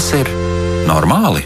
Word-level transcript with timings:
Tas 0.00 0.14
ir 0.16 0.28
normāli? 0.88 1.42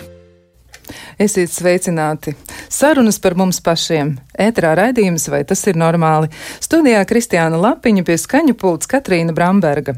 Esiet 1.19 1.51
sveicināti! 1.51 2.37
Sarunas 2.71 3.17
par 3.19 3.35
mums 3.35 3.59
pašiem. 3.59 4.13
Ētrā 4.35 4.73
raidījums, 4.75 5.29
vai 5.31 5.45
tas 5.47 5.61
ir 5.71 5.79
normāli? 5.79 6.31
Studijā 6.65 7.05
Kristiāna 7.07 7.61
Lapiņa 7.61 8.03
pie 8.07 8.17
skaņu 8.19 8.57
pults 8.59 8.91
Katrīna 8.91 9.35
Bramberga. 9.37 9.95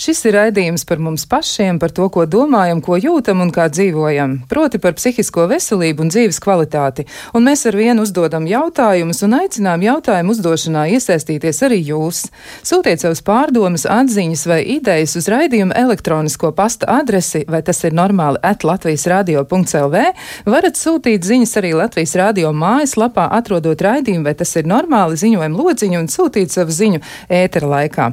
Šis 0.00 0.24
ir 0.26 0.34
raidījums 0.38 0.86
par 0.88 1.02
mums 1.04 1.26
pašiem, 1.30 1.76
par 1.78 1.92
to, 1.94 2.08
ko 2.10 2.24
domājam, 2.26 2.80
ko 2.82 2.96
jūtam 2.98 3.42
un 3.44 3.52
kā 3.54 3.68
dzīvojam, 3.70 4.40
proti 4.50 4.80
par 4.82 4.96
psihisko 4.98 5.44
veselību 5.50 6.06
un 6.06 6.10
dzīves 6.10 6.40
kvalitāti. 6.42 7.04
Un 7.36 7.44
mēs 7.46 7.66
ar 7.68 7.76
vienu 7.78 8.02
uzdodam 8.06 8.48
jautājumus 8.48 9.22
un 9.26 9.36
aicinām 9.38 9.84
jautājumu 9.84 10.34
uzdošanā 10.34 10.86
iesaistīties 10.96 11.62
arī 11.68 11.82
jūs. 11.90 12.24
Sūtiet 12.66 13.04
savus 13.04 13.22
pārdomas, 13.26 13.86
atziņas 13.86 14.46
vai 14.50 14.60
idejas 14.78 15.14
uz 15.20 15.28
raidījuma 15.30 15.76
elektronisko 15.84 16.54
pasta 16.56 16.88
adresi, 16.98 17.44
vai 17.48 17.62
tas 17.62 17.84
ir 17.84 17.94
normāli 17.94 18.40
at 18.42 18.64
Latvijas 18.64 19.06
radio.lv 19.12 20.04
Varat 20.48 20.78
sūtīt 20.78 21.24
ziņas 21.24 21.54
arī 21.60 21.74
Latvijas 21.76 22.16
radio 22.18 22.50
mājaslapā, 22.56 23.28
atrodot 23.38 23.73
raidījumu, 23.82 24.24
vai 24.24 24.34
tas 24.38 24.54
ir 24.56 24.68
normāli 24.70 25.18
ziņojumu 25.18 25.62
lodziņu 25.62 25.98
un 25.98 26.10
sūtīt 26.12 26.54
savu 26.54 26.70
ziņu 26.70 27.00
ētera 27.28 27.70
laikā. 27.76 28.10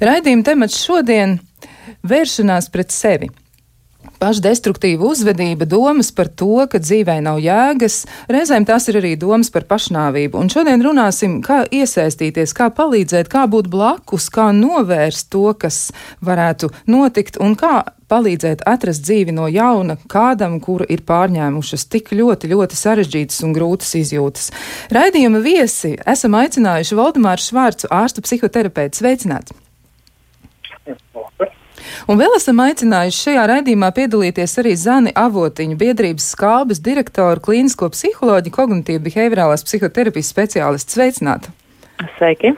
Raidījuma 0.00 0.44
temats 0.44 0.80
šodien- 0.82 1.38
vēršanās 2.10 2.70
pret 2.72 2.90
sevi 2.90 3.30
pašdestruktīva 4.18 5.06
uzvedība, 5.12 5.66
domas 5.68 6.10
par 6.14 6.28
to, 6.28 6.66
ka 6.70 6.80
dzīvē 6.82 7.18
nav 7.24 7.40
jēgas, 7.42 8.00
reizēm 8.30 8.66
tās 8.68 8.88
ir 8.90 9.00
arī 9.00 9.14
domas 9.20 9.50
par 9.54 9.66
pašnāvību. 9.70 10.38
Un 10.38 10.50
šodien 10.52 10.82
runāsim, 10.84 11.38
kā 11.44 11.64
iesaistīties, 11.70 12.54
kā 12.56 12.70
palīdzēt, 12.74 13.30
kā 13.32 13.46
būt 13.50 13.70
blakus, 13.70 14.28
kā 14.34 14.50
novērst 14.56 15.30
to, 15.34 15.52
kas 15.58 15.90
varētu 16.24 16.72
notikt 16.90 17.38
un 17.42 17.56
kā 17.58 17.84
palīdzēt 18.08 18.64
atrast 18.68 19.04
dzīvi 19.06 19.34
no 19.36 19.46
jauna 19.52 19.98
kādam, 20.10 20.58
kuru 20.64 20.86
ir 20.88 21.04
pārņēmušas 21.08 21.86
tik 21.92 22.12
ļoti, 22.16 22.50
ļoti 22.52 22.78
sarežģītas 22.78 23.44
un 23.46 23.54
grūtas 23.56 23.94
izjūtas. 24.00 24.50
Raidījuma 24.94 25.42
viesi 25.44 25.94
esam 26.08 26.36
aicinājuši 26.40 26.98
Valdemāru 26.98 27.44
Švārcu, 27.44 27.90
ārstu 27.92 28.24
psihoterapeitu. 28.24 29.02
Sveicināti! 29.02 29.56
Un 32.08 32.18
vēl 32.20 32.34
esam 32.36 32.60
aicinājuši 32.64 33.22
šajā 33.26 33.44
raidījumā 33.50 33.88
piedalīties 33.96 34.54
arī 34.62 34.74
Zani 34.80 35.12
Avotiņu, 35.16 35.76
biedrības 35.78 36.30
skābes 36.34 36.80
direktoru, 36.84 37.42
klīnisko 37.44 37.90
psiholoģiju, 37.94 38.54
kognitīvu 38.54 39.04
behaviorālās 39.08 39.64
psihoterapijas 39.66 40.32
speciālistu. 40.32 40.96
Sveicināti! 40.96 41.52
Sveiki! 42.16 42.54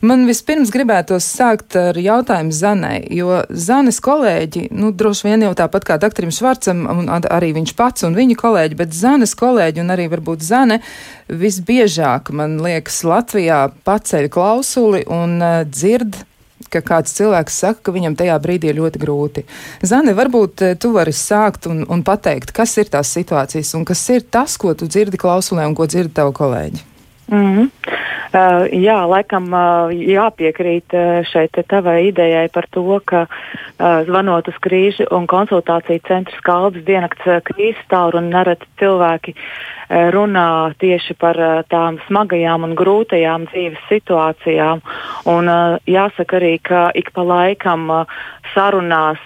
Man 0.00 0.22
vispirms 0.24 0.70
gribētos 0.72 1.26
sākt 1.28 1.74
ar 1.76 1.98
jautājumu 2.00 2.54
Zanai, 2.56 3.02
jo 3.12 3.42
Zanes 3.52 3.98
kolēģi, 4.00 4.70
nu, 4.72 4.94
droši 4.96 5.26
vien 5.26 5.44
jau 5.44 5.50
tāpat 5.58 5.84
kā 5.84 5.98
doktoram 6.00 6.32
Švarcam, 6.32 6.86
un 6.88 7.10
arī 7.20 7.50
viņš 7.58 7.74
pats 7.76 8.06
un 8.08 8.16
viņa 8.16 8.38
kolēģi, 8.40 8.78
bet 8.78 8.96
Zanes 8.96 9.36
kolēģi 9.36 9.84
un 9.84 9.92
arī 9.92 10.08
varbūt 10.08 10.46
Zane 10.46 10.80
visbiežāk, 11.28 12.32
man 12.32 12.56
liekas, 12.64 13.02
Latvijā 13.04 13.66
paceļ 13.84 14.30
klausuli 14.32 15.04
un 15.04 15.36
uh, 15.36 15.60
dzird 15.68 16.22
ka 16.70 16.80
kāds 16.86 17.12
cilvēks 17.18 17.60
saka, 17.64 17.82
ka 17.84 17.94
viņam 17.94 18.16
tajā 18.16 18.36
brīdī 18.40 18.70
ir 18.70 18.78
ļoti 18.80 19.00
grūti. 19.02 19.44
Zane, 19.86 20.14
varbūt 20.16 20.62
eh, 20.62 20.76
tu 20.78 20.92
vari 20.94 21.14
sākt 21.16 21.66
un, 21.70 21.82
un 21.90 22.04
pateikt, 22.06 22.54
kas 22.56 22.76
ir 22.78 22.92
tās 22.92 23.10
situācijas 23.16 23.74
un 23.78 23.84
kas 23.88 24.04
ir 24.14 24.22
tas, 24.22 24.54
ko 24.60 24.76
tu 24.78 24.86
dzirdi 24.86 25.18
klausulē 25.20 25.66
un 25.66 25.74
ko 25.74 25.88
dzirdi 25.90 26.14
tavu 26.20 26.36
kolēģi. 26.36 26.86
Mm 27.30 27.46
-hmm. 27.46 27.66
uh, 28.34 28.66
jā, 28.74 28.98
laikam 29.06 29.44
uh, 29.52 29.92
jāpiekrīt 29.94 30.94
uh, 30.94 31.24
šeit 31.32 31.54
tavai 31.68 32.06
idejai 32.08 32.48
par 32.48 32.66
to, 32.70 33.00
ka 33.04 33.26
uh, 33.26 34.02
zvanot 34.06 34.48
uz 34.48 34.58
krīžu 34.66 35.06
un 35.10 35.26
konsultāciju 35.26 36.00
centru 36.08 36.36
skaldas 36.36 36.84
dienakts 36.84 37.26
uh, 37.26 37.38
krīzes 37.38 37.86
tālu 37.88 38.18
un 38.18 38.30
nereti 38.30 38.66
cilvēki 38.80 39.30
uh, 39.30 39.79
runā 39.90 40.72
tieši 40.78 41.16
par 41.18 41.38
uh, 41.40 41.62
tām 41.70 41.98
smagajām 42.06 42.64
un 42.68 42.76
grūtajām 42.78 43.48
dzīves 43.50 43.82
situācijām. 43.90 44.82
Un, 45.30 45.50
uh, 45.50 45.78
jāsaka 45.90 46.38
arī, 46.38 46.52
ka 46.62 46.82
ik 46.94 47.10
pa 47.16 47.24
laikam 47.26 47.90
sarunās 48.54 49.22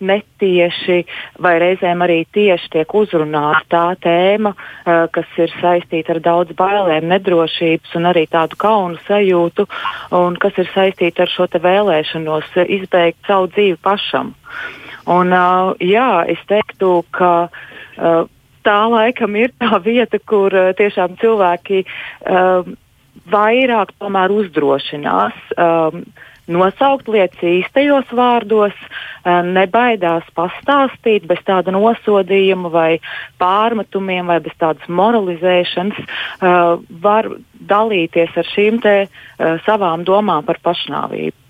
netieši 0.00 0.98
vai 1.42 1.54
reizēm 1.60 2.04
arī 2.04 2.22
tieši 2.32 2.70
tiek 2.72 2.94
uzrunāta 2.96 3.64
tā 3.68 3.84
tēma, 4.00 4.54
kas 5.12 5.38
ir 5.40 5.52
saistīta 5.60 6.16
ar 6.16 6.20
daudz 6.24 6.56
bailēm, 6.56 7.08
nedrošības 7.12 7.96
un 7.98 8.08
arī 8.12 8.24
tādu 8.32 8.56
kaunu 8.60 9.00
sajūtu, 9.06 9.66
un 10.16 10.38
kas 10.40 10.56
ir 10.62 10.70
saistīta 10.72 11.26
ar 11.26 11.32
šo 11.32 11.48
vēlēšanos 11.52 12.56
izbeigt 12.64 13.20
savu 13.28 13.50
dzīvi 13.52 13.78
pašam. 13.82 14.32
Un, 15.12 15.34
jā, 15.82 16.10
es 16.30 16.40
teiktu, 16.48 17.02
ka 17.10 17.32
tā 18.64 18.80
laikam 18.90 19.36
ir 19.36 19.54
tā 19.62 19.78
vieta, 19.84 20.18
kur 20.18 20.54
uh, 20.54 20.72
tiešām 20.78 21.18
cilvēki 21.22 21.84
uh, 21.84 22.68
vairāk 23.32 23.94
uzdrošinās. 24.00 25.34
Um, 25.56 26.04
nosaukt 26.50 27.08
lietas 27.08 27.42
īstajos 27.42 28.10
vārdos, 28.14 28.74
eh, 29.24 29.42
nebaidās 29.42 30.24
pastāstīt 30.34 31.26
bez 31.26 31.38
tāda 31.46 31.72
nosodījuma 31.74 32.70
vai 32.70 33.00
pārmetumiem 33.38 34.26
vai 34.26 34.40
bez 34.40 34.52
tādas 34.58 34.88
moralizēšanas, 34.88 35.98
eh, 35.98 36.78
var 37.02 37.30
dalīties 37.60 38.36
ar 38.36 38.44
šīm 38.44 38.82
te 38.82 38.96
eh, 39.02 39.58
savām 39.66 40.04
domām 40.04 40.44
par 40.44 40.58
pašnāvību. 40.62 41.41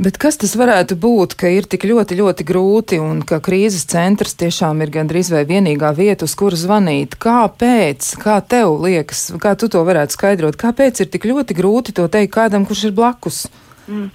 Bet 0.00 0.16
kas 0.20 0.38
tas 0.40 0.54
varētu 0.56 0.96
būt, 1.00 1.36
ka 1.40 1.50
ir 1.52 1.66
tik 1.70 1.84
ļoti, 1.88 2.16
ļoti 2.20 2.46
grūti 2.48 3.00
un 3.02 3.22
ka 3.26 3.40
krīzes 3.44 3.86
centrs 3.90 4.36
tiešām 4.40 4.80
ir 4.84 4.92
gandrīz 4.94 5.32
vai 5.34 5.44
vienīgā 5.48 5.92
vieta, 5.96 6.28
uz 6.28 6.36
kuru 6.38 6.58
zvanīt? 6.58 7.18
Kāpēc? 7.20 8.14
Kā 8.20 8.40
tev 8.40 8.78
liekas, 8.84 9.28
kā 9.42 9.56
tu 9.60 9.68
to 9.72 9.84
varētu 9.86 10.16
skaidrot? 10.16 10.60
Kāpēc 10.60 11.04
ir 11.04 11.10
tik 11.12 11.28
ļoti 11.28 11.56
grūti 11.58 11.96
to 11.96 12.08
teikt 12.08 12.34
kādam, 12.38 12.68
kurš 12.68 12.88
ir 12.88 12.96
blakus? 12.96 13.44
Mm. 13.90 14.10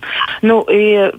Nu, 0.48 0.62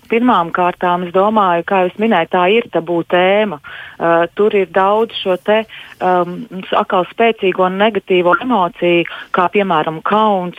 pirmām 0.08 0.50
kārtām 0.54 1.04
es 1.06 1.12
domāju, 1.12 1.64
kā 1.68 1.82
jau 1.84 1.90
minēju, 2.00 2.28
tā 2.32 2.44
ir 2.54 2.68
tabū 2.72 3.02
tēma. 3.10 3.58
Uh, 3.96 4.26
tur 4.36 4.52
ir 4.56 4.68
daudz 4.72 5.16
šo 5.16 5.38
te 5.40 5.62
um, 6.04 6.42
atkal 6.76 7.06
spēcīgo 7.08 7.64
un 7.64 7.78
negatīvo 7.80 8.34
emociju, 8.44 9.06
kā 9.32 9.46
piemēram 9.52 10.02
kauns, 10.04 10.58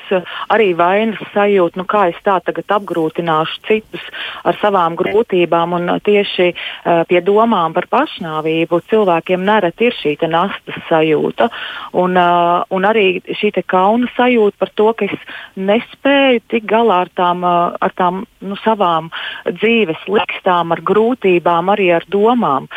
arī 0.54 0.72
vainas 0.78 1.22
sajūta, 1.36 1.78
nu 1.78 1.86
kā 1.90 2.08
es 2.12 2.18
tā 2.26 2.40
tagad 2.46 2.74
apgrūtināšu 2.80 3.62
citus 3.68 4.06
ar 4.42 4.58
savām 4.62 4.98
grūtībām. 4.98 5.76
Un 5.78 5.94
tieši 6.06 6.50
uh, 6.54 7.04
pie 7.10 7.22
domām 7.26 7.78
par 7.78 7.90
pašnāvību 7.94 8.82
cilvēkiem 8.90 9.46
nereti 9.46 9.90
ir 9.90 9.98
šī 10.02 10.16
nastas 10.28 10.82
sajūta. 10.90 11.50
Un, 11.98 12.18
uh, 12.18 12.66
un 12.74 12.90
arī 12.90 13.22
šī 13.38 13.54
kauna 13.66 14.10
sajūta 14.18 14.58
par 14.62 14.74
to, 14.74 14.90
ka 14.98 15.10
es 15.10 15.30
nespēju 15.58 16.46
tik 16.50 16.70
galā 16.70 17.04
ar 17.06 17.14
tām. 17.18 17.46
Uh, 17.46 17.87
ar 17.88 17.96
tām 17.98 18.24
nu, 18.44 18.58
savām 18.64 19.10
dzīves 19.48 20.04
likstām, 20.12 20.74
ar 20.76 20.84
grūtībām, 20.86 21.72
arī 21.74 21.90
ar 21.98 22.06
domām. 22.14 22.68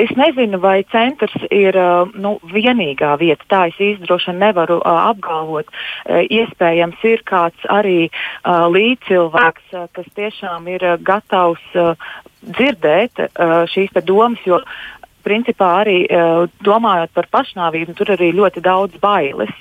Es 0.00 0.12
nezinu, 0.16 0.60
vai 0.62 0.80
centrs 0.92 1.34
ir 1.50 1.76
nu, 2.14 2.36
vienīgā 2.52 3.14
vieta. 3.20 3.48
Tā 3.50 3.62
es 3.72 4.00
droši 4.02 4.36
nevaru 4.38 4.80
uh, 4.80 5.02
apgalvot. 5.12 5.68
Uh, 5.68 6.22
iespējams, 6.30 7.02
ir 7.06 7.22
kāds 7.28 7.68
arī 7.70 8.08
līdzcilvēks, 8.46 9.74
kas 9.96 10.08
tiešām 10.16 10.66
ir 10.72 10.84
gatavs 11.04 11.62
dzirdēt 12.42 13.22
šīs 13.70 13.94
domas, 14.06 14.42
jo 14.46 14.58
principā 15.24 15.70
arī 15.82 16.02
uh, 16.06 16.44
domājot 16.66 17.12
par 17.16 17.28
pašnāvību, 17.32 17.96
tur 17.98 18.14
arī 18.16 18.32
ļoti 18.36 18.62
daudz 18.64 18.98
bailes. 19.02 19.52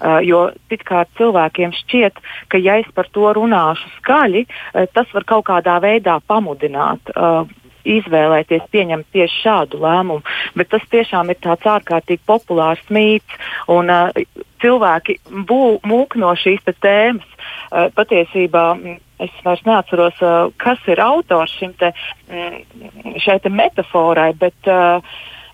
Uh, 0.00 0.18
jo 0.24 0.48
pirmkārt 0.72 1.12
cilvēkiem 1.20 1.74
šķiet, 1.76 2.20
ka 2.48 2.60
ja 2.60 2.78
es 2.82 2.90
par 2.96 3.10
to 3.12 3.30
runāšu 3.36 3.90
skaļi, 4.00 4.46
uh, 4.46 4.86
tas 4.94 5.10
var 5.16 5.28
kaut 5.28 5.48
kādā 5.52 5.78
veidā 5.82 6.20
pamudināt. 6.26 7.14
Uh, 7.14 7.48
izvēlēties 7.80 8.66
pieņemt 8.72 9.06
tieši 9.14 9.38
šādu 9.40 9.80
lēmumu, 9.80 10.20
bet 10.52 10.68
tas 10.72 10.84
tiešām 10.92 11.32
ir 11.32 11.38
tāds 11.40 11.64
ārkārtīgi 11.64 12.20
populārs 12.28 12.82
mīts, 12.92 13.38
un 13.72 13.88
uh, 13.92 14.10
cilvēki 14.60 15.20
bū, 15.48 15.80
mūk 15.88 16.18
no 16.20 16.34
šīs 16.36 16.66
tēmas. 16.80 17.26
Uh, 17.70 17.88
patiesībā 17.96 18.66
es 19.20 19.42
vairs 19.44 19.64
neatceros, 19.66 20.20
uh, 20.24 20.48
kas 20.60 20.80
ir 20.90 21.02
autors 21.04 21.52
šim 21.58 21.74
te, 21.80 21.92
mm, 22.30 23.18
šai 23.20 23.38
te 23.44 23.52
metaforai, 23.52 24.32
bet 24.40 24.70
uh, 24.70 25.00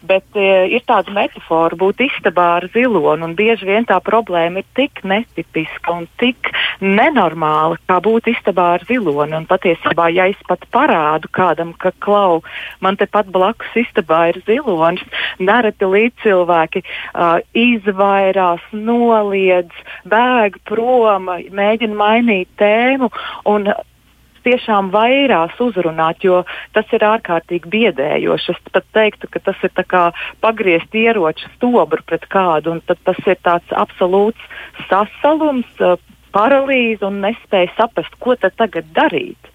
Bet 0.07 0.39
e, 0.39 0.47
ir 0.77 0.85
tāda 0.89 1.13
metāfora 1.15 1.77
būt 1.79 2.03
istabā 2.07 2.47
ar 2.61 2.67
ziloni, 2.75 3.25
un 3.27 3.35
bieži 3.39 3.69
vien 3.69 3.87
tā 3.89 3.99
problēma 4.05 4.63
ir 4.63 4.69
tik 4.79 5.03
netipiska 5.07 5.95
un 5.95 6.07
tik 6.21 6.51
nenormāla, 6.81 7.79
kā 7.89 7.99
būt 8.05 8.31
istabā 8.33 8.69
ar 8.77 8.87
ziloni. 8.89 9.37
Un 9.39 9.49
patiesībā, 9.51 10.09
ja 10.15 10.29
es 10.31 10.41
pat 10.49 10.67
parādu 10.75 11.31
kādam, 11.35 11.73
ka 11.79 11.93
klau, 12.05 12.43
man 12.85 12.99
te 13.01 13.09
pat 13.11 13.31
blakus 13.33 13.75
istabā 13.79 14.27
ir 14.33 14.41
zilonis, 14.47 15.05
nereti 15.39 15.89
līdzcilvēki 15.91 16.85
uh, 16.85 17.41
izvairās, 17.57 18.65
noliedz, 18.73 19.85
bēg 20.07 20.61
prom, 20.69 21.31
mēģina 21.57 22.01
mainīt 22.05 22.51
tēmu. 22.61 23.11
Un, 23.51 23.71
tiešām 24.47 24.91
vairās 24.95 25.59
uzrunāt, 25.63 26.25
jo 26.25 26.43
tas 26.77 26.91
ir 26.97 27.05
ārkārtīgi 27.07 27.71
biedējoši. 27.73 28.55
Es 28.55 28.73
pat 28.73 28.87
teiktu, 28.97 29.31
ka 29.31 29.43
tas 29.51 29.63
ir 29.67 29.75
pagriezt 30.41 30.95
ieroču 30.95 31.51
stobru 31.57 32.03
pret 32.07 32.27
kādu, 32.33 32.77
un 32.77 32.83
tas 32.87 33.21
ir 33.27 33.39
tāds 33.43 33.75
absolūts 33.75 34.41
sasalums, 34.89 35.69
uh, 35.81 35.99
paralīze 36.37 37.07
un 37.07 37.21
nespēja 37.25 37.73
saprast, 37.77 38.17
ko 38.21 38.37
tagad 38.37 38.89
darīt. 38.97 39.53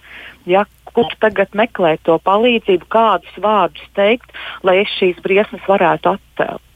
Ja, 0.50 0.66
kur 0.96 1.12
tagad 1.22 1.54
meklēt 1.58 2.02
to 2.08 2.18
palīdzību, 2.26 2.90
kādus 2.92 3.38
vārdus 3.44 3.86
teikt, 3.98 4.34
lai 4.66 4.82
es 4.82 4.98
šīs 4.98 5.22
briesmas 5.24 5.64
varētu 5.70 6.16
attēlot. 6.16 6.71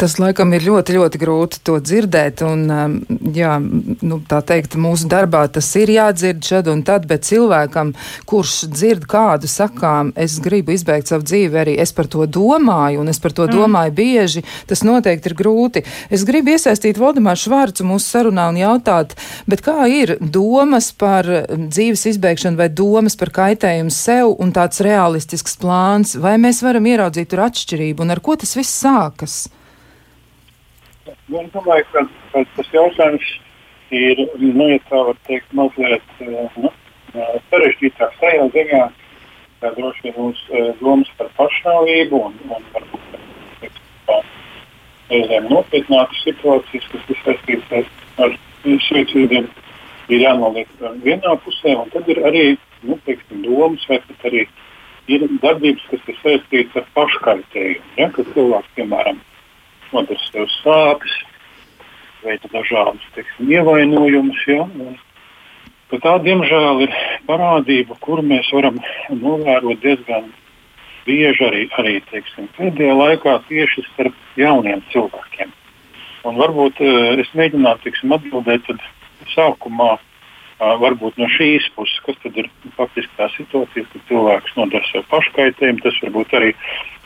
Tas 0.00 0.16
laikam 0.16 0.54
ir 0.56 0.64
ļoti, 0.64 0.94
ļoti 0.96 1.20
grūti 1.20 1.60
to 1.66 1.76
dzirdēt. 1.82 2.40
Un, 2.46 2.62
um, 2.72 2.94
jā, 3.36 3.56
nu, 3.60 4.20
tā 4.28 4.40
teikt, 4.46 4.78
mūsu 4.80 5.10
darbā 5.10 5.42
tas 5.52 5.68
ir 5.76 5.92
jādzird 5.92 6.40
šad 6.46 6.70
un 6.72 6.80
tad, 6.86 7.04
bet 7.10 7.26
cilvēkam, 7.28 7.92
kurš 8.30 8.54
dzird 8.72 9.04
kādu 9.10 9.50
sakām, 9.50 10.14
es 10.16 10.38
gribu 10.40 10.72
izbeigt 10.72 11.10
savu 11.10 11.26
dzīvi, 11.28 11.60
arī 11.60 11.76
es 11.82 11.92
par 11.96 12.08
to 12.10 12.24
domāju, 12.24 13.02
un 13.02 13.12
es 13.12 13.20
par 13.20 13.34
to 13.36 13.44
mm. 13.44 13.52
domāju 13.58 13.94
bieži, 14.00 14.44
tas 14.70 14.84
noteikti 14.86 15.30
ir 15.30 15.36
grūti. 15.36 15.84
Es 16.08 16.24
gribu 16.28 16.54
iesaistīt 16.54 17.00
Valdemāru 17.00 17.44
Švārcu 17.44 17.84
mūsu 17.88 18.08
sarunā 18.08 18.48
un 18.52 18.60
jautāt, 18.60 19.16
bet 19.50 19.64
kā 19.66 19.84
ir 19.92 20.16
domas 20.20 20.90
par 20.96 21.28
dzīves 21.50 22.06
izbeigšanu 22.14 22.60
vai 22.60 22.70
domas 22.72 23.18
par 23.20 23.34
kaitējumu 23.36 23.92
sev 23.92 24.32
un 24.40 24.56
tāds 24.56 24.80
realistisks 24.84 25.60
plāns, 25.60 26.16
vai 26.16 26.38
mēs 26.40 26.64
varam 26.64 26.88
ieraudzīt 26.88 27.34
tur 27.34 27.44
atšķirību 27.50 28.06
un 28.06 28.16
ar 28.16 28.24
ko 28.24 28.40
tas 28.40 28.56
viss 28.56 28.80
sākas? 28.80 29.49
Nu, 31.30 31.38
es 31.44 31.50
domāju, 31.54 31.84
ka, 31.92 32.02
ka 32.32 32.40
tas 32.56 32.70
jautājums 32.74 33.26
ir 33.94 34.18
nu, 34.40 34.64
ja 34.66 34.78
tā 34.88 35.02
teikt, 35.28 35.52
mazliet 35.54 36.24
eh, 36.24 36.56
nu, 36.58 36.72
eh, 37.14 37.36
sarežģītāks 37.52 38.18
tajā 38.18 38.48
ziņā, 38.56 38.80
ka 39.60 39.70
droši 39.76 40.08
vien 40.08 40.16
mums 40.16 40.40
eh, 40.50 40.72
domas 40.80 41.12
par 41.20 41.30
pašnāvību 41.38 42.22
un, 42.26 42.34
un 42.50 42.66
varbūt 42.74 43.06
reizēm 45.10 45.46
nopietnākas 45.50 46.26
situācijas, 46.26 46.90
kas 46.90 47.14
ir 47.14 47.22
saistītas 47.22 47.94
ar 48.26 48.36
suicīdiem, 48.88 49.46
ir 50.10 50.26
jānoliek 50.26 50.70
vienā 51.06 51.38
pusē, 51.46 51.76
un 51.78 51.94
tad 51.94 52.10
ir 52.10 52.22
arī 52.26 52.44
nu, 52.82 52.98
teiksim, 53.06 53.46
domas 53.46 53.86
vai 53.90 54.02
pat 54.06 54.30
arī 54.30 54.46
ir 55.10 55.26
darbības, 55.42 55.86
kas 55.94 56.10
ir 56.10 56.22
saistītas 56.24 56.82
ar 56.82 56.94
paškaitējumu. 56.98 57.90
Ja, 58.02 58.10
kad 58.14 58.34
cilvēks, 58.34 58.78
piemēram, 58.78 59.18
nodara 59.94 60.26
sev 60.30 60.48
sāpes, 60.60 61.14
veida 62.24 62.50
dažādus 62.52 63.06
teiksim, 63.14 63.48
ievainojumus. 63.50 64.42
Ja? 64.48 64.66
Tā, 65.90 66.16
diemžēl, 66.22 66.84
ir 66.86 66.92
parādība, 67.26 67.96
kuru 68.04 68.22
mēs 68.26 68.50
varam 68.54 68.78
novērot 69.10 69.80
diezgan 69.82 70.28
bieži 71.06 71.46
arī, 71.48 71.64
arī 71.80 71.96
teiksim, 72.10 72.46
pēdējā 72.58 72.94
laikā 72.94 73.40
tieši 73.48 73.86
starp 73.88 74.38
jauniem 74.38 74.84
cilvēkiem. 74.92 75.50
Un 76.28 76.36
varbūt 76.36 76.82
es 76.84 77.32
mēģinātu 77.34 77.88
teiksim, 77.88 78.12
atbildēt 78.14 78.68
sākumā 79.32 79.96
varbūt 80.60 81.16
no 81.16 81.26
šīs 81.32 81.70
puses, 81.72 81.96
kas 82.04 82.36
ir 82.36 82.50
faktiski 82.76 83.16
tā 83.16 83.30
situācija, 83.32 83.86
kad 83.88 84.08
cilvēks 84.10 84.56
nodara 84.60 84.84
sev 84.92 85.06
paškaitējumu. 85.10 85.80
Tas 85.86 86.02
varbūt 86.04 86.36
arī 86.36 86.52
Eh, 86.52 86.99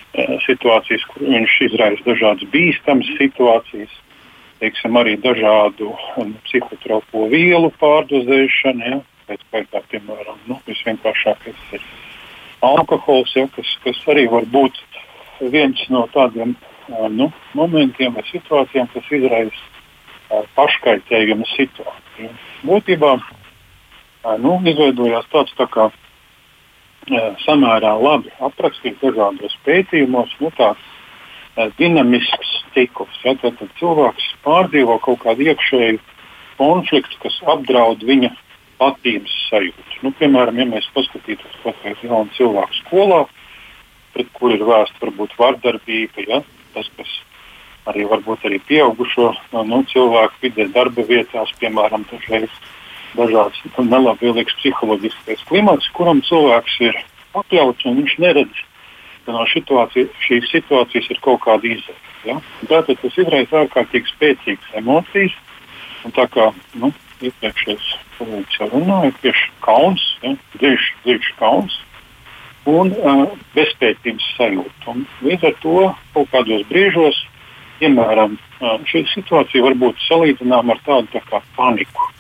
situācijas, 0.45 1.05
kur 1.11 1.27
viņš 1.27 1.55
izraisa 1.69 2.07
dažādas 2.07 2.51
bīstamas 2.53 3.09
situācijas, 3.19 3.93
teiksim, 4.63 4.97
arī 4.97 5.17
dažādu 5.21 5.91
um, 6.21 6.35
psihotropo 6.47 7.27
vielu 7.33 7.73
pārdozēšanu. 7.81 8.91
Ja, 8.91 9.01
pēc 9.29 9.43
kā, 9.73 9.81
piemēram, 9.91 10.39
nu, 10.51 10.59
visvienkāršākais 10.69 11.77
ir 11.77 11.85
alkohols, 12.65 13.33
ja, 13.37 13.49
kas, 13.57 13.71
kas 13.85 14.01
arī 14.13 14.27
var 14.31 14.47
būt 14.53 14.79
viens 15.41 15.81
no 15.91 16.05
tādiem 16.13 16.55
nu, 17.11 17.31
momentiem 17.57 18.15
vai 18.15 18.25
situācijām, 18.29 18.91
kas 18.93 19.09
izraisa 19.17 20.45
paškaitējuma 20.57 21.47
situāciju. 21.55 22.31
Būtībā 22.69 23.15
nu, 24.41 24.57
izveidojās 24.69 25.29
tāds 25.33 25.55
tā 25.59 25.67
kā 25.73 25.91
samērā 27.45 27.95
labi 28.01 28.33
aprakstīts 28.45 29.03
dažādos 29.03 29.57
pētījumos. 29.67 30.33
Nu, 30.41 30.51
tāds, 30.57 30.83
dinamisks 31.79 32.65
cikls. 32.75 33.21
Ja, 33.25 33.35
tad, 33.39 33.59
tad 33.61 33.71
cilvēks 33.79 34.31
pārdzīvo 34.45 34.99
kaut 35.05 35.23
kādu 35.23 35.47
iekšēju 35.51 36.01
konfliktu, 36.59 37.19
kas 37.23 37.37
apdraud 37.55 38.03
viņa 38.07 38.33
patības 38.79 39.35
sajūtu. 39.51 40.01
Nu, 40.03 40.13
piemēram, 40.19 40.59
ja 40.59 40.67
mēs 40.71 40.89
paskatītos 40.95 41.61
kaut 41.63 41.79
kādu 41.83 42.09
jaunu 42.09 42.35
cilvēku 42.39 42.81
skolā, 42.83 43.21
pret 44.15 44.31
kuru 44.35 44.59
ir 44.59 44.67
vēsta 44.67 45.03
varbūt 45.03 45.39
vardarbība, 45.39 46.27
ja, 46.29 46.43
tas, 46.75 46.91
kas 46.99 47.11
arī 47.91 48.07
varbūt 48.11 48.47
arī 48.49 48.61
pieaugušo 48.67 49.31
nu, 49.69 49.83
cilvēku 49.91 50.47
vidē, 50.47 50.69
darba 50.75 51.05
vietās, 51.07 51.53
piemēram, 51.61 52.07
dažreiz 52.11 52.51
dažāds 53.19 53.61
nelabvēlīgs 53.79 54.57
psiholoģiskais 54.61 55.45
klimats, 55.49 55.91
kuram 55.97 56.23
cilvēks 56.27 56.79
ir 56.89 56.99
pakļauts 57.35 57.87
un 57.89 58.01
viņš 58.03 58.17
neredz, 58.23 58.63
ka 59.25 59.35
no 59.35 59.47
situācija, 59.51 60.11
šīs 60.27 60.51
situācijas 60.53 61.11
ir 61.11 61.21
kaut 61.25 61.43
kāda 61.47 61.71
izēja. 61.71 62.01
Ja? 62.29 62.37
Tātad 62.69 63.01
tas 63.01 63.19
izraisa 63.21 63.65
ārkārtīgi 63.65 64.13
spēcīgas 64.13 64.79
emocijas. 64.81 65.35
Tā 66.15 66.27
kā 66.29 66.51
nu, 66.81 66.91
iepriekšējais 67.25 67.91
kolēģis 68.19 68.59
jau 68.61 68.69
runāja, 68.75 69.13
tieši 69.23 69.51
kauns, 69.65 70.05
ja? 70.25 70.35
dziļš, 70.61 70.89
dziļš 71.07 71.31
kauns 71.41 71.79
un 72.69 72.93
uh, 72.97 73.25
bezspēcības 73.57 74.27
sajūta. 74.39 74.93
Un 74.93 75.05
līdz 75.25 75.49
ar 75.51 75.57
to 75.65 75.79
kaut 76.17 76.31
kādos 76.33 76.65
brīžos, 76.71 77.21
piemēram, 77.81 78.37
uh, 78.37 78.77
šī 78.89 79.05
situācija 79.13 79.65
var 79.65 79.77
būt 79.81 80.01
salīdzināma 80.09 80.77
ar 80.77 80.85
tādu 80.87 81.25
tā 81.33 81.43
paniku 81.57 82.14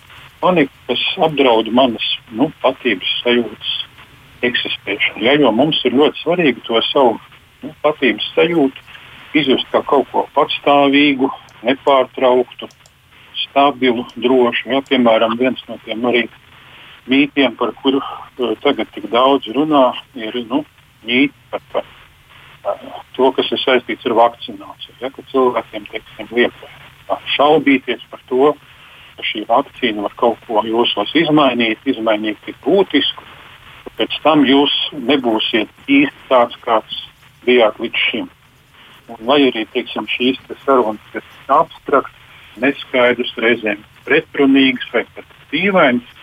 panika, 0.45 0.73
kas 0.89 1.03
apdraud 1.25 1.71
manas 1.73 2.05
nu, 2.37 2.51
patības 2.61 3.09
sajūtas 3.23 3.73
eksistēšanu. 4.45 5.25
Ja, 5.25 5.39
jo 5.41 5.53
mums 5.57 5.81
ir 5.89 5.97
ļoti 5.97 6.21
svarīgi 6.21 6.65
to 6.67 6.81
savu 6.91 7.17
nu, 7.63 7.73
patības 7.85 8.27
sajūtu 8.37 8.85
izjust 9.41 9.71
kā 9.73 9.81
kaut 9.89 10.11
ko 10.13 10.27
patstāvīgu, 10.37 11.31
nepārtrauktu, 11.65 12.69
stabilu, 13.47 14.05
drošu. 14.21 14.69
Ja, 14.75 14.83
piemēram, 14.85 15.39
viens 15.41 15.65
no 15.71 15.79
tiem 15.87 16.05
arī 16.11 16.27
mītiem, 17.11 17.57
par 17.57 17.73
kuru 17.81 18.03
uh, 18.05 18.53
tagad 18.65 18.93
tik 18.95 19.09
daudz 19.13 19.49
runā, 19.57 19.87
ir 20.19 20.37
nu, 20.51 20.63
mīti 21.09 21.35
par, 21.53 21.65
par 21.73 21.89
uh, 21.89 23.01
to, 23.17 23.33
kas 23.37 23.49
ir 23.49 23.65
saistīts 23.65 24.07
ar 24.11 24.17
vakcināciju. 24.21 25.01
Ja, 25.01 25.13
cilvēkiem 25.33 25.89
teiksim, 25.91 26.31
liek 26.37 26.65
šaubīties 27.35 28.05
par 28.13 28.23
to, 28.29 28.55
ka 29.17 29.27
šī 29.27 29.45
vakcīna 29.49 30.05
var 30.07 30.15
kaut 30.21 30.41
ko 30.47 30.65
jūsos 30.67 31.15
izmainīt, 31.19 31.83
izmainīt 31.89 32.41
tik 32.47 32.59
būtisku, 32.65 33.27
ka 33.85 33.95
pēc 34.01 34.19
tam 34.25 34.45
jūs 34.49 34.75
nebūsiet 35.11 35.71
īsti 35.89 36.29
tāds, 36.31 36.59
kāds 36.65 37.01
bijāt 37.47 37.79
līdz 37.83 38.05
šim. 38.09 38.29
Un, 39.09 39.19
lai 39.29 39.41
arī 39.51 39.67
teiksim, 39.75 40.09
šīs 40.09 40.41
sarunas 40.65 41.17
ir 41.17 41.25
abstraktas, 41.53 42.21
neskaidras, 42.63 43.35
reizēm 43.43 43.83
pretrunīgas 44.07 44.87
vai 44.95 45.05
pat 45.17 45.37
dīvainas, 45.53 46.15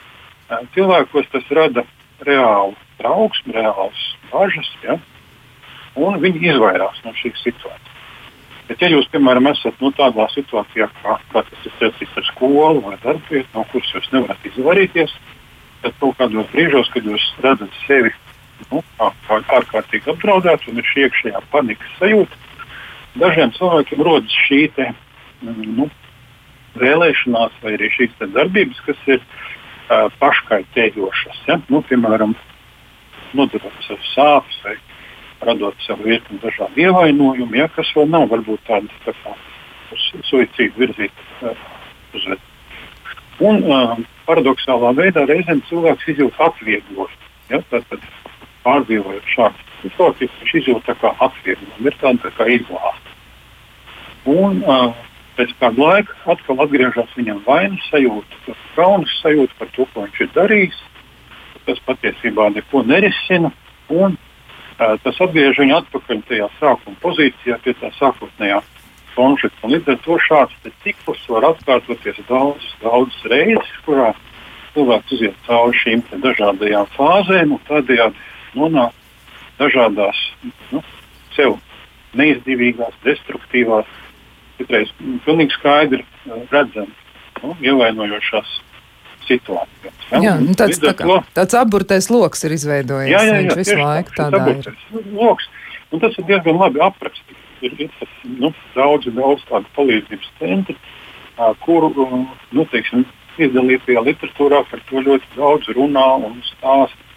cilvēkos 0.75 1.29
tas 1.33 1.53
rada 1.55 1.85
reālu 2.25 2.75
trauksmi, 2.99 3.55
reālas 3.55 4.03
bažas, 4.31 4.69
ja? 4.85 4.97
un 5.99 6.19
viņi 6.23 6.53
izvairās 6.53 7.01
no 7.05 7.13
šīs 7.17 7.41
situācijas. 7.43 7.90
Bet, 8.71 8.79
ja 8.79 8.87
jūs, 8.87 9.09
piemēram, 9.11 9.49
esat 9.51 9.81
nu, 9.83 9.89
tādā 9.91 10.29
situācijā, 10.31 10.85
kā, 11.01 11.17
kā 11.33 11.41
tas 11.43 11.63
ir 11.67 11.73
saistīts 11.75 12.19
ar 12.21 12.23
skolu 12.29 12.79
vai 12.85 12.93
darbvietu, 13.03 13.49
no 13.51 13.65
kuras 13.67 13.89
jūs 13.91 14.05
nevarat 14.13 14.45
izvairīties, 14.47 15.15
tad 15.81 15.97
kaut 15.99 16.15
kādos 16.21 16.47
brīžos, 16.53 16.87
kad 16.93 17.09
jūs 17.09 17.25
redzat 17.43 17.73
sevi 17.83 18.13
nu, 18.69 18.79
ārkārtīgi 19.03 20.13
apdraudētu 20.13 20.71
un 20.71 20.79
ir 20.79 20.87
šī 20.87 21.03
iekšējā 21.09 21.41
panikas 21.51 21.97
sajūta, 21.99 22.39
dažiem 23.19 23.51
cilvēkiem 23.57 24.05
rodas 24.07 24.37
šī 24.45 24.61
te, 24.77 24.87
nu, 25.43 25.89
vēlēšanās 26.79 27.57
vai 27.65 27.75
arī 27.75 27.91
šīs 27.97 28.15
darbības, 28.21 28.79
kas 28.87 29.03
ir 29.11 29.19
uh, 29.19 30.07
paškaitējošas. 30.23 31.43
Ja? 31.49 31.59
Nu, 31.67 31.83
piemēram, 31.91 32.37
nodarot 33.35 33.83
sev 33.89 33.99
sāpes 34.13 34.63
vai 34.63 34.77
radot 35.45 35.85
sev 35.85 36.01
virkni 36.05 36.39
dažādu 36.43 36.85
ievainojumu, 36.85 37.55
ja, 37.57 37.67
kas 37.75 37.89
vēl 37.95 38.09
nav 38.11 38.27
varbūt 38.31 38.63
tādi 38.67 39.01
tā 39.05 39.13
kā 39.23 39.35
uz 39.91 40.07
suicīdu 40.29 40.85
virzīti 40.85 41.27
uh, 41.41 41.67
uzvedumi. 42.15 42.49
Un 43.41 43.63
uh, 43.65 43.95
paradoxālā 44.27 44.93
veidā 44.97 45.25
reizēm 45.29 45.63
cilvēks 45.69 46.09
izjūt 46.13 46.41
atvieglojumu. 46.45 47.29
Ja, 47.51 47.59
tad, 47.71 47.87
tad 47.89 48.03
pārdzīvojot 48.65 49.31
šādu 49.33 49.69
situāciju, 49.81 50.33
viņš 50.41 50.57
izjūt 50.61 50.91
kā 51.01 51.13
atvieglojumu, 51.27 51.87
ir 51.89 51.97
tāda 52.03 52.27
tā 52.27 52.33
kā 52.37 52.47
izlāsta. 52.55 53.15
Un 54.29 54.61
uh, 54.61 54.93
pēc 55.39 55.53
kāda 55.59 55.81
laika 55.81 56.17
atkal 56.35 56.61
atgriežas 56.63 57.17
viņam 57.17 57.41
vainas 57.47 57.83
sajūta, 57.89 58.55
kaunas 58.75 59.13
sajūta 59.23 59.57
par 59.57 59.71
to, 59.75 59.87
ko 59.93 60.05
viņš 60.05 60.23
ir 60.25 60.33
darījis. 60.37 60.81
tas 61.65 61.79
patiesībā 61.85 62.49
neko 62.55 62.81
nerisina. 62.83 63.51
Un, 63.89 64.17
tas 65.03 65.19
atgriež 65.25 65.59
viņu 65.61 65.77
atpakaļ 65.77 66.21
tajā 66.29 66.47
sākuma 66.59 66.97
pozīcijā, 67.03 67.57
pie 67.63 67.73
tā 67.79 67.91
sākotnējā 67.99 68.61
konflikta. 69.15 69.69
Līdz 69.69 69.93
ar 69.93 69.99
to 70.05 70.17
šāds 70.25 70.71
ciklus 70.83 71.23
var 71.29 71.51
atkārtoties 71.51 72.21
daudzas, 72.29 72.69
daudzas 72.83 73.27
reizes, 73.31 73.73
kurā 73.85 74.11
cilvēks 74.75 75.15
iziet 75.17 75.43
cauri 75.47 75.77
šīm 75.83 76.03
dažādajām 76.23 76.87
fāzēm 76.95 77.57
un 77.57 77.61
tādējādi 77.67 78.25
nonāk 78.55 78.95
dažādās 79.59 80.19
nu, 80.71 80.81
sev 81.35 81.57
neizdevīgās, 82.17 82.95
destruktīvās, 83.05 83.87
citreiz 84.57 84.91
pilnīgi 85.25 85.55
skaidri 85.55 86.03
redzami 86.51 86.91
nu, 87.43 87.55
ievainojošās 87.61 88.57
situācijās. 89.27 90.07
Ja? 90.11 90.21
Jā, 90.25 90.33
nu 90.41 90.55
tāds, 90.59 90.79
tā 90.81 90.93
kā, 90.97 91.07
to, 91.07 91.19
tāds 91.37 91.57
aburtais 91.59 92.09
lokus 92.11 92.43
ir 92.47 92.55
izveidojies. 92.57 93.11
Jā, 93.13 93.21
jā, 93.27 93.37
jā 93.45 93.57
visu 93.59 93.77
laiku 93.79 94.15
tādā 94.17 94.41
ir. 94.53 94.71
Loks, 95.15 95.47
un 95.91 96.03
tas 96.03 96.17
ir 96.17 96.27
diezgan 96.29 96.59
labi 96.61 96.83
aprakstīts. 96.83 97.47
Ir, 97.61 97.75
ir 97.77 97.91
tas, 97.99 98.13
nu, 98.25 98.49
daudz, 98.73 99.07
daudz 99.13 99.43
tādu 99.49 99.69
palīdzības 99.75 100.29
centru, 100.39 100.77
kuru 101.61 101.91
nu, 101.93 102.65
teiksim, 102.71 103.05
izdalītajā 103.41 104.01
literatūrā 104.07 104.63
par 104.69 104.81
to 104.89 105.03
ļoti 105.05 105.35
daudz 105.37 105.69
runā 105.77 106.07
un 106.25 106.39
stāsta. 106.49 107.07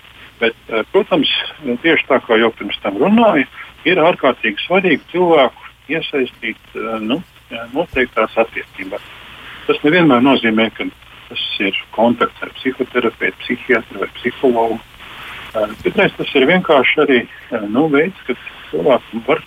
Bet, 0.40 0.56
protams, 0.92 1.30
tieši 1.62 2.08
tā 2.08 2.18
kā 2.26 2.36
jau 2.40 2.50
pirms 2.58 2.76
tam 2.82 2.98
runāju, 3.00 3.46
ir 3.88 4.00
ārkārtīgi 4.02 4.66
svarīgi 4.66 5.00
cilvēku 5.12 5.70
iesaistīt 5.94 6.76
nu, 7.04 7.20
noteiktās 7.72 8.34
attiecībās. 8.42 9.04
Tas 9.68 9.80
nevienmēr 9.84 10.24
nozīmē, 10.24 10.68
ka 10.76 10.88
ir 11.60 11.78
kontakts 11.94 12.42
ar 12.42 12.52
psihoterapeitu, 12.58 13.38
psihiatru 13.42 14.02
vai 14.02 14.10
psihologu. 14.18 14.80
Citreiz 15.84 16.14
tas 16.18 16.32
ir 16.34 16.46
vienkārši 16.50 17.00
arī 17.04 17.18
nu, 17.70 17.86
veids, 17.92 18.18
ka 18.26 18.34
cilvēkam 18.70 19.22
var 19.28 19.42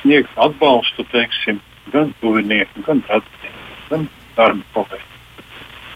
sniegt 0.00 0.38
atbalstu 0.40 1.04
teiksim, 1.12 1.60
gan 1.92 2.14
tuviniekam, 2.20 2.86
gan 2.86 3.02
radiniekiem, 3.08 3.58
gan 3.90 4.06
darba 4.36 4.64
kolēģiem. 4.76 5.10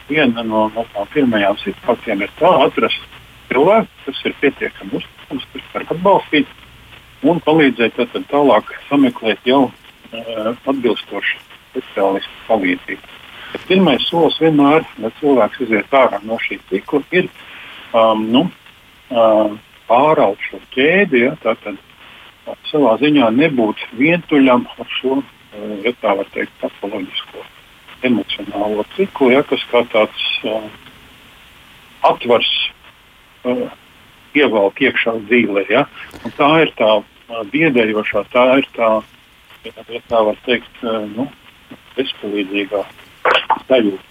Viena 0.09 0.45
no, 0.45 0.67
no 0.73 0.85
tām 0.95 1.09
pirmajām 1.13 1.59
situācijām 1.63 2.25
ir 2.25 2.33
tā, 2.41 2.53
atrast 2.65 3.19
cilvēku, 3.49 3.91
kas 4.07 4.25
ir 4.29 4.37
pietiekami 4.43 5.01
uzticams, 5.01 5.49
kas 5.53 5.69
var 5.75 5.87
atbalstīt 5.97 6.57
un 7.29 7.41
palīdzēt 7.45 8.01
tālāk 8.31 8.73
sameklēt 8.89 9.49
jau 9.49 9.67
uh, 9.69 10.53
atbilstošu 10.69 11.41
speciālistu 11.73 12.45
palīdzību. 12.49 13.18
Pirmais 13.69 14.05
solis 14.09 14.37
vienmēr, 14.43 14.85
lai 15.01 15.11
cilvēks 15.21 15.63
iziet 15.65 15.95
ārā 15.97 16.21
no 16.25 16.37
šī 16.43 16.59
cikla, 16.69 17.01
ir 17.17 17.29
um, 17.97 18.27
nu, 18.33 18.43
uh, 19.13 19.55
pāraut 19.89 20.43
šo 20.49 20.61
ķēdi. 20.75 21.23
Ja, 21.25 21.35
tātad 21.43 21.79
uh, 21.79 22.57
savā 22.69 22.97
ziņā 23.01 23.31
nebūt 23.37 23.87
vientuļam 23.97 24.67
ar 24.77 24.93
šo, 24.99 25.21
uh, 25.23 25.73
ja 25.85 25.95
tā 26.03 26.15
var 26.21 26.29
teikt, 26.35 26.53
patoloģisko 26.61 27.47
emocionālo 28.09 28.85
ciklu, 28.97 29.33
ja, 29.33 29.43
kas 29.49 29.65
kā 29.73 29.83
tāds 29.95 30.29
uh, 30.45 30.69
atvars 32.13 32.53
uh, 33.49 33.65
ievelk 34.37 34.85
iekšā 34.85 35.19
dzīvē. 35.25 35.67
Ja? 35.73 35.87
Un 36.21 36.37
tā 36.37 36.53
ir 36.67 36.77
tā 36.79 36.93
uh, 37.01 37.43
biedējošā, 37.53 38.29
tā 38.37 38.47
ir 38.61 38.71
tā, 38.77 38.95
ja 39.65 40.07
tā 40.13 40.25
var 40.31 40.41
teikt, 40.45 40.85
uh, 40.85 41.05
nu, 41.17 41.31
bezpalīdzīgā 41.97 42.85
sajūta. 43.69 44.08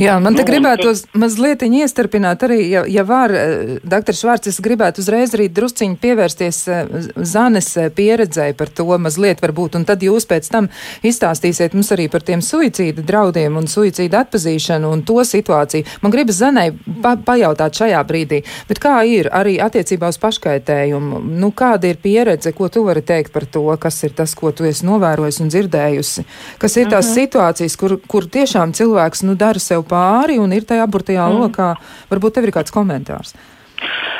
Jā, 0.00 0.16
man 0.22 0.34
te 0.34 0.42
nu, 0.42 0.48
gribētu 0.48 0.90
tas... 0.90 1.04
mazliet 1.14 1.62
iestarpināt 1.64 2.42
arī, 2.46 2.58
ja, 2.70 2.84
ja 2.90 3.04
var, 3.06 3.32
eh, 3.34 3.76
doktor 3.82 4.16
Švārds, 4.16 4.50
es 4.50 4.60
gribētu 4.62 5.02
uzreiz 5.02 5.34
arī 5.36 5.48
drusciņi 5.52 5.98
pievērsties 6.02 6.60
eh, 6.68 6.94
Zanes 7.22 7.70
eh, 7.80 7.90
pieredzēji 7.94 8.56
par 8.58 8.72
to 8.74 8.86
mazliet 8.98 9.42
varbūt, 9.44 9.78
un 9.78 9.86
tad 9.88 10.02
jūs 10.04 10.26
pēc 10.30 10.48
tam 10.52 10.68
izstāstīsiet 11.06 11.76
mums 11.76 11.92
arī 11.94 12.08
par 12.12 12.24
tiem 12.26 12.42
suicīda 12.44 13.04
draudiem 13.06 13.58
un 13.60 13.68
suicīda 13.70 14.24
atpazīšanu 14.24 14.90
un 14.94 15.04
to 15.06 15.20
situāciju. 15.24 15.86
Man 16.02 16.14
gribas 16.14 16.40
Zanai 16.42 16.70
pa 17.02 17.14
pajautāt 17.16 17.78
šajā 17.80 18.02
brīdī, 18.08 18.42
bet 18.68 18.80
kā 18.82 18.96
ir 19.08 19.30
arī 19.34 19.56
attiecībā 19.62 20.10
uz 20.12 20.18
paškaitējumu? 20.22 21.22
Nu, 21.40 21.50
kāda 21.56 21.90
ir 21.90 22.00
pieredze, 22.02 22.52
ko 22.56 22.68
tu 22.72 22.84
vari 22.86 23.04
teikt 23.06 23.32
par 23.34 23.46
to, 23.46 23.66
kas 23.80 24.02
ir 24.06 24.14
tas, 24.16 24.34
ko 24.38 24.52
tu 24.54 24.66
esi 24.68 24.86
novērojis 24.86 25.40
un 25.44 25.52
dzirdējusi? 25.52 26.26
Kas 26.62 26.76
ir 26.80 26.90
tās 26.90 27.06
uh 27.06 27.10
mhm. 27.10 27.20
situācijas, 27.20 27.78
kur, 27.80 27.96
kur 28.10 28.28
tiešām 28.30 28.74
cilvēks, 28.76 29.24
nu, 29.28 29.36
dara 29.38 29.60
sev 29.64 29.86
pāri 29.88 30.38
un 30.42 30.52
ir 30.56 30.66
tajā 30.68 30.86
aburtajā 30.86 31.26
mm. 31.26 31.42
lokā. 31.44 31.72
Varbūt 32.12 32.38
tev 32.38 32.48
ir 32.48 32.54
kāds 32.54 32.74
komentārs. 32.74 33.34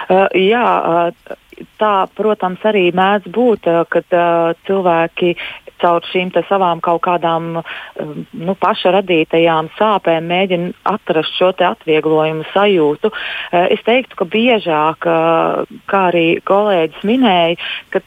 Uh, 0.04 0.26
jā, 0.37 0.64
uh, 0.64 1.38
tā, 1.80 1.94
protams, 2.16 2.62
arī 2.66 2.88
mēdz 2.94 3.30
būt, 3.34 3.68
kad 3.92 4.16
uh, 4.16 4.54
cilvēki 4.66 5.34
caur 5.82 6.04
šīm 6.08 6.30
savām 6.49 6.80
kaut 6.84 7.02
kādām 7.04 7.58
um, 7.58 8.12
nu, 8.32 8.54
pašradītajām 8.61 9.68
sāpēm 9.76 10.28
mēģina 10.30 10.70
atrast 10.94 11.34
šo 11.38 11.50
atvieglojumu 11.54 12.46
sajūtu. 12.52 13.11
Uh, 13.11 13.66
es 13.75 13.82
teiktu, 13.87 14.16
ka 14.20 14.28
biežāk, 14.30 15.08
uh, 15.08 15.76
kā 15.90 16.02
arī 16.11 16.26
kolēģis 16.46 17.04
minēja, 17.04 17.58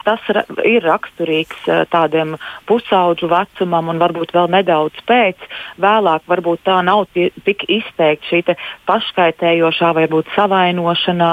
tas 0.04 0.24
ir 0.66 0.84
raksturīgs 0.86 1.68
tādiem 1.92 2.36
pusauģu 2.68 3.30
vecumam 3.32 3.92
un 3.92 4.02
varbūt 4.02 4.34
vēl 4.36 4.50
nedaudz 4.56 5.04
pēc. 5.08 5.44
Vēlāk 5.82 6.26
varbūt 6.28 6.64
tā 6.68 6.80
nav 6.86 7.06
tik 7.14 7.66
izteikti 7.68 8.32
šī 8.32 8.58
paškaitējošā 8.88 9.94
vai 9.96 10.08
varbūt 10.08 10.32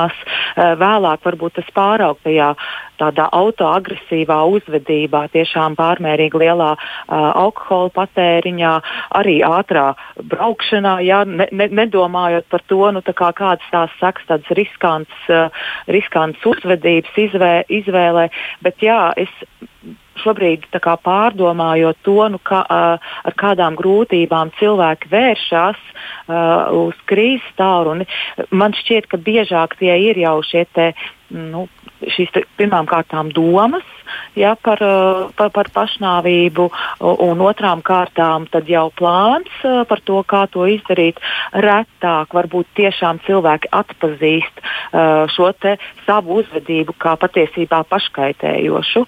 savainošanās. 0.04 0.78
Vēlāk 0.78 1.24
varbūt 1.24 1.54
tas 1.58 1.68
pāraug 1.74 2.18
tajā 2.22 2.54
tādā 2.98 3.28
autoagresīvā 3.32 4.44
uzvedībā, 4.54 5.28
tiešām 5.32 5.74
pārmērīgi 5.74 6.38
lielā 6.38 6.76
uh, 6.76 7.32
alkohola 7.34 7.90
patēriņā, 7.90 8.74
arī 9.18 9.42
ātrā 9.42 9.94
braukšanā, 10.22 11.00
jā, 11.02 11.24
ne, 11.26 11.48
ne, 11.50 11.68
nedomājot 11.68 12.46
par 12.48 12.62
to, 12.68 12.92
nu, 12.94 13.02
kā 13.02 13.32
kādas 13.34 13.66
tās 13.72 13.90
sekas, 13.98 14.24
tādas 14.28 14.54
riskants, 14.54 15.26
uh, 15.28 15.50
riskants 15.88 16.38
uzvedības 16.46 17.18
izvē, 17.18 17.64
izvēlē. 17.68 18.28
Bet 18.62 18.78
jā, 18.78 19.12
es 19.16 19.30
šobrīd 20.22 20.66
kā, 20.72 20.96
pārdomājot 21.04 22.00
to, 22.06 22.18
nu, 22.34 22.40
kā, 22.42 22.62
ar 22.68 23.36
kādām 23.40 23.78
grūtībām 23.80 24.52
cilvēki 24.60 25.10
vēršas 25.12 25.80
uh, 25.80 26.74
uz 26.84 26.98
krīzes 27.10 27.56
tālruni, 27.58 28.06
man 28.50 28.76
šķiet, 28.76 29.08
ka 29.10 29.20
biežāk 29.20 29.78
tie 29.80 29.96
ir 30.10 30.20
jau 30.22 30.38
šie 30.46 30.66
te, 30.74 30.92
nu, 31.34 31.66
šīs 32.02 32.32
te, 32.34 32.44
pirmām 32.58 32.88
kārtām 32.90 33.30
domas 33.34 33.86
ja, 34.36 34.54
par, 34.60 34.80
par, 35.36 35.50
par 35.54 35.70
pašnāvību, 35.74 36.68
un 37.26 37.42
otrām 37.44 37.82
kārtām 37.84 38.46
jau 38.68 38.86
plāns 38.96 39.64
par 39.88 40.02
to, 40.04 40.22
kā 40.26 40.44
to 40.50 40.66
izdarīt. 40.70 41.20
Retāk 41.52 42.34
varbūt 42.34 42.66
tiešām 42.76 43.20
cilvēki 43.26 43.70
atpazīst 43.72 44.64
šo 45.34 45.52
savu 46.06 46.40
uzvedību 46.42 46.96
kā 46.98 47.16
patiesībā 47.20 47.84
paškaitējošu. 47.88 49.04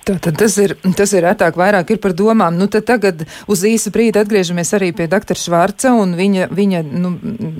Tātad 0.00 0.38
tas 0.40 0.54
ir, 0.56 0.72
tas 0.96 1.10
ir 1.12 1.26
retāk, 1.26 1.58
vairāk 1.60 1.90
ir 1.92 1.98
par 2.00 2.14
domām. 2.16 2.56
Nu, 2.56 2.70
tad 2.72 2.86
tagad 2.88 3.26
uz 3.50 3.60
īsu 3.68 3.92
brīdi 3.92 4.16
atgriežamies 4.22 4.72
arī 4.78 4.88
pie 4.96 5.04
doktora 5.12 5.36
Švarca 5.36 5.92
un 5.92 6.14
viņa, 6.16 6.46
viņa 6.56 6.80
nu, 6.88 7.10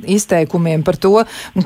izteikumiem 0.09 0.80
par 0.87 0.97
to, 0.97 1.12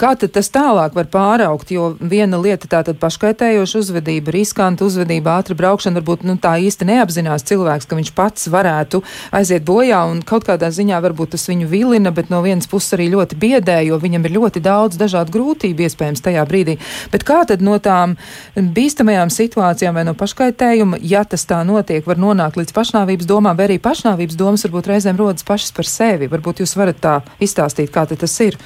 kā 0.00 0.14
tad 0.18 0.32
tas 0.34 0.50
tālāk 0.50 0.96
var 0.98 1.06
pāraukt, 1.12 1.70
jo 1.70 1.92
viena 2.00 2.40
lieta 2.42 2.66
tātad 2.70 2.98
paškaitējoša 2.98 3.84
uzvedība, 3.84 4.34
riskanta 4.34 4.86
uzvedība, 4.88 5.36
ātra 5.38 5.54
braukšana, 5.60 6.02
varbūt 6.02 6.26
nu, 6.26 6.34
tā 6.42 6.56
īsti 6.66 6.90
neapzinās 6.90 7.46
cilvēks, 7.46 7.86
ka 7.86 8.00
viņš 8.00 8.10
pats 8.18 8.50
varētu 8.50 9.04
aiziet 9.38 9.62
bojā 9.68 10.02
un 10.10 10.24
kaut 10.26 10.48
kādā 10.48 10.72
ziņā 10.74 10.98
varbūt 11.06 11.36
tas 11.36 11.46
viņu 11.52 11.70
vilina, 11.70 12.10
bet 12.10 12.34
no 12.34 12.42
vienas 12.42 12.66
puses 12.70 12.98
arī 12.98 13.12
ļoti 13.14 13.38
biedē, 13.38 13.78
jo 13.86 14.00
viņam 14.02 14.26
ir 14.26 14.36
ļoti 14.40 14.64
daudz 14.64 14.98
dažādu 14.98 15.38
grūtību 15.38 15.86
iespējams 15.86 16.26
tajā 16.26 16.42
brīdī. 16.50 16.80
Bet 17.14 17.22
kā 17.28 17.44
tad 17.46 17.62
no 17.62 17.78
tām 17.78 18.18
bīstamajām 18.58 19.30
situācijām 19.30 19.94
vai 19.94 20.06
no 20.08 20.18
paškaitējuma 20.18 20.63
kaitējuma, 20.64 20.98
ja 21.02 21.24
tas 21.24 21.44
tā 21.46 21.60
notiek, 21.66 22.04
var 22.06 22.18
nonākt 22.20 22.56
līdz 22.56 22.72
pašnāvības 22.74 23.28
domām, 23.28 23.56
vai 23.56 23.68
arī 23.68 23.78
pašnāvības 23.82 24.36
domas 24.36 24.64
varbūt 24.64 24.88
reizēm 24.88 25.18
rodas 25.18 25.44
pašas 25.44 25.72
par 25.76 25.84
sevi. 25.84 26.28
Varbūt 26.28 26.62
jūs 26.62 26.76
varat 26.76 27.00
tā 27.00 27.20
izstāstīt, 27.40 27.92
kā 27.92 28.06
tas 28.08 28.40
ir. 28.40 28.56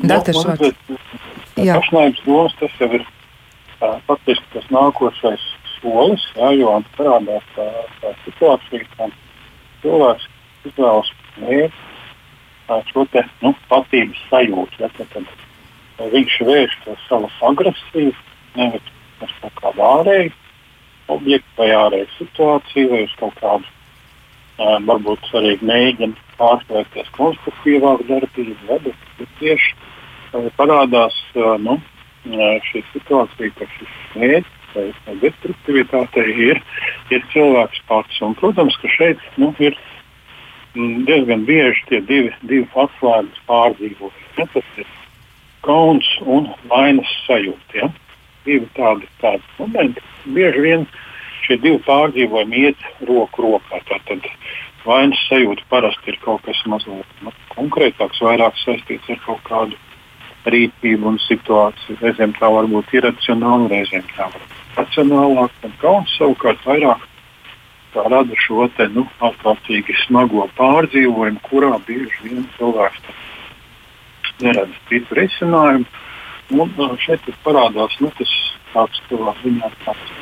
Doktor 0.00 0.34
Švārds. 0.34 0.80
Jā, 1.56 1.76
pašnāvības 1.80 2.22
domas 2.24 2.56
tas 2.60 2.72
jau 2.80 2.90
ir 2.92 3.04
tā, 3.80 3.92
faktiski 4.08 4.46
tas 4.54 4.68
nākošais 4.72 5.44
solis, 5.76 6.24
jā, 6.36 6.52
jo 6.56 6.72
parādās 6.96 7.44
tā, 7.56 7.66
tā 8.02 8.14
situācija, 8.24 8.88
ka 8.96 9.10
cilvēks 9.82 10.28
izvēlas 10.70 11.12
mērķi 11.40 12.80
šo 12.90 13.04
te, 13.12 13.22
nu, 13.44 13.52
patības 13.70 14.24
sajūtu. 14.30 14.80
Ja, 14.82 14.90
tad, 14.96 15.12
tad 15.98 16.16
viņš 16.16 16.40
vērš 16.48 16.80
to 16.84 16.96
savu 17.06 17.30
agresiju 17.52 18.12
nevis 18.56 18.92
uz 19.22 19.32
kaut 19.40 19.62
kādu 19.62 19.84
ārēju 19.84 20.34
objektu 21.12 21.60
vai 21.60 21.70
ārēju 21.76 22.12
situāciju, 22.18 22.92
vai 22.92 23.02
uz 23.06 23.16
kaut 23.20 23.36
kādu 23.40 23.64
uh, 23.66 24.78
varbūt 24.88 25.28
arī 25.38 25.56
mēģina 25.62 26.14
pārslēgties 26.40 27.12
konstruktīvāku 27.16 28.08
darbību, 28.08 28.56
ja, 28.70 28.78
bet, 28.84 29.28
tieši 29.40 29.74
parādās 30.56 31.16
nu, 31.62 31.78
šī 32.26 32.82
situācija, 32.92 33.52
ka 33.56 33.68
šis 33.76 33.98
mērķis 34.18 34.56
vai 35.06 35.16
destruktivitātei 35.22 36.32
ir, 36.50 36.60
ir 37.10 37.26
cilvēks 37.32 37.82
pats. 37.88 38.20
Un, 38.24 38.34
protams, 38.38 38.76
ka 38.82 38.90
šeit 38.92 39.22
nu, 39.40 39.52
ir 39.62 39.76
mm, 40.74 41.06
diezgan 41.08 41.46
bieži 41.48 41.86
tie 41.90 42.00
divi, 42.00 42.32
divi 42.42 42.66
atslēgas 42.74 43.44
pārdzīvojumi. 43.48 44.48
Tas 44.52 44.72
ir 44.82 44.90
kauns 45.66 46.08
un 46.26 46.50
vainas 46.70 47.12
sajūta. 47.26 47.80
Ja? 47.80 47.92
Divi 48.46 48.68
tādi, 48.76 49.08
tādi 49.22 49.42
momenti. 49.58 50.04
Bieži 50.36 50.62
vien 50.64 50.86
šie 51.44 51.58
divi 51.62 51.80
pārdzīvojumi 51.86 52.62
iet 52.68 52.86
roku 53.08 53.46
rokā. 53.46 53.82
Tātad 53.90 54.28
vainas 54.86 55.22
sajūta 55.28 55.66
parasti 55.70 56.14
ir 56.14 56.20
kaut 56.22 56.44
kas 56.46 56.62
mazliet 56.70 57.24
nu, 57.26 57.34
konkrētāks, 57.54 58.22
vairāk 58.22 58.58
saistīts 58.62 59.10
ar 59.12 59.20
kaut 59.26 59.42
kādu 59.48 59.78
rīcību 60.46 61.10
un 61.10 61.18
situāciju. 61.26 61.98
Reizēm 62.02 62.36
tā 62.38 62.50
var 62.54 62.70
būt 62.70 62.94
iracionāla, 62.94 63.70
reizēm 63.72 64.06
tā 64.14 64.30
var 64.30 64.40
būt 64.40 64.80
racionālāk. 64.80 65.60
Un 65.66 65.76
kauns 65.82 66.16
savukārt 66.18 66.62
vairāk 66.66 67.04
rada 67.96 68.36
šo 68.44 68.66
te, 68.76 68.88
nu, 68.92 69.06
ārkārtīgi 69.24 69.94
smago 70.04 70.44
pārdzīvojumu, 70.58 71.40
kurā 71.46 71.72
bieži 71.86 72.26
vien 72.26 72.44
cilvēks 72.58 73.00
neredz 74.44 74.74
citu 74.90 75.16
risinājumu. 75.16 75.86
Un 76.54 76.98
šeit 77.02 77.24
parādās 77.42 77.96
nu, 77.98 78.10
tas 78.18 78.32
tāds 78.70 79.00
ziņā, 79.10 79.70
tāds, 79.82 80.12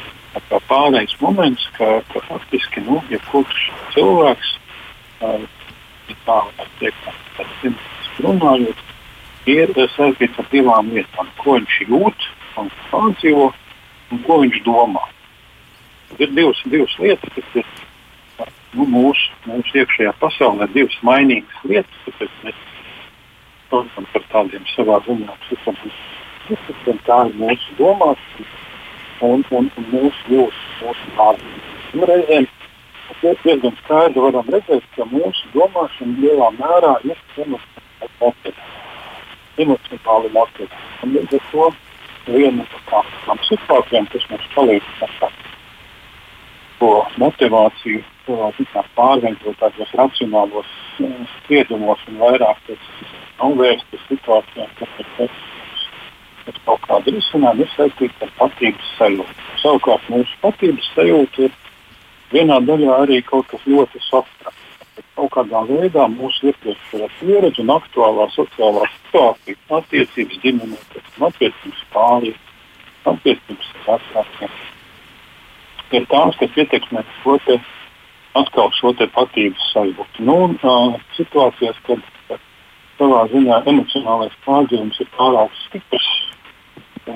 tā 0.48 0.60
pārējais 0.70 1.16
moments, 1.20 1.66
ka, 1.76 2.00
ka 2.12 2.22
faktiski 2.28 2.80
nu, 2.86 3.02
jebkurš 3.12 3.66
cilvēks, 3.92 4.54
tā 6.24 6.38
teikt, 6.80 7.76
runājot, 8.24 8.80
ir 9.50 9.72
saistīts 9.96 10.40
ar 10.40 10.48
divām 10.52 10.92
lietām. 10.94 11.28
Ko 11.42 11.58
viņš 11.58 11.80
jūt 11.88 12.28
un 12.60 12.70
pārdzīvo, 12.90 13.50
un 14.12 14.22
ko 14.24 14.40
viņš 14.44 14.60
domā. 14.64 15.04
Ir 16.18 16.30
divas, 16.32 16.60
divas 16.70 16.94
lietas, 17.02 17.32
kas 17.36 17.58
ir 17.60 17.66
nu, 18.74 18.86
mūsu, 18.86 19.32
mūsu 19.48 19.82
iekšējā 19.82 20.14
pasaulē, 20.22 20.68
divas 20.72 20.96
mainīgas 21.06 21.66
lietas. 21.68 22.00
Tāpēc 22.06 22.38
mēs 22.46 22.62
saucam 23.74 24.06
par 24.12 24.26
tādiem 24.32 24.66
savā 24.74 25.00
ziņā 25.06 25.36
psihotiskiem. 25.44 26.98
Tā 27.06 27.20
ir 27.28 27.38
mūsu 27.40 27.78
domās 27.78 28.20
un, 29.20 29.42
un, 29.50 29.70
un 29.78 29.88
mūsu 29.90 30.30
jūtas, 30.30 30.60
mūsu 30.82 31.14
pārdzīvot. 31.18 32.10
Reizēm 32.10 32.46
mēs 33.22 33.42
diezgan 33.44 33.74
skaidri 33.82 34.22
varam 34.26 34.50
redzēt, 34.54 34.86
ka 34.96 35.06
mūsu 35.10 35.50
domāšana 35.54 36.20
lielā 36.22 36.50
mērā 36.58 36.94
ir 37.08 37.18
emocionāla 37.44 38.54
emocionāli 39.64 40.30
motivēti. 40.34 40.82
Līdz 41.14 41.36
ar 41.38 41.44
to 41.50 41.68
viena 42.26 42.64
no 42.64 43.02
tām 43.26 43.42
situācijām, 43.48 44.08
kas 44.12 44.30
mums 44.30 44.48
palīdz 44.54 45.04
atrast 45.06 45.50
to 46.80 46.90
motivāciju, 47.22 48.02
pārveidot 48.96 49.56
tādos 49.60 49.92
racionālos 49.98 50.70
eh, 51.00 51.12
spriedumos 51.38 52.02
un 52.10 52.18
vairāk 52.20 52.60
novērst 53.40 53.98
situācijām, 54.08 54.70
kas 54.78 54.98
ir 55.02 55.10
pēc 55.18 56.58
kaut 56.66 56.82
kāda 56.88 57.14
risinājuma, 57.14 57.64
ir 57.64 57.72
saistīta 57.76 58.26
ar 58.26 58.34
patības 58.40 58.90
sajūtu. 58.98 59.48
Savukārt 59.62 60.10
mūsu 60.12 60.42
patības 60.42 60.90
sajūta 60.96 61.48
ir 61.48 61.56
vienā 62.34 62.60
daļā 62.68 63.00
arī 63.06 63.22
kaut 63.24 63.48
kas 63.52 63.64
ļoti 63.68 64.02
abstrakts 64.12 64.64
kaut 65.14 65.30
kādā 65.34 65.62
veidā 65.68 66.06
mūsu 66.10 66.50
iepriekšējā 66.50 67.08
pieredze 67.20 67.62
un 67.62 67.72
aktuālā 67.74 68.26
sociālā 68.34 68.86
situācija, 68.92 69.58
attiecības 69.78 70.40
ģimenē, 70.42 70.78
attiecības 71.28 71.84
pāri, 71.94 72.32
attiecības 73.10 73.70
vecākiem, 73.86 74.56
ir 75.98 76.08
tās, 76.10 76.38
kas 76.40 76.58
ietekmē 76.62 77.04
šo 77.22 77.36
te, 77.46 77.58
atkal 78.40 78.72
šo 78.78 78.94
te 78.98 79.08
patības 79.14 79.70
sajūtu. 79.72 80.26
Nu, 80.26 80.38
un, 80.48 80.58
uh, 80.62 80.98
situācijās, 81.18 81.78
kad 81.86 82.02
savā 82.98 83.24
ziņā 83.32 83.60
emocionālais 83.70 84.36
pārdzīvums 84.44 85.00
ir 85.02 85.10
pārāk 85.16 85.56
stiprs, 85.64 86.10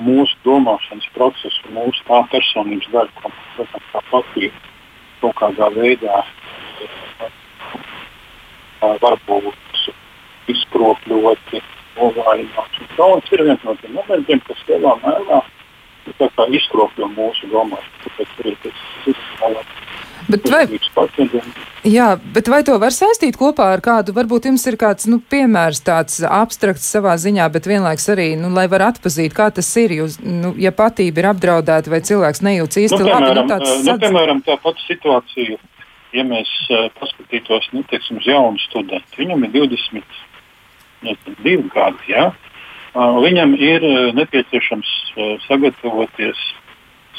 mūsu 0.05 0.37
domāšanas 0.45 1.07
procesu, 1.15 1.71
mūsu 1.73 2.03
tā 2.07 2.19
personības 2.33 2.91
daļa, 2.93 3.15
ko 3.21 3.31
mēs 3.33 3.73
kā 3.91 4.03
patīk 4.11 4.59
kaut 5.21 5.35
kādā 5.39 5.69
veidā 5.75 6.21
varbūt 8.79 9.83
izkropļoti, 10.53 11.61
novājināti. 11.97 12.87
Kauns 12.95 13.33
ir 13.33 13.43
viens 13.47 13.65
no 13.67 13.75
tiem 13.81 13.97
momentiem, 13.97 14.41
kas 14.47 14.63
lielā 14.69 14.95
mērā 15.03 15.41
izkropļo 16.59 17.11
mūsu 17.17 17.51
domāšanu. 17.51 18.01
Tāpēc 18.05 18.39
arī 18.43 18.55
tas 18.63 18.81
ir 19.11 19.19
Bet 20.29 20.45
vai, 20.45 20.61
jā, 21.89 22.07
bet 22.35 22.51
vai 22.53 22.59
to 22.65 22.75
var 22.81 22.93
saistīt 22.93 23.37
kopā 23.39 23.71
ar 23.73 23.81
kādu, 23.81 24.13
varbūt 24.13 24.45
jums 24.45 24.67
ir 24.69 24.77
kāds 24.77 25.07
nu, 25.09 25.17
piemērs 25.31 25.81
tāds 25.87 26.19
abstrakts 26.21 26.85
savā 26.85 27.15
ziņā, 27.17 27.47
bet 27.49 27.65
vienlaiks 27.65 28.05
arī, 28.13 28.27
nu, 28.37 28.51
lai 28.53 28.67
var 28.69 28.85
atpazīt, 28.91 29.33
kā 29.33 29.47
tas 29.49 29.71
ir, 29.81 29.95
jūs, 29.97 30.19
nu, 30.21 30.53
ja 30.61 30.69
patība 30.69 31.23
ir 31.23 31.31
apdraudēta 31.31 31.89
vai 31.89 32.03
cilvēks 32.05 32.43
nejūtas 32.45 32.81
īsti 32.83 33.01
nu, 33.01 33.09
labi. 33.09 33.33
Nu, 33.39 33.47
tāds, 33.49 33.73
nu, 33.87 33.97
piemēram, 34.05 34.43
tā 34.45 34.59
pati 34.61 34.85
situācija 34.85 35.57
ja 36.15 36.23
mēs 36.25 36.49
uh, 36.69 36.87
paskatītos 36.99 37.69
nu, 37.75 37.83
teiksim, 37.89 38.19
uz 38.21 38.29
jaunu 38.29 38.61
studentu, 38.63 39.19
viņam 39.19 39.45
ir 39.45 39.51
22 39.57 41.67
gadi. 41.73 42.11
Ja? 42.11 42.29
Uh, 42.93 43.19
viņam 43.23 43.55
ir 43.59 43.85
uh, 43.85 43.97
nepieciešams 44.17 44.89
uh, 45.15 45.35
sagatavoties 45.45 46.39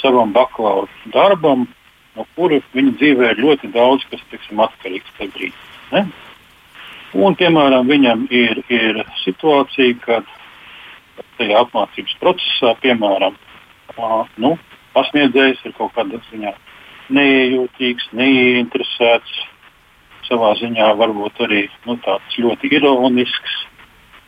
savam 0.00 0.34
bakalaura 0.34 0.90
darbam, 1.14 1.68
no 2.16 2.26
kura 2.36 2.60
viņa 2.74 2.96
dzīvē 2.98 3.30
ir 3.34 3.44
ļoti 3.44 3.70
daudz 3.74 4.06
kas 4.10 4.22
teiksim, 4.32 4.62
atkarīgs 4.64 5.16
tajā 5.18 5.32
brīdī. 5.36 5.54
Ne? 5.92 6.06
Un, 7.10 7.34
piemēram, 7.34 7.88
viņam 7.90 8.26
ir, 8.30 8.62
ir 8.70 9.00
situācija, 9.24 9.96
kad 10.04 10.28
tajā 11.40 11.62
apmācības 11.64 12.18
procesā, 12.20 12.74
piemēram, 12.84 13.34
uh, 13.96 14.28
nu, 14.38 14.54
pasniedzējs 14.94 15.64
ir 15.66 15.74
kaut 15.78 15.94
kādā 15.96 16.20
ziņā 16.30 16.52
neiejūtīgs, 17.10 18.12
neieinteresēts, 18.14 19.40
savā 20.28 20.52
ziņā 20.60 20.92
varbūt 21.00 21.42
arī 21.46 21.64
nu, 21.88 21.98
tāds 22.04 22.38
ļoti 22.38 22.70
ironisks. 22.78 23.58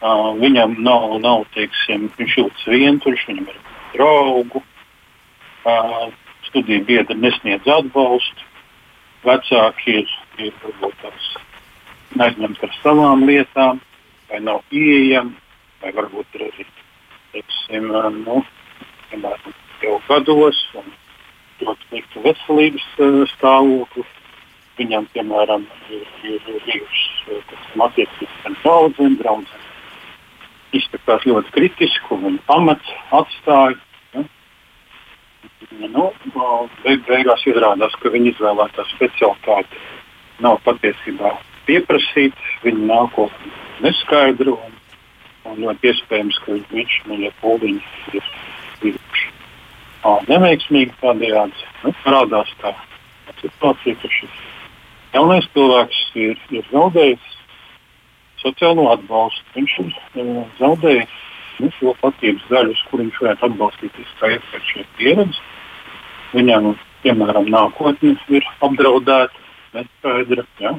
Uh, 0.02 0.32
viņam 0.34 0.80
nav, 0.82 1.12
nav 1.22 1.44
teiksim, 1.54 2.08
viņš 2.18 2.32
jūtas 2.40 2.64
vientuļš, 2.66 3.26
viņam 3.28 3.44
ir 3.52 3.58
draugu, 3.92 4.62
uh, 5.62 6.08
studiju 6.52 6.84
biedri 6.84 7.16
nesniedz 7.16 7.66
atbalstu, 7.66 8.48
vecāki 9.24 9.98
ir, 10.02 10.14
ir 10.38 10.54
varbūt 10.62 10.96
tāds 11.02 11.28
aizņemti 12.20 12.68
ar 12.68 12.78
savām 12.82 13.26
lietām, 13.26 13.80
vai 14.30 14.40
nav 14.44 14.62
pieejami, 14.70 15.32
vai 15.82 15.92
varbūt 15.96 16.38
ir 16.38 16.48
arī 16.50 16.66
teiksim, 17.32 17.88
nu, 18.22 18.42
piemēram, 19.10 19.56
jau 19.82 19.96
gados. 20.08 20.60
Un, 20.76 20.92
ļoti 21.62 21.88
sliktu 21.88 22.22
veselības 22.24 22.86
uh, 22.98 23.22
stāvokli. 23.36 24.04
Viņam, 24.78 25.06
piemēram, 25.12 25.66
ir, 25.92 26.06
ir 26.26 26.46
bijušas 26.64 27.36
uh, 27.36 27.84
attiecības 27.86 28.48
ar 28.48 28.56
draugiem. 28.62 29.18
Draudzēm 29.20 29.68
izskatās 30.72 31.26
ļoti 31.28 31.52
kritiski, 31.54 32.14
un 32.16 32.26
viņi 32.26 32.44
pamats 32.48 32.92
atstāja. 33.12 33.76
Ja? 35.82 35.90
Nu, 35.94 36.06
beig, 36.84 37.02
beigās 37.08 37.46
izrādās, 37.48 37.96
ka 38.02 38.12
viņa 38.14 38.32
izvēlētā 38.34 38.86
specialitāte 38.92 39.82
nav 40.42 40.60
patiesībā 40.66 41.34
pieprasīta. 41.66 42.48
Viņa 42.62 42.88
nākotnē 42.90 43.52
neskaidra 43.82 44.54
un, 44.54 44.78
un 45.50 45.60
ļoti 45.66 45.92
iespējams, 45.92 46.40
ka 46.44 46.58
viņš 46.70 46.98
no 47.06 47.16
nu, 47.16 47.20
ja 47.26 47.34
pūliņa 47.42 48.16
ir 48.18 48.32
bijuši 48.82 49.28
neveiksmīgi 50.28 50.96
tādējādi 51.00 51.68
nu, 51.84 51.92
parādās 52.02 52.50
tā 52.62 52.72
situācija, 53.40 53.94
ka 54.02 54.10
šis 54.10 54.40
jaunais 55.14 55.46
cilvēks 55.54 56.00
ir, 56.18 56.38
ir 56.50 56.66
zaudējis 56.70 57.28
sociālo 58.42 58.88
atbalstu. 58.92 59.44
Viņš 59.56 59.76
ir 59.82 59.92
uh, 60.24 60.42
zaudējis 60.58 61.16
nu, 61.62 61.70
šo 61.78 61.94
patības 62.02 62.44
daļu, 62.50 62.74
uz 62.74 62.84
kuru 62.90 63.06
viņš 63.06 63.20
varētu 63.22 63.48
atbalstīt 63.48 63.98
izskaiet 64.02 64.46
pēc 64.50 64.70
šīs 64.72 64.92
pieredzes. 64.98 65.42
Viņam, 66.32 66.72
piemēram, 67.02 67.50
nākotne 67.52 68.14
ir 68.32 68.46
apdraudēta, 68.64 69.42
neskaidra. 69.76 70.46
Ja? 70.62 70.74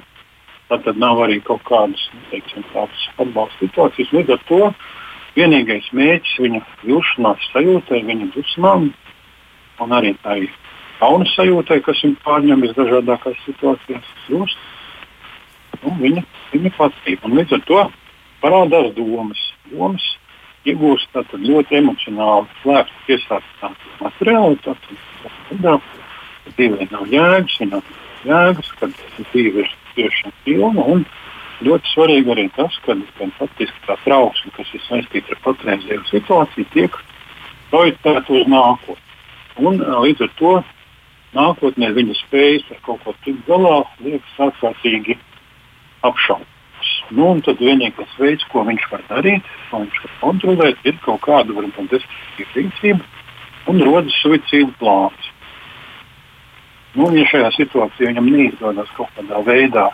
Tad 0.72 0.98
nav 0.98 1.22
arī 1.26 1.38
kaut 1.46 1.62
kādas 1.68 2.02
nu, 2.16 2.22
teiksim, 2.32 2.66
atbalsta 2.74 3.60
situācijas. 3.60 4.14
Līdz 4.16 4.36
ar 4.36 4.44
to 4.50 4.62
vienīgais 5.38 5.90
mērķis 5.94 6.40
viņa 6.42 6.62
jūšanās 6.90 7.50
sajūtai, 7.52 8.02
viņa 8.08 8.32
dusmām 8.34 8.90
un 9.84 9.96
arī 9.98 10.16
tai 10.24 10.40
kaunas 11.02 11.34
sajūtai, 11.38 11.82
kas 11.86 12.02
viņu 12.06 12.22
pārņem 12.26 12.66
visdažādākās 12.66 13.38
situācijās, 13.46 14.10
jūs, 14.32 14.58
nu, 15.84 15.94
viņa, 16.02 16.26
viņa 16.54 16.74
patīk. 16.80 17.30
Līdz 17.30 17.60
ar 17.60 17.64
to 17.70 17.86
parādās 18.42 18.94
domas. 18.98 19.42
domas 19.70 20.06
iegūst 20.70 21.18
ļoti 21.34 21.80
emocionāli 21.80 22.48
slēptu 22.62 23.02
piesāstītu 23.08 23.98
materiālu. 24.04 24.60
Tātad, 24.64 25.90
dzīvē 26.54 26.88
nav 26.92 27.08
jēgas, 27.12 27.58
viņa 27.62 27.72
nav 27.74 27.92
jēgas, 28.28 28.72
kad 28.80 28.96
dzīve 29.32 29.64
ir 29.66 29.74
tiešām 29.98 30.36
pilna. 30.46 30.86
Un 30.96 31.06
ļoti 31.64 31.94
svarīgi 31.94 32.34
arī 32.36 32.48
tas, 32.58 32.78
ka 32.86 32.96
faktiski 33.40 33.88
tā 33.88 33.98
trauksme, 34.06 34.54
kas 34.58 34.72
ir 34.76 34.86
saistīta 34.88 35.36
ar 35.36 35.44
patreizējo 35.48 36.06
situāciju, 36.12 36.70
tiek 36.76 36.98
projektēta 37.72 38.40
uz 38.40 38.48
nākotni. 38.52 39.02
Un, 39.62 39.84
līdz 40.06 40.26
ar 40.26 40.34
to 40.40 40.56
nākotnē 41.38 41.92
viņa 41.94 42.18
spējas 42.24 42.72
ar 42.74 42.82
kaut 42.86 43.04
ko 43.06 43.14
tikt 43.26 43.46
galā 43.50 43.84
liekas 44.02 44.42
ārkārtīgi 44.48 45.20
apšaubāmas. 46.04 46.53
Nu, 47.12 47.34
tad 47.44 47.60
vienīgais 47.60 48.16
veids, 48.20 48.46
ko 48.52 48.64
viņš 48.68 48.86
var 48.92 49.04
darīt, 49.10 49.48
ko 49.70 49.82
viņš 49.84 50.00
var 50.06 50.14
kontrolēt, 50.22 50.80
ir 50.88 50.96
kaut 51.04 51.22
kāda 51.26 51.56
varbūt 51.56 51.92
destruktīva 51.92 52.56
rīcība 52.56 53.72
un 53.72 53.82
rodas 53.84 54.16
suicīda 54.22 54.72
plāns. 54.80 55.30
Nu, 56.96 57.10
ja 57.18 57.26
šajā 57.28 57.50
situācijā 57.58 58.12
viņam 58.12 58.30
neizdodas 58.30 58.92
kaut 58.98 59.12
kādā 59.18 59.42
veidā 59.46 59.90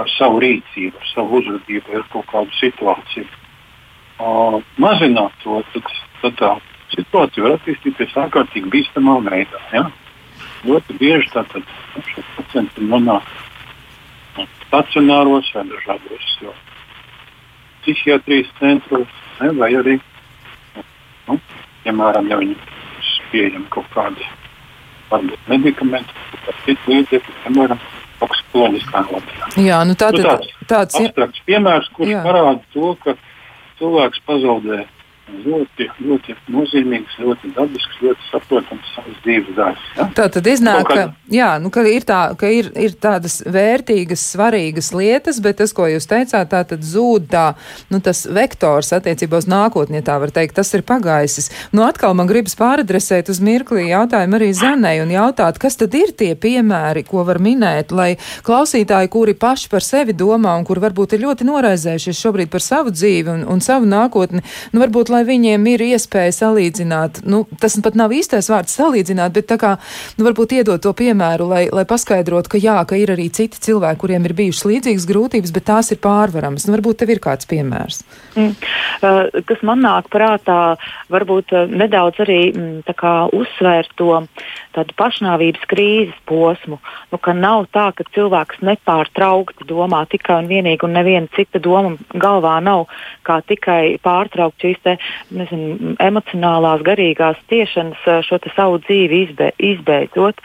ar 0.00 0.10
savu 0.16 0.40
rīcību, 0.42 0.96
ar 0.96 1.12
savu 1.14 1.40
uzvedību, 1.40 1.96
ar 1.98 2.06
kaut 2.12 2.26
kādu 2.32 2.58
situāciju 2.58 3.28
uh, 3.28 4.58
mazināt 4.80 5.36
to, 5.44 5.60
tad, 5.74 5.92
tad 6.22 6.38
tā 6.40 6.52
situācija 6.96 7.44
var 7.46 7.58
attīstīties 7.58 8.16
ārkārtīgi 8.24 8.72
bīstamā 8.72 9.20
veidā. 9.28 9.60
Ja? 9.74 9.84
Ļoti 10.66 10.96
bieži 11.00 11.30
tātad 11.32 11.62
nu, 11.62 12.24
pacienti 12.36 12.88
nonāk 12.88 13.28
stacionāros 14.70 15.50
vai 15.54 15.64
dažādos 15.66 16.26
psihiatrijas 17.80 18.50
centros, 18.58 19.08
ne, 19.40 19.50
vai 19.58 19.70
arī, 19.74 19.96
nu, 21.26 21.38
piemēram, 21.82 22.28
ja 22.30 22.38
viņi 22.38 22.56
pieejam 23.32 23.64
kaut 23.72 23.88
kādi 23.94 24.26
varbūt 25.10 25.50
medikamenti, 25.50 26.14
kaut 26.44 26.60
kādi 26.60 26.76
līdzekļi, 26.92 27.36
piemēram, 27.46 27.82
toksikoloģiskā 28.20 29.02
nodaļā. 29.08 29.50
Jā, 29.64 29.80
nu 29.88 29.96
tā, 29.98 30.12
nu, 30.14 30.22
tāds, 30.26 30.54
tāds 30.70 30.98
abstrakts 31.00 31.42
piemērs, 31.48 31.90
kurš 31.96 32.12
jā. 32.12 32.22
parāda 32.26 32.60
to, 32.74 32.92
ka 33.02 33.16
cilvēks 33.80 34.22
pazaudē 34.28 34.84
ļoti, 35.44 35.86
ļoti 36.04 36.34
nozīmīgs, 36.52 37.16
ļoti 37.22 37.52
dabisks, 37.56 37.98
ļoti 38.04 38.26
saprotams 38.30 38.92
savas 38.94 39.18
dzīves 39.24 39.56
daļas. 39.56 39.86
Ja? 39.96 40.06
Tā 40.16 40.26
tad 40.34 40.48
iznāk, 40.50 40.88
ka, 40.88 41.04
jā, 41.32 41.50
nu, 41.62 41.70
ka, 41.74 41.84
ir, 41.88 42.06
tā, 42.08 42.20
ka 42.38 42.50
ir, 42.52 42.70
ir 42.78 42.96
tādas 43.00 43.40
vērtīgas, 43.46 44.24
svarīgas 44.34 44.92
lietas, 44.96 45.40
bet 45.44 45.60
tas, 45.60 45.74
ko 45.76 45.88
jūs 45.90 46.08
teicāt, 46.10 46.50
tā 46.52 46.62
tad 46.72 46.84
zūd 46.86 47.28
tā, 47.32 47.46
nu, 47.92 48.00
tas 48.04 48.24
vektors 48.30 48.92
attiecībā 48.96 49.40
uz 49.40 49.48
nākotni, 49.50 50.00
ja 50.00 50.06
tā 50.10 50.18
var 50.22 50.32
teikt, 50.34 50.56
tas 50.58 50.72
ir 50.76 50.84
pagaisis. 50.86 51.50
Nu, 51.74 51.84
atkal 51.86 52.16
man 52.18 52.30
gribas 52.30 52.56
pāradresēt 52.58 53.32
uz 53.32 53.42
mirklī 53.44 53.88
jautājumu 53.90 54.38
arī 54.40 54.50
Zanai 54.56 54.96
un 55.04 55.12
jautāt, 55.14 55.60
kas 55.62 55.78
tad 55.80 55.94
ir 55.98 56.14
tie 56.16 56.32
piemēri, 56.38 57.04
ko 57.08 57.24
var 57.28 57.40
minēt, 57.42 57.94
lai 57.96 58.12
klausītāji, 58.46 59.12
kuri 59.12 59.36
paši 59.38 59.70
par 59.72 59.86
sevi 59.86 60.16
domā 60.16 60.56
un 60.58 60.66
kur 60.68 60.82
varbūt 60.82 61.16
ir 61.16 61.24
ļoti 61.24 61.46
noraizējušies 61.48 62.20
šobrīd 62.24 62.52
par 62.52 62.64
savu 62.64 62.94
dzīvi 62.94 63.32
un, 63.32 63.46
un 63.48 63.62
savu 63.64 63.88
nākotni, 63.88 64.42
nu, 64.74 64.82
varbūt, 64.82 65.12
lai 65.12 65.19
lai 65.20 65.26
viņiem 65.28 65.66
ir 65.74 65.82
iespēja 65.84 66.32
salīdzināt, 66.32 67.20
nu, 67.28 67.44
tas 67.60 67.76
pat 67.84 67.96
nav 67.98 68.12
īstais 68.16 68.48
vārds 68.50 68.76
salīdzināt, 68.78 69.34
bet 69.36 69.48
tā 69.50 69.58
kā, 69.60 69.74
nu, 70.16 70.24
varbūt 70.26 70.54
iedot 70.56 70.80
to 70.80 70.92
piemēru, 70.96 71.48
lai, 71.50 71.62
lai 71.72 71.84
paskaidrotu, 71.88 72.54
ka 72.54 72.60
jā, 72.60 72.78
ka 72.88 72.96
ir 72.96 73.12
arī 73.12 73.28
citi 73.28 73.60
cilvēki, 73.60 74.00
kuriem 74.00 74.28
ir 74.28 74.36
bijušas 74.38 74.68
līdzīgas 74.70 75.08
grūtības, 75.10 75.52
bet 75.52 75.68
tās 75.68 75.92
ir 75.92 76.00
pārvaramas. 76.02 76.66
Nu, 76.66 76.74
varbūt 76.76 77.02
tev 77.02 77.12
ir 77.12 77.20
kāds 77.22 77.48
piemērs. 77.50 78.02
Mm. 78.38 78.54
Uh, 79.00 79.42
kas 79.48 79.64
man 79.66 79.84
nāk 79.84 80.08
prātā, 80.12 80.76
varbūt 81.12 81.54
uh, 81.56 81.68
nedaudz 81.68 82.22
arī 82.24 82.40
mm, 82.54 82.96
uzsvērt 83.36 83.92
to 84.00 84.22
tādu 84.76 84.94
pašnāvības 84.98 85.66
krīzes 85.70 86.16
posmu, 86.30 86.78
nu, 87.10 87.18
ka 87.18 87.34
nav 87.36 87.66
tā, 87.74 87.90
ka 87.96 88.06
cilvēks 88.14 88.62
nepārtraukti 88.66 89.66
domā 89.68 90.04
tikai 90.10 90.40
un 90.44 90.50
vienīgi, 90.50 90.86
un 90.86 90.94
neviena 90.94 91.30
cita 91.36 91.60
doma 91.62 91.96
galvā 92.14 92.56
nav 92.62 92.86
kā 93.26 93.40
tikai 93.46 93.98
pārtraukt 94.04 94.62
šīs 94.62 94.78
nezinu, 95.34 95.94
emocionālās, 96.02 96.84
garīgās 96.86 97.40
tiešanas 97.52 98.26
šo 98.26 98.40
savu 98.56 98.80
dzīvi 98.86 99.24
izbe, 99.26 99.52
izbeidzot. 99.72 100.40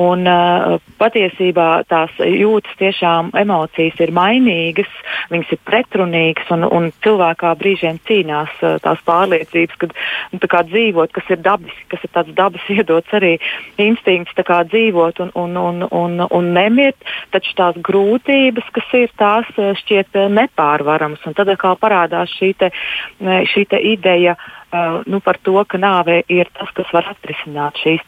Un, 0.00 0.26
uh, 0.26 0.80
patiesībā 0.98 1.84
tās 1.86 2.10
jūtas 2.18 2.74
tiešām 2.80 3.28
emocijas 3.38 4.00
ir 4.02 4.10
mainīgas, 4.14 4.90
viņas 5.30 5.52
ir 5.54 5.60
pretrunīgas 5.62 6.50
un, 6.56 6.66
un 6.66 6.88
cilvēkā 7.04 7.52
brīžiem 7.60 8.00
cīnās 8.08 8.50
uh, 8.64 8.80
tās 8.82 8.98
pārliecības, 9.06 9.76
ka 9.78 9.90
nu, 10.32 10.40
dzīvot, 10.42 11.14
kas 11.14 11.30
ir 11.30 11.38
dabiski, 11.44 11.86
kas 11.94 12.02
ir 12.08 12.14
tāds 12.16 12.34
dabas 12.34 12.66
iedots 12.74 13.14
arī 13.14 13.36
instinkts 13.78 14.34
dzīvot 14.34 15.22
un, 15.22 15.30
un, 15.38 15.54
un, 15.62 15.86
un, 15.86 16.26
un 16.26 16.50
nemirt, 16.58 16.98
taču 17.30 17.54
tās 17.54 17.78
grūtības, 17.78 18.66
kas 18.74 18.98
ir, 18.98 19.14
tās 19.14 19.46
šķiet 19.54 20.18
nepārvaramas. 20.34 21.22
Un 21.22 21.38
tad 21.38 21.54
atkal 21.54 21.78
parādās 21.78 22.34
šī, 22.34 22.50
te, 22.58 22.74
šī 23.22 23.66
te 23.70 23.78
ideja. 23.94 24.34
Uh, 24.34 24.63
uh, 24.74 25.02
nu, 25.06 25.20
par 25.24 25.38
to, 25.46 25.56
ka 25.68 25.78
nāve 25.80 26.20
ir 26.32 26.50
tas, 26.58 26.70
kas 26.76 26.90
var 26.94 27.08
atrisināt 27.14 27.78
šīs 27.82 28.02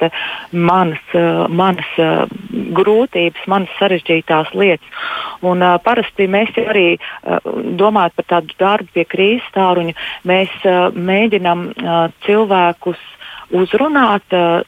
manas, 0.53 1.03
uh, 1.15 1.47
manas 1.49 1.93
uh, 2.03 2.27
grūtības, 2.77 3.47
manas 3.51 3.73
sarežģītās 3.81 4.53
lietas. 4.59 5.05
Un, 5.47 5.63
uh, 5.63 5.79
parasti 5.83 6.29
mēs 6.31 6.53
arī 6.67 6.89
uh, 6.97 7.39
domājam 7.79 8.17
par 8.19 8.31
tādu 8.35 8.59
darbu 8.61 8.93
pie 8.97 9.07
krīzes 9.09 9.55
tāruņa, 9.57 9.95
mēs 10.29 10.53
uh, 10.65 10.91
mēģinam 10.95 11.71
uh, 11.71 11.97
cilvēkus 12.27 13.01
uzrunāt 13.55 14.35
uh, 14.35 14.63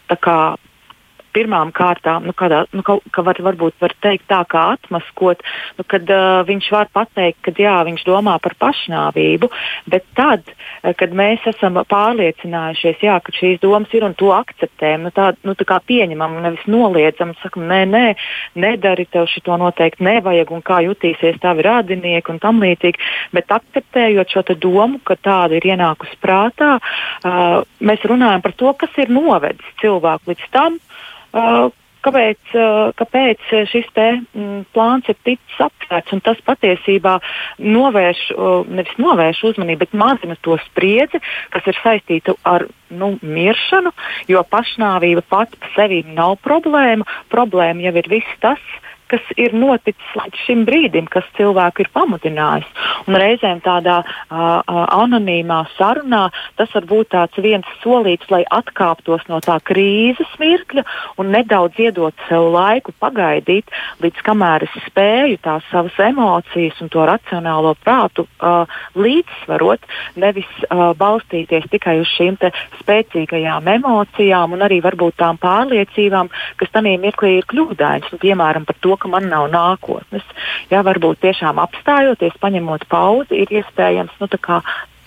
pirmām 1.38 1.70
kārtām, 1.76 2.26
nu, 2.26 2.34
kādā, 2.36 2.64
nu, 2.74 2.82
ka, 2.86 2.98
ka 3.14 3.22
var, 3.26 3.38
varbūt 3.48 3.78
var 3.82 3.94
teikt 4.02 4.26
tā, 4.30 4.42
kā 4.50 4.64
atmaskot, 4.74 5.44
nu, 5.78 5.86
kad 5.88 6.10
uh, 6.10 6.40
viņš 6.48 6.70
var 6.74 6.90
pateikt, 6.94 7.40
ka 7.46 7.54
jā, 7.54 7.76
viņš 7.86 8.04
domā 8.08 8.36
par 8.42 8.56
pašnāvību, 8.58 9.50
bet 9.92 10.06
tad, 10.18 10.50
uh, 10.50 10.92
kad 10.98 11.14
mēs 11.16 11.46
esam 11.52 11.78
pārliecinājušies, 11.88 13.04
jā, 13.06 13.18
ka 13.22 13.34
šīs 13.36 13.60
domas 13.62 13.94
ir 13.94 14.06
un 14.08 14.16
to 14.18 14.32
akceptējam, 14.34 15.06
nu, 15.06 15.14
tā, 15.14 15.30
nu, 15.46 15.54
tā 15.58 15.68
kā 15.68 15.78
pieņemam, 15.88 16.38
nevis 16.44 16.66
noliedzam, 16.70 17.34
sakam, 17.42 17.68
nē, 17.70 17.82
nē, 17.92 18.04
nedari, 18.58 19.06
tev 19.10 19.28
šito 19.30 19.56
noteikti 19.60 20.06
nevajag 20.08 20.52
un 20.54 20.64
kā 20.66 20.82
jutīsies 20.86 21.40
tavi 21.42 21.66
radinieki 21.66 22.34
un 22.34 22.42
tam 22.42 22.62
līdzīgi, 22.64 23.08
bet 23.36 23.54
akceptējot 23.58 24.34
šo 24.34 24.44
domu, 24.58 25.00
ka 25.06 25.18
tāda 25.20 25.58
ir 25.58 25.70
ienākusi 25.70 26.18
prātā, 26.22 26.76
uh, 26.78 27.62
mēs 27.84 28.04
runājam 28.08 28.44
par 28.44 28.56
to, 28.58 28.74
kas 28.78 29.00
ir 29.00 29.12
novedis 29.12 29.76
cilvēku 29.82 30.32
līdz 30.32 30.50
tam, 30.54 30.78
kāpēc, 31.32 32.40
uh, 32.54 32.90
kāpēc 32.98 33.42
šis 33.70 33.88
te, 33.96 34.06
mm, 34.20 34.66
plāns 34.74 35.08
ir 35.10 35.16
ticis 35.26 35.60
aptvērts. 35.66 36.14
Tas 36.24 36.40
patiesībā 36.46 37.18
novērš, 37.58 38.22
uh, 38.34 38.68
nevis 38.68 38.96
novērš 39.02 39.42
uzmanību, 39.52 39.84
bet 39.84 39.96
mazina 39.98 40.38
to 40.42 40.58
spriedzi, 40.68 41.20
kas 41.54 41.66
ir 41.66 41.78
saistīta 41.82 42.36
ar 42.48 42.68
nu, 42.90 43.16
miršanu, 43.22 43.92
jo 44.30 44.44
pašnāvība 44.50 45.24
pati 45.28 45.60
par 45.60 45.74
sevi 45.76 46.04
nav 46.06 46.38
problēma. 46.44 47.08
Problēma 47.32 47.88
jau 47.88 47.96
ir 48.00 48.12
viss 48.16 48.38
tas, 48.44 48.62
kas 49.10 49.24
ir 49.40 49.54
noticis 49.56 50.16
līdz 50.18 50.42
šim 50.46 50.64
brīdim, 50.68 51.08
kas 51.10 51.26
cilvēku 51.38 51.84
ir 51.84 51.90
pamudinājis. 51.94 52.68
Un 53.08 53.16
reizēm 53.20 53.62
tādā 53.64 54.00
uh, 54.04 54.62
anonīmā 54.68 55.62
sarunā 55.76 56.28
tas 56.58 56.72
var 56.74 56.88
būt 56.88 57.16
viens 57.42 57.66
solīts, 57.82 58.28
lai 58.30 58.42
atkāptos 58.44 59.24
no 59.30 59.40
tā 59.44 59.58
krīzes 59.64 60.30
mirkļa 60.40 60.84
un 61.18 61.32
nedaudz 61.32 61.78
iedot 61.80 62.14
sev 62.28 62.50
laiku 62.52 62.92
pagaidīt, 63.00 63.70
līdz 64.02 64.24
kamēr 64.26 64.66
es 64.66 64.74
spēju 64.88 65.38
tās 65.44 65.64
savas 65.72 65.96
emocijas 66.02 66.78
un 66.84 66.92
to 66.92 67.06
racionālo 67.08 67.74
prātu 67.84 68.26
uh, 68.26 68.68
līdzsvarot, 68.98 69.86
nevis 70.20 70.48
uh, 70.68 70.92
balstīties 70.98 71.68
tikai 71.72 71.98
uz 72.02 72.10
šīm 72.16 72.38
spēcīgajām 72.82 73.68
emocijām 73.72 74.52
un 74.54 74.64
arī 74.66 74.80
varbūt 74.84 75.16
tām 75.18 75.38
pārliecībām, 75.40 76.28
kas 76.60 76.72
tajā 76.74 76.98
mirklī 77.00 77.38
ir 77.38 77.48
kļūdainas. 77.48 78.12
Nu, 78.12 78.20
piemēram, 78.22 78.66
par 78.68 78.76
to, 78.84 78.97
ka 79.00 79.10
man 79.12 79.28
nav 79.32 79.48
nākotnes. 79.52 80.26
Jā, 80.72 80.82
varbūt 80.86 81.22
tiešām 81.24 81.60
apstājoties, 81.62 82.38
paņemot 82.42 82.86
pauzi, 82.90 83.42
ir 83.44 83.60
iespējams 83.60 84.16
nu, 84.20 84.30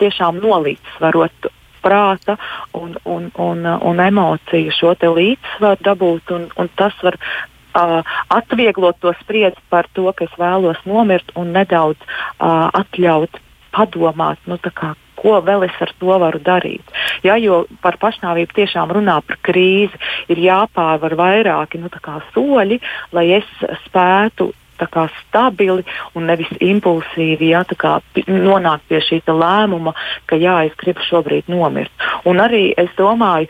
tiešām 0.02 0.42
nolīdzsvarot 0.42 1.52
prāta 1.82 2.38
un, 2.78 2.96
un, 3.06 3.30
un, 3.42 3.66
un 3.66 4.04
emociju 4.04 4.74
šo 4.76 4.94
līdzsvaru 4.96 5.86
dabūt, 5.86 6.34
un, 6.36 6.48
un 6.58 6.70
tas 6.78 6.96
var 7.02 7.18
uh, 7.18 8.02
atvieglot 8.30 9.00
to 9.02 9.14
spriedzi 9.22 9.62
par 9.70 9.90
to, 9.96 10.12
ka 10.14 10.28
es 10.28 10.36
vēlos 10.40 10.82
nomirt 10.86 11.34
un 11.36 11.54
nedaudz 11.56 12.00
uh, 12.06 12.70
atļaut 12.70 13.42
padomāt, 13.72 14.42
nu, 14.46 14.60
kā, 14.62 14.94
ko 15.22 15.38
vēl 15.46 15.68
es 15.68 15.82
ar 15.84 15.94
to 16.00 16.18
varu 16.24 16.42
darīt. 16.44 16.96
Ja, 17.26 17.38
jo 17.38 17.66
par 17.84 18.00
pašnāvību 18.02 18.58
tiešām 18.58 18.94
runā 18.98 19.20
par 19.26 19.38
krīzi, 19.46 20.00
ir 20.32 20.42
jāpārvar 20.42 21.16
vairāki 21.20 21.82
nu, 21.82 21.92
soļi, 22.34 22.82
lai 23.14 23.28
es 23.38 23.48
spētu 23.86 24.52
kā, 24.90 25.08
stabili 25.20 25.84
un 26.18 26.26
nevis 26.26 26.50
impulsīvi 26.58 27.52
jā, 27.52 27.62
kā, 27.78 28.00
nonākt 28.28 28.88
pie 28.90 29.02
šī 29.06 29.22
lēmuma, 29.28 29.94
ka 30.26 30.40
jā, 30.42 30.66
es 30.66 30.78
gribu 30.80 31.04
šobrīd 31.06 31.52
nomirt. 31.52 31.92
Un 32.26 32.42
arī 32.42 32.72
es 32.78 32.90
domāju, 32.98 33.50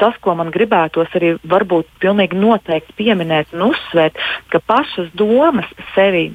tas, 0.00 0.16
ko 0.24 0.34
man 0.38 0.52
gribētos 0.54 1.12
arī 1.18 1.34
varbūt 1.44 1.90
pilnīgi 2.00 2.38
noteikti 2.40 2.96
pieminēt 2.96 3.52
un 3.52 3.70
uzsvērt, 3.70 4.16
ka 4.48 4.62
pašas 4.64 5.12
domas 5.12 5.68
sevi 5.94 6.30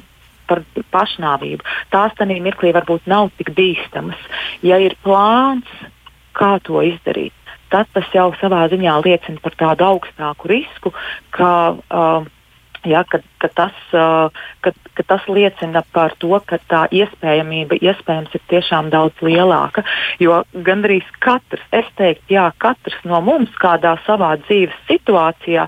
par 0.50 0.64
pašnāvību, 0.94 1.66
tās 1.94 2.16
tajā 2.20 2.40
mirklī 2.44 2.74
varbūt 2.76 3.10
nav 3.12 3.32
tik 3.40 3.54
bīstamas. 3.58 4.20
Ja 4.66 4.80
ir 4.82 4.98
plāns, 5.06 5.70
kā 6.36 6.56
to 6.66 6.84
izdarīt, 6.86 7.36
tad 7.74 7.90
tas 7.96 8.08
jau 8.14 8.30
savā 8.42 8.66
ziņā 8.72 8.96
liecina 9.06 9.42
par 9.44 9.58
tādu 9.60 9.88
augstāku 9.90 10.52
risku, 10.52 10.94
ka 11.36 11.52
uh, 11.76 12.28
Ja, 12.86 13.02
ka, 13.10 13.20
ka, 13.42 13.50
tas, 13.50 13.78
ka, 14.62 14.72
ka 14.94 15.04
tas 15.08 15.26
liecina 15.32 15.82
par 15.96 16.14
to, 16.22 16.38
ka 16.46 16.60
tā 16.70 16.84
iespējamība 16.94 17.80
iespējams 17.82 18.36
ir 18.38 18.44
tiešām 18.52 18.92
daudz 18.94 19.26
lielāka. 19.26 19.86
Jo 20.22 20.44
gandrīz 20.54 21.08
katrs, 21.26 21.66
es 21.74 21.90
teiktu, 21.98 22.38
jā, 22.38 22.48
katrs 22.62 22.98
no 23.10 23.22
mums 23.26 23.54
kādā 23.62 23.96
savā 24.06 24.36
dzīves 24.46 24.78
situācijā 24.90 25.68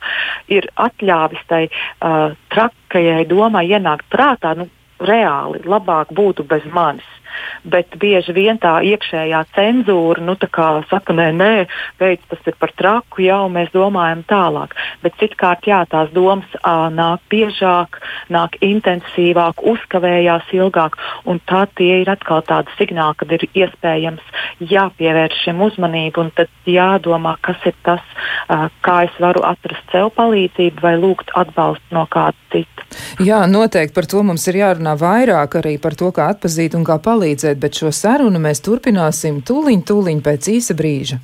ir 0.54 0.70
atļāvis 0.78 1.44
tai 1.50 1.66
uh, 1.68 2.36
trakajai 2.54 3.24
domai 3.30 3.68
ienākt 3.72 4.06
prātā, 4.14 4.54
nu, 4.58 4.70
reāli 5.02 5.62
labāk 5.66 6.14
būtu 6.18 6.46
bez 6.50 6.66
manis 6.74 7.17
bet 7.64 7.98
bieži 8.00 8.34
vien 8.36 8.60
tā 8.62 8.78
iekšējā 8.86 9.44
cenzūra, 9.56 10.24
nu, 10.24 10.38
tā 10.40 10.50
kā 10.52 10.70
saka, 10.90 11.16
nē, 11.18 11.30
nē, 11.38 11.54
veids 12.02 12.26
tas 12.32 12.50
ir 12.50 12.58
par 12.60 12.74
traku, 12.78 13.24
jau 13.26 13.46
mēs 13.52 13.72
domājam 13.76 14.24
tālāk. 14.30 14.76
Bet 15.04 15.18
citkārt, 15.22 15.68
jā, 15.70 15.84
tās 15.90 16.12
domas 16.16 16.48
ā, 16.62 16.90
nāk 16.94 17.24
biežāk, 17.32 18.00
nāk 18.34 18.58
intensīvāk, 18.66 19.64
uzkavējās 19.74 20.52
ilgāk, 20.58 20.98
un 21.26 21.42
tā 21.50 21.66
tie 21.78 22.02
ir 22.04 22.12
atkal 22.12 22.44
tādi 22.48 22.74
signāli, 22.80 23.18
kad 23.20 23.36
ir 23.38 23.48
iespējams 23.52 24.36
jāpievērš 24.72 25.44
šim 25.46 25.62
uzmanību, 25.68 26.26
un 26.26 26.34
tad 26.38 26.52
jādomā, 26.68 27.38
kas 27.46 27.62
ir 27.68 27.76
tas, 27.86 28.04
ā, 28.52 28.68
kā 28.86 29.04
es 29.08 29.22
varu 29.22 29.44
atrast 29.48 29.94
sev 29.94 30.12
palīdzību 30.18 30.84
vai 30.84 30.96
lūgt 31.00 31.34
atbalstu 31.38 31.98
no 31.98 32.08
kāda 32.12 32.38
cita. 32.52 32.88
Jā, 33.24 33.42
noteikti 33.50 33.96
par 33.96 34.08
to 34.10 34.22
mums 34.26 34.46
ir 34.50 34.62
jārunā 34.62 34.94
vairāk 35.00 35.58
arī 35.60 35.76
par 35.82 35.98
to, 36.00 36.12
kā 36.16 36.30
atpazīt 36.34 36.76
un 36.78 36.86
kā 36.88 36.98
palīdzēt 37.04 37.27
palīdzēt, 37.28 37.60
bet 37.60 37.76
šo 37.76 37.92
sarunu 37.92 38.40
mēs 38.40 38.62
turpināsim 38.64 39.42
tūliņ, 39.44 39.84
tūliņ 39.84 40.22
pēc 40.24 40.48
īsa 40.48 40.76
brīža. 40.78 41.20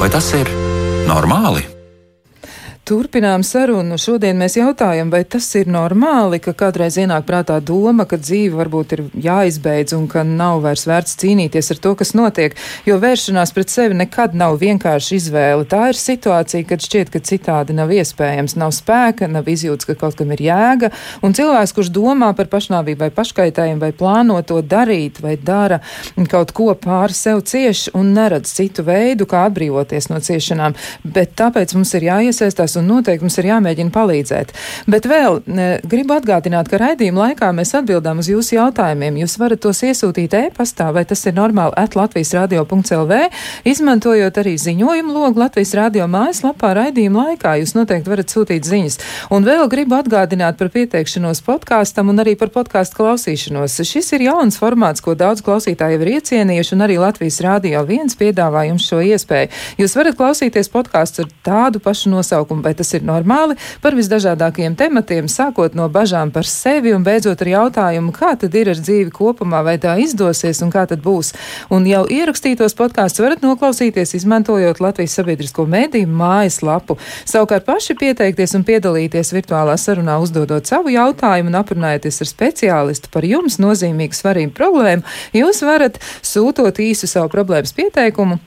Vai 0.00 0.10
tas 0.12 0.28
ir 0.38 0.46
normāli? 1.08 1.75
Turpinām 2.86 3.42
sarunu. 3.42 3.96
Šodien 3.98 4.36
mēs 4.38 4.54
jautājam, 4.60 5.08
vai 5.10 5.24
tas 5.26 5.48
ir 5.58 5.66
normāli, 5.66 6.38
ka 6.38 6.52
kādreiz 6.54 6.94
ienāk 7.02 7.24
prātā 7.26 7.56
doma, 7.58 8.04
ka 8.06 8.14
dzīve 8.20 8.60
varbūt 8.60 8.92
ir 8.94 9.00
jāizbeidz 9.24 9.96
un 9.96 10.04
ka 10.06 10.22
nav 10.22 10.60
vairs 10.62 10.84
vērts 10.86 11.18
cīnīties 11.18 11.72
ar 11.74 11.80
to, 11.82 11.96
kas 11.98 12.14
notiek, 12.14 12.54
jo 12.86 13.00
vēršanās 13.02 13.50
pret 13.56 13.74
sevi 13.74 13.96
nekad 13.98 14.36
nav 14.38 14.60
vienkārši 14.60 15.18
izvēle. 15.18 15.66
Tā 15.66 15.88
ir 15.90 15.98
situācija, 15.98 16.68
kad 16.68 16.84
šķiet, 16.86 17.10
ka 17.10 17.22
citādi 17.26 17.74
nav 17.74 17.90
iespējams, 17.90 18.54
nav 18.62 18.70
spēka, 18.78 19.26
nav 19.34 19.50
izjūtas, 19.50 19.90
ka 19.90 19.98
kaut 20.04 20.14
kam 20.22 20.30
ir 20.36 20.44
jēga, 20.46 20.92
un 21.26 21.34
cilvēks, 21.34 21.74
kurš 21.74 21.90
domā 21.90 22.30
par 22.38 22.46
pašnāvību 22.54 23.02
vai 23.02 23.10
paškaitējumu 23.18 23.82
vai 23.82 23.90
plāno 23.98 24.38
to 24.46 24.60
darīt 24.62 25.18
vai 25.26 25.34
dara 25.34 25.80
kaut 26.30 26.54
ko 26.54 26.70
pāri 26.78 27.18
sev 27.18 27.42
cieši 27.50 27.96
un 27.98 28.14
neredz 28.14 28.54
citu 28.54 28.86
veidu, 28.86 29.26
kā 29.26 29.48
atbrīvoties 29.50 30.12
no 30.14 30.22
ciešanām, 30.22 30.78
bet 31.02 31.34
tāpēc 31.42 31.74
mums 31.74 31.96
ir 31.98 32.10
jāiesaistās 32.12 32.75
un 32.80 32.88
noteikti 32.90 33.26
mums 33.26 33.38
ir 33.40 33.50
jāmēģina 33.50 33.92
palīdzēt. 33.94 34.52
Bet 34.90 35.08
vēl 35.10 35.40
gribu 35.86 36.16
atgādināt, 36.16 36.70
ka 36.70 36.80
raidījuma 36.80 37.28
laikā 37.28 37.50
mēs 37.56 37.74
atbildām 37.78 38.20
uz 38.22 38.30
jūsu 38.30 38.56
jautājumiem. 38.58 39.20
Jūs 39.22 39.36
varat 39.40 39.62
tos 39.64 39.82
iesūtīt 39.86 40.36
e-pastā, 40.38 40.90
vai 40.94 41.04
tas 41.08 41.24
ir 41.26 41.36
normāli 41.36 41.76
at 41.80 41.96
Latvijas 41.98 42.34
radio.lv, 42.36 43.20
izmantojot 43.68 44.40
arī 44.42 44.56
ziņojumu 44.60 45.14
logu 45.16 45.42
Latvijas 45.42 45.74
radio 45.78 46.08
mājaslapā 46.10 46.72
raidījuma 46.80 47.30
laikā. 47.30 47.56
Jūs 47.62 47.76
noteikti 47.76 48.12
varat 48.12 48.32
sūtīt 48.32 48.68
ziņas. 48.68 49.00
Un 49.34 49.46
vēl 49.46 49.66
gribu 49.72 49.98
atgādināt 49.98 50.58
par 50.60 50.70
pieteikšanos 50.74 51.42
podkāstam 51.46 52.12
un 52.12 52.22
arī 52.24 52.36
par 52.38 52.52
podkāstu 52.54 53.00
klausīšanos. 53.00 53.78
Šis 53.86 54.12
ir 54.16 54.26
jauns 54.28 54.58
formāts, 54.60 55.02
ko 55.04 55.14
daudz 55.18 55.44
klausītāji 55.46 55.96
jau 55.96 56.02
ir 56.04 56.12
iecienījuši, 56.16 56.74
un 56.76 56.84
arī 56.86 56.98
Latvijas 57.00 57.40
Rādio 57.44 57.82
viens 57.88 58.16
piedāvā 58.18 58.66
jums 58.70 58.86
šo 58.88 59.00
iespēju. 59.04 59.52
Jūs 59.80 59.96
varat 59.98 60.18
klausīties 60.18 60.70
podkāstu 60.72 61.24
ar 61.24 61.32
tādu 61.46 61.82
pašu 61.82 62.12
nosaukumu 62.12 62.65
vai 62.66 62.74
tas 62.74 62.90
ir 62.96 63.04
normāli, 63.06 63.56
par 63.82 63.96
visdažādākajiem 63.98 64.76
tematiem, 64.78 65.30
sākot 65.30 65.76
no 65.78 65.86
bažām 65.92 66.32
par 66.34 66.48
sevi 66.50 66.94
un 66.96 67.04
beidzot 67.06 67.42
ar 67.44 67.52
jautājumu, 67.52 68.14
kā 68.16 68.34
tad 68.40 68.54
ir 68.58 68.72
ar 68.72 68.80
dzīvi 68.80 69.12
kopumā, 69.14 69.62
vai 69.66 69.76
tā 69.82 69.94
izdosies 70.02 70.62
un 70.66 70.72
kā 70.74 70.86
tad 70.90 71.04
būs. 71.04 71.32
Un 71.72 71.86
jau 71.88 72.04
ierakstītos 72.10 72.76
podkāstus 72.78 73.22
varat 73.24 73.44
noklausīties, 73.44 74.16
izmantojot 74.18 74.82
Latvijas 74.82 75.16
sabiedrisko 75.20 75.66
mediju 75.70 76.10
mājaslapu. 76.10 76.98
Savukārt 77.28 77.66
paši 77.68 77.96
pieteikties 77.98 78.56
un 78.58 78.66
piedalīties 78.66 79.32
virtuālā 79.36 79.76
sarunā, 79.80 80.18
uzdodot 80.22 80.66
savu 80.66 80.94
jautājumu 80.94 81.52
un 81.52 81.60
aprunājoties 81.60 82.22
ar 82.24 82.32
speciālistu 82.32 83.12
par 83.14 83.28
jums 83.28 83.60
nozīmīgu 83.62 84.16
svarīgu 84.16 84.54
problēmu, 84.56 85.06
jūs 85.36 85.62
varat 85.66 86.00
sūtot 86.26 86.82
īsu 86.82 87.10
savu 87.10 87.30
problēmas 87.32 87.76
pieteikumu 87.76 88.40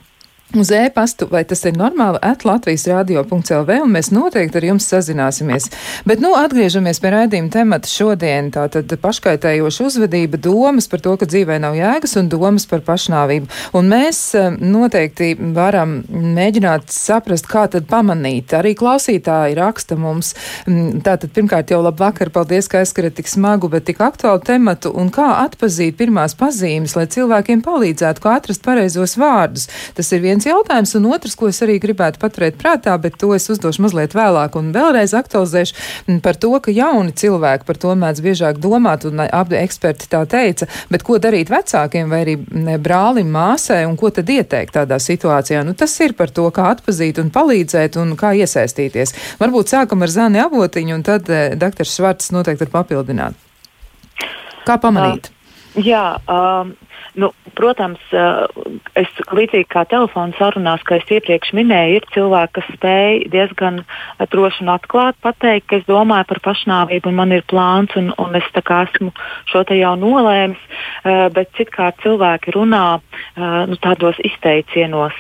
Uz 0.56 0.72
e-pastu, 0.72 1.28
vai 1.30 1.44
tas 1.46 1.60
ir 1.70 1.76
normāli, 1.78 2.18
at 2.26 2.42
Latvijas 2.42 2.88
radio.lv, 2.90 3.70
un 3.84 3.92
mēs 3.94 4.08
noteikti 4.10 4.58
ar 4.58 4.66
jums 4.66 4.88
sazināsimies. 4.90 5.68
Bet, 6.10 6.24
nu, 6.24 6.32
atgriežamies 6.34 6.98
pie 7.04 7.12
raidījuma 7.14 7.52
temata 7.54 7.86
šodien. 7.86 8.48
Tātad 8.56 8.90
paškaitējoša 8.98 9.86
uzvedība, 9.86 10.40
domas 10.42 10.90
par 10.90 11.04
to, 11.06 11.14
ka 11.22 11.28
dzīvē 11.30 11.60
nav 11.62 11.78
jēgas 11.78 12.18
un 12.18 12.32
domas 12.34 12.66
par 12.72 12.82
pašnāvību. 12.88 13.46
Un 13.78 13.92
mēs 13.92 14.24
eh, 14.40 14.48
noteikti 14.58 15.36
varam 15.54 16.00
mēģināt 16.10 16.90
saprast, 16.98 17.46
kā 17.46 17.68
tad 17.70 17.86
pamanīt. 17.92 18.58
Arī 18.58 18.74
klausītāji 18.80 19.60
raksta 19.62 20.00
mums. 20.02 20.34
Mm, 20.66 21.04
tātad, 21.06 21.30
pirmkārt, 21.38 21.76
jau 21.76 21.84
labvakar, 21.86 22.34
paldies, 22.34 22.72
ka 22.74 22.82
aizskarat 22.82 23.20
tik 23.22 23.30
smagu, 23.30 23.70
bet 23.70 23.86
tik 23.92 24.02
aktuālu 24.02 24.42
tematu, 24.50 24.96
un 24.98 25.14
kā 25.14 25.30
atpazīt 25.44 26.02
pirmās 26.02 26.34
pazīmes, 26.42 26.98
lai 26.98 27.06
cilvēkiem 27.06 27.62
palīdzētu, 27.70 28.26
kā 28.26 28.36
atrast 28.42 28.66
pareizos 28.66 29.14
vārdus. 29.22 29.70
Tas 29.94 30.10
ir 30.18 30.26
viens 30.26 30.39
viens 30.40 30.48
jautājums, 30.48 30.96
un 30.96 31.08
otrs, 31.12 31.36
ko 31.36 31.50
es 31.50 31.60
arī 31.64 31.80
gribētu 31.82 32.20
paturēt 32.22 32.56
prātā, 32.60 32.96
bet 33.02 33.18
to 33.20 33.34
es 33.36 33.50
uzdošu 33.52 33.84
mazliet 33.84 34.14
vēlāk 34.16 34.56
un 34.56 34.72
vēlreiz 34.72 35.14
aktualizēšu 35.18 36.20
par 36.24 36.38
to, 36.40 36.52
ka 36.64 36.72
jauni 36.72 37.12
cilvēki 37.12 37.68
par 37.68 37.78
to 37.78 37.96
mēdz 38.00 38.22
biežāk 38.24 38.60
domāt, 38.64 39.06
un 39.06 39.20
abi 39.26 39.58
eksperti 39.60 40.08
tā 40.10 40.24
teica, 40.30 40.68
bet 40.90 41.04
ko 41.04 41.18
darīt 41.20 41.52
vecākiem 41.52 42.10
vai 42.10 42.22
arī 42.24 42.36
brālim, 42.80 43.32
māsai, 43.34 43.84
un 43.90 43.98
ko 44.00 44.12
tad 44.16 44.30
ieteikt 44.30 44.78
tādā 44.78 45.00
situācijā? 45.00 45.64
Nu, 45.68 45.76
tas 45.76 45.98
ir 46.00 46.16
par 46.16 46.32
to, 46.32 46.48
kā 46.56 46.70
atpazīt 46.72 47.20
un 47.20 47.34
palīdzēt 47.36 48.00
un 48.00 48.16
kā 48.20 48.32
iesaistīties. 48.40 49.16
Varbūt 49.42 49.76
sākam 49.76 50.06
ar 50.06 50.14
Zani 50.14 50.40
Avotiņu, 50.46 50.96
un 50.96 51.04
tad 51.04 51.28
eh, 51.34 51.52
dr. 51.60 51.88
Švarts 51.88 52.32
noteikti 52.36 52.68
var 52.68 52.80
papildināt. 52.80 53.36
Kā 54.68 54.80
pamanīt? 54.80 55.28
Uh, 55.28 55.39
jā, 55.76 56.06
um, 56.28 56.76
Nu, 57.20 57.32
protams, 57.58 58.02
eh, 58.14 58.46
es 59.02 59.10
līdzīgi 59.34 59.66
kā 59.72 59.84
telefona 59.90 60.36
sarunās, 60.38 60.84
kā 60.86 61.00
es 61.00 61.10
iepriekš 61.10 61.52
minēju, 61.58 61.98
ir 61.98 62.06
cilvēki, 62.14 62.54
kas 62.60 62.70
spēj 62.76 63.24
diezgan 63.34 63.82
droši 64.32 64.64
un 64.64 64.72
atklāti 64.76 65.20
pateikt, 65.26 65.68
ka 65.68 65.80
es 65.80 65.88
domāju 65.90 66.30
par 66.30 66.42
pašnāvību 66.46 67.10
un 67.10 67.18
man 67.18 67.34
ir 67.36 67.44
plāns 67.50 67.96
un, 68.00 68.14
un 68.22 68.38
es 68.40 68.48
esmu 68.54 69.12
šo 69.50 69.64
te 69.66 69.80
jau 69.80 69.96
nolēmis, 69.98 70.62
eh, 71.04 71.28
bet 71.34 71.52
citkārt 71.58 72.00
cilvēki 72.06 72.54
runā 72.56 72.86
eh, 73.00 73.66
nu, 73.68 73.76
tādos 73.82 74.22
izteicienos. 74.24 75.18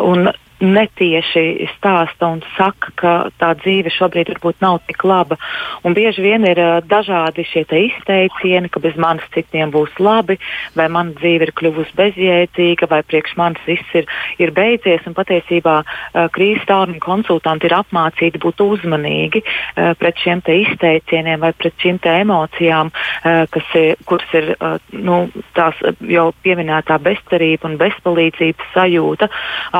Un 0.00 0.30
netieši 0.60 1.68
stāsta 1.74 2.30
un 2.32 2.40
saka, 2.56 2.92
ka 2.96 3.12
tā 3.40 3.52
dzīve 3.60 3.92
šobrīd 3.92 4.30
varbūt 4.32 4.62
nav 4.64 4.80
tik 4.88 5.04
laba. 5.04 5.36
Un 5.84 5.96
bieži 5.96 6.24
vien 6.24 6.46
ir 6.48 6.60
uh, 6.60 6.78
dažādi 6.84 7.44
šie 7.44 7.66
izteicieni, 7.66 8.70
ka 8.72 8.80
bez 8.80 8.96
manis 8.96 9.26
citiem 9.34 9.72
būs 9.74 9.92
labi, 10.00 10.38
vai 10.76 10.88
mana 10.92 11.12
dzīve 11.18 11.48
ir 11.48 11.52
kļuvusi 11.56 11.96
bezjēdzīga, 11.98 12.88
vai 12.90 13.02
priekš 13.04 13.36
manis 13.36 13.62
viss 13.68 13.96
ir, 13.98 14.08
ir 14.40 14.52
beidzies. 14.56 15.04
Un 15.06 15.16
patiesībā 15.18 15.76
uh, 15.82 16.28
krīzes 16.32 16.64
tālruņa 16.70 17.02
konsultanti 17.04 17.68
ir 17.68 17.76
apmācīti 17.76 18.40
būt 18.40 18.64
uzmanīgi 18.64 19.44
uh, 19.44 19.92
pret 19.98 20.24
šiem 20.24 20.40
izteicieniem 20.46 21.40
vai 21.42 21.52
pret 21.56 21.74
šīm 21.82 21.98
emocijām, 22.06 22.90
kas 23.24 23.70
ir, 23.74 23.96
kuras 24.06 24.32
ir 24.36 24.52
nu, 24.92 25.16
tās 25.56 25.78
jau 26.06 26.26
pieminētā 26.44 26.98
bezcerība 27.02 27.66
un 27.68 27.76
bezpalīdzības 27.80 28.68
sajūta 28.74 29.28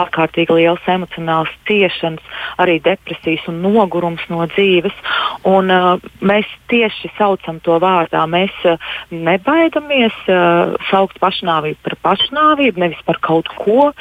ārkārtīgi 0.00 0.56
liela 0.56 0.65
liels 0.66 0.90
emocionāls 0.90 1.52
ciešanas, 1.68 2.22
arī 2.58 2.78
depresijas 2.82 3.46
un 3.50 3.62
nogurums 3.64 4.24
no 4.32 4.44
dzīves. 4.50 4.94
Un, 5.46 5.70
uh, 5.70 6.02
mēs 6.20 6.48
tieši 6.70 7.12
saucam 7.16 7.60
to 7.62 7.78
vārdā. 7.82 8.24
Mēs 8.30 8.54
uh, 8.66 8.80
nebaidamies 9.10 10.16
uh, 10.26 10.74
saukt 10.90 11.20
pašnāvību 11.22 11.78
par 11.86 11.96
pašnāvību, 12.10 12.82
nevis 12.82 13.02
par 13.06 13.20
kaut 13.22 13.50
ko, 13.54 13.92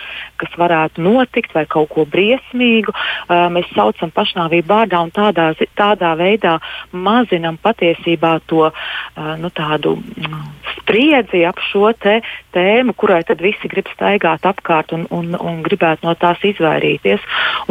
kas 0.41 0.57
varētu 0.59 1.03
notikt 1.05 1.53
vai 1.55 1.65
kaut 1.69 1.91
ko 1.93 2.07
briesmīgu. 2.09 2.93
Uh, 2.93 3.47
mēs 3.53 3.69
saucam 3.75 4.13
pašnāvību 4.15 4.69
vārdā 4.71 5.03
un 5.05 5.13
tādā, 5.15 5.51
tādā 5.77 6.15
veidā 6.19 6.57
mazinam 6.91 7.59
patiesībā 7.61 8.39
to 8.49 8.69
uh, 8.69 9.35
nu, 9.39 9.51
tādu 9.53 9.97
mm, 9.99 10.41
spriedzi 10.79 11.43
ap 11.47 11.59
šo 11.69 11.91
tēmu, 11.95 12.93
kurai 12.97 13.21
tad 13.27 13.41
visi 13.43 13.69
grib 13.71 13.89
staigāt 13.93 14.45
apkārt 14.47 14.93
un, 14.95 15.05
un, 15.13 15.33
un 15.37 15.61
gribētu 15.65 16.07
no 16.07 16.15
tās 16.17 16.41
izvairīties. 16.41 16.54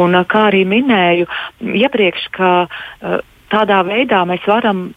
Un, 0.01 0.17
kā 0.29 0.47
arī 0.49 0.65
minēju 0.67 1.29
iepriekš, 1.61 2.29
ka 2.35 2.51
tādā 3.53 3.81
veidā 3.87 4.23
mēs 4.27 4.45
varam 4.49 4.87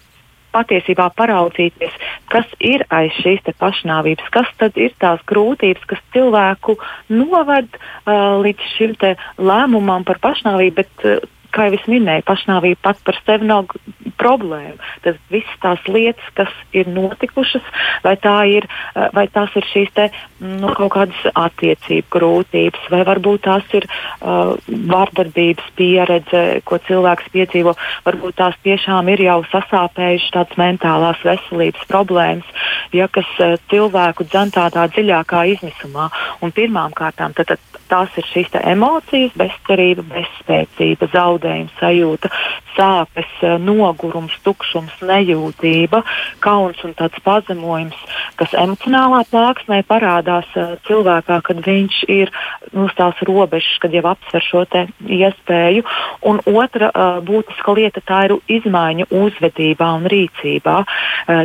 patiesībā 0.54 1.10
paraudzīties, 1.18 1.94
kas 2.32 2.48
ir 2.64 2.84
aiz 2.94 3.14
šīs 3.22 3.44
pašnāvības, 3.60 4.30
kas 4.34 4.48
tad 4.60 4.78
ir 4.80 4.94
tās 5.02 5.20
grūtības, 5.28 5.84
kas 5.90 6.00
cilvēku 6.14 6.78
noved 7.12 7.68
uh, 7.76 8.38
līdz 8.44 8.70
šim 8.76 8.96
lēmumam 9.38 10.06
par 10.08 10.20
pašnāvību, 10.24 10.76
bet 10.80 11.04
uh, 11.06 11.20
kā 11.54 11.68
jau 11.68 11.78
es 11.78 11.86
minēju, 11.90 12.26
pašnāvība 12.28 12.80
pat 12.82 13.00
par 13.06 13.18
sevi 13.24 13.48
nav 13.48 13.70
problēma. 14.18 14.76
Tas 15.04 15.18
viss 15.32 15.60
tās 15.62 15.82
lietas, 15.88 16.26
kas 16.36 16.52
ir 16.76 16.90
notikušas, 16.92 17.64
vai, 18.04 18.16
tā 18.20 18.36
ir, 18.50 18.66
eh, 18.68 19.08
vai 19.14 19.26
tās 19.32 19.54
ir 19.56 19.66
šīs 19.72 19.92
te, 19.94 20.08
nu, 20.40 20.72
kaut 20.74 20.92
kādas 20.96 21.20
attiecību 21.34 22.08
grūtības, 22.14 22.88
vai 22.92 23.02
varbūt 23.06 23.44
tās 23.46 23.64
ir 23.74 23.86
uh, 23.88 24.54
vardarbības 24.68 25.70
pieredze, 25.78 26.42
ko 26.68 26.78
cilvēks 26.86 27.30
piedzīvo, 27.34 27.74
varbūt 28.06 28.38
tās 28.38 28.58
tiešām 28.66 29.10
ir 29.14 29.24
jau 29.26 29.40
sasāpējušas 29.50 30.34
tādas 30.36 30.60
mentālās 30.60 31.24
veselības 31.26 31.88
problēmas, 31.90 32.54
ja, 32.94 33.08
kas 33.12 33.28
uh, 33.42 33.56
cilvēku 33.72 34.28
dzen 34.30 34.54
tādā 34.54 34.86
dziļākā 34.94 35.44
izmisumā. 35.54 36.08
Un 36.42 36.54
pirmām 36.54 36.94
kārtām 36.96 37.34
tad, 37.36 37.54
tad 37.54 37.77
tās 37.90 38.14
ir 38.20 38.26
šīs 38.28 38.54
emocijas, 38.62 39.34
bezcerība, 39.38 40.04
bezspēcība, 40.12 41.08
zaudējuma 41.14 41.74
sajūta, 41.80 42.30
sāpes, 42.78 43.30
eh, 43.42 43.56
nogurums, 43.58 44.34
tukšums, 44.46 44.94
nejūtība, 45.02 46.02
kauns 46.44 46.78
un 46.84 46.94
tāds 46.98 47.18
pazemojums, 47.24 47.98
kas 48.38 48.54
emocionālā 48.54 49.24
plāksnē 49.32 49.80
parādās 49.88 50.46
uh, 50.56 50.76
cilvēkā, 50.86 51.40
kad 51.42 51.60
viņš 51.64 51.96
ir 52.12 52.30
uz 52.70 52.92
tās 52.94 53.18
robežas, 53.26 53.78
kad 53.82 53.94
jau 53.94 54.04
apsver 54.12 54.44
šo 54.44 54.62
iespēju. 54.68 55.82
Un 56.28 56.38
otra 56.46 56.90
uh, 56.92 57.18
būtiska 57.24 57.74
lieta 57.74 58.02
tā 58.06 58.20
ir 58.28 58.36
izmaiņa 58.58 59.08
uzvedībā 59.10 59.88
un 59.98 60.06
rīcībā, 60.10 60.76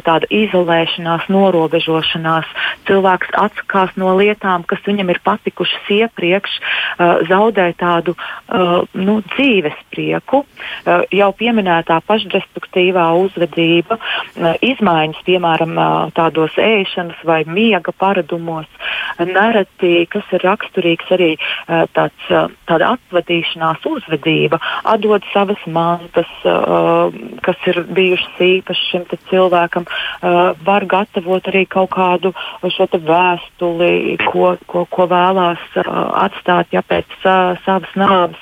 tāda 0.06 0.30
izolēšanās, 0.30 1.28
norobežošanās. 1.34 2.50
Cilvēks 2.88 3.34
atsakās 3.40 3.96
no 4.00 4.14
lietām, 4.20 4.66
kas 4.68 4.82
viņam 4.86 5.12
ir 5.14 5.20
patikušas 5.26 5.90
iepriekš, 5.98 6.33
zaudē 7.30 7.68
tādu 7.80 8.16
nu, 8.94 9.20
dzīves 9.34 9.78
prieku. 9.94 10.44
Jau 11.14 11.30
pieminētā 11.38 12.00
pašdestruktīvā 12.08 13.06
uzvedība, 13.22 14.00
izmaiņas, 14.64 15.22
piemēram, 15.28 15.78
tādos 16.18 16.58
ēšanas 16.60 17.22
vai 17.28 17.44
miega 17.48 17.94
paradumos, 17.98 18.70
nereti, 19.20 20.06
kas 20.12 20.28
ir 20.36 20.46
raksturīgs 20.46 21.12
arī 21.16 21.32
tāds, 21.96 22.30
tāda 22.70 22.94
atvadīšanās 22.98 23.86
uzvedība, 23.90 24.60
atdod 24.94 25.26
savas 25.34 25.62
mantas, 25.68 26.30
kas 27.46 27.68
ir 27.70 27.84
bijušas 27.94 28.42
īpašas 28.48 28.92
šim 28.92 29.08
cilvēkam, 29.30 29.88
var 30.66 30.88
gatavot 30.90 31.48
arī 31.52 31.66
kaut 31.70 31.92
kādu 31.96 32.34
šo 32.76 32.88
vēstuli, 32.94 34.18
ko, 34.26 34.54
ko, 34.68 34.86
ko 34.90 35.08
vēlās 35.12 35.64
atstāt 35.78 36.74
ja, 36.76 36.84
pēc 36.86 37.10
savas 37.24 37.94
nāves. 38.00 38.40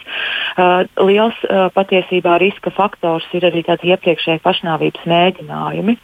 Liels 1.02 1.40
patiesībā 1.76 2.38
riska 2.42 2.74
faktors 2.76 3.28
ir 3.38 3.48
arī 3.50 3.64
tādi 3.68 3.94
iepriekšēji 3.94 4.44
pašnāvības 4.44 5.08
mēģinājumi. 5.08 5.98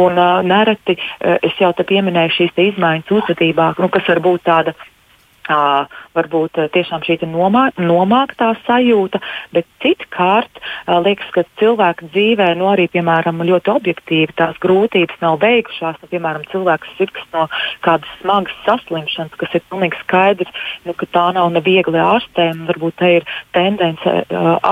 Un, 0.00 0.20
nereti 0.48 0.98
es 1.36 1.56
jau 1.60 1.72
te 1.76 1.86
pieminēju 1.88 2.36
šīs 2.38 2.60
izmaiņas 2.70 3.16
uzvedībā, 3.18 3.72
nu, 3.80 3.90
kas 3.92 4.08
var 4.08 4.22
būt 4.24 4.46
tāda 4.48 4.76
Uh, 5.46 5.86
varbūt 6.16 6.58
uh, 6.58 6.66
tiešām 6.74 7.04
šī 7.06 7.20
nomā, 7.30 7.68
nomāktā 7.78 8.48
sajūta, 8.66 9.20
bet 9.54 9.68
citkārt 9.84 10.58
uh, 10.58 10.96
liekas, 11.04 11.28
ka 11.36 11.44
cilvēka 11.60 12.08
dzīvē, 12.10 12.48
nu 12.58 12.66
arī, 12.72 12.88
piemēram, 12.90 13.44
ļoti 13.46 13.70
objektīvi 13.70 14.34
tās 14.34 14.58
grūtības 14.64 15.22
nav 15.22 15.38
beigušās. 15.44 16.00
Nu, 16.02 16.10
piemēram, 16.10 16.48
cilvēks 16.50 16.96
sirds 16.98 17.30
no 17.30 17.46
kādas 17.86 18.10
smagas 18.24 18.58
saslimšanas, 18.66 19.38
kas 19.38 19.54
ir 19.54 19.62
pilnīgi 19.70 20.02
skaidrs, 20.02 20.66
nu, 20.82 20.96
ka 20.98 21.06
tā 21.14 21.28
nav 21.38 21.54
neviegli 21.54 22.02
ārstēm, 22.02 22.66
varbūt 22.72 22.98
te 22.98 23.14
ir 23.20 23.30
tendence 23.54 24.18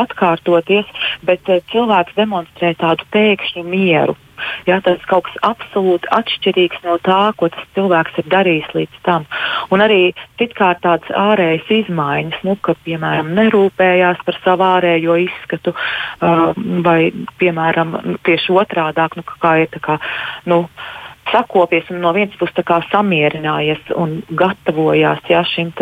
atkārtoties, 0.03 0.91
bet 1.23 1.47
cilvēks 1.71 2.19
demonstrē 2.19 2.75
tādu 2.83 3.07
pēkšņu 3.15 3.63
mieru. 3.63 4.19
Jā, 4.69 4.81
tas 4.85 4.99
ir 4.99 5.09
kaut 5.11 5.27
kas 5.29 5.37
absolūti 5.47 6.11
atšķirīgs 6.15 6.83
no 6.87 6.97
tā, 7.05 7.21
ko 7.39 7.51
tas 7.53 7.69
cilvēks 7.77 8.19
ir 8.23 8.31
darījis 8.33 8.73
līdz 8.77 9.01
tam. 9.07 9.27
Un 9.75 9.85
arī 9.85 10.01
citkārt 10.41 10.83
tādas 10.85 11.15
ārējas 11.19 11.71
izmaiņas, 11.81 12.43
nu, 12.49 12.57
ka, 12.65 12.77
piemēram, 12.87 13.33
nerūpējās 13.39 14.25
par 14.27 14.41
savu 14.45 14.67
ārējo 14.69 15.19
izskatu, 15.27 15.75
uh, 15.75 16.51
vai, 16.87 16.99
piemēram, 17.41 17.97
tieši 18.27 18.55
otrādāk, 18.65 19.19
nu, 19.19 19.27
kā 19.43 19.57
ir 19.65 19.73
tā 19.75 19.83
kā. 19.85 19.99
Nu, 20.51 20.65
sakopies 21.31 21.89
un 21.91 22.01
no 22.05 22.13
vienas 22.17 22.37
puses 22.41 22.89
samierinājies 22.91 23.93
un 23.97 24.17
gatavojās 24.39 25.25
jā, 25.31 25.43
šim 25.49 25.73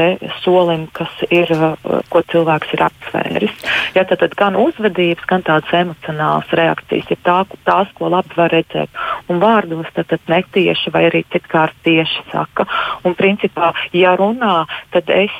solim, 0.42 0.86
kas 0.96 1.12
ir, 1.30 1.50
uh, 1.56 2.00
ko 2.12 2.22
cilvēks 2.32 2.74
ir 2.76 2.84
apsvēris. 2.86 3.56
Jā, 3.96 4.04
tad, 4.04 4.20
tad 4.22 4.36
gan 4.38 4.56
uzvedības, 4.60 5.26
gan 5.28 5.44
tādas 5.46 5.72
emocionālas 5.76 6.50
reakcijas 6.52 7.10
ir 7.10 7.20
tā, 7.26 7.42
tās, 7.66 7.90
ko 7.98 8.10
labi 8.12 8.36
var 8.36 8.52
redzēt. 8.54 9.02
Un 9.28 9.42
vārdos 9.42 9.90
tad, 9.96 10.10
tad 10.12 10.30
netieši 10.30 10.92
vai 10.94 11.06
arī 11.10 11.24
citkārt 11.32 11.76
tieši 11.86 12.28
saka. 12.32 12.66
Un 13.04 13.16
principā, 13.18 13.72
ja 13.96 14.16
runā, 14.18 14.62
tad 14.94 15.10
es 15.12 15.34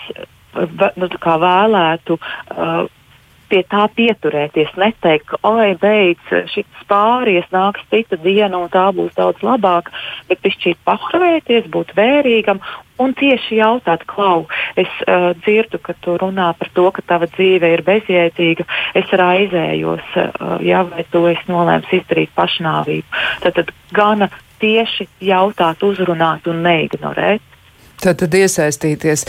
nu, 0.54 1.08
vēlētu. 1.46 2.18
Uh, 2.50 2.88
pie 3.52 3.60
tā 3.68 3.84
pieturēties, 3.92 4.72
neteikt, 4.80 5.26
ka, 5.28 5.40
oi, 5.48 5.74
beidz, 5.80 6.32
šis 6.54 6.86
pāries, 6.88 7.44
nāks 7.52 7.84
cita 7.92 8.16
diena 8.20 8.62
un 8.62 8.70
tā 8.72 8.86
būs 8.96 9.12
daudz 9.18 9.44
labāka, 9.44 9.92
bet 10.30 10.40
pišķīt 10.44 10.80
pakavēties, 10.88 11.68
būt 11.72 11.92
vērīgam 11.98 12.62
un 13.02 13.12
tieši 13.18 13.58
jautāt, 13.58 14.06
klau, 14.08 14.46
es 14.78 14.90
uh, 15.04 15.32
dzirdu, 15.42 15.80
ka 15.82 15.94
tu 16.00 16.16
runā 16.20 16.52
par 16.58 16.70
to, 16.76 16.88
ka 16.94 17.04
tava 17.14 17.28
dzīve 17.30 17.72
ir 17.74 17.84
bezjēdzīga, 17.86 18.66
es 18.98 19.12
raizējos, 19.22 20.16
uh, 20.16 20.56
ja, 20.64 20.84
vai 20.88 21.04
tu 21.12 21.26
esi 21.30 21.48
nolēms 21.50 21.92
izdarīt 22.00 22.32
pašnāvību. 22.38 23.22
Tad, 23.44 23.58
tad 23.58 23.72
gana 23.92 24.30
tieši 24.62 25.08
jautāt, 25.26 25.82
uzrunāt 25.84 26.46
un 26.50 26.62
neignorēt. 26.64 27.51
Tad, 28.02 28.16
tad 28.18 28.32
iesaistīties. 28.34 29.20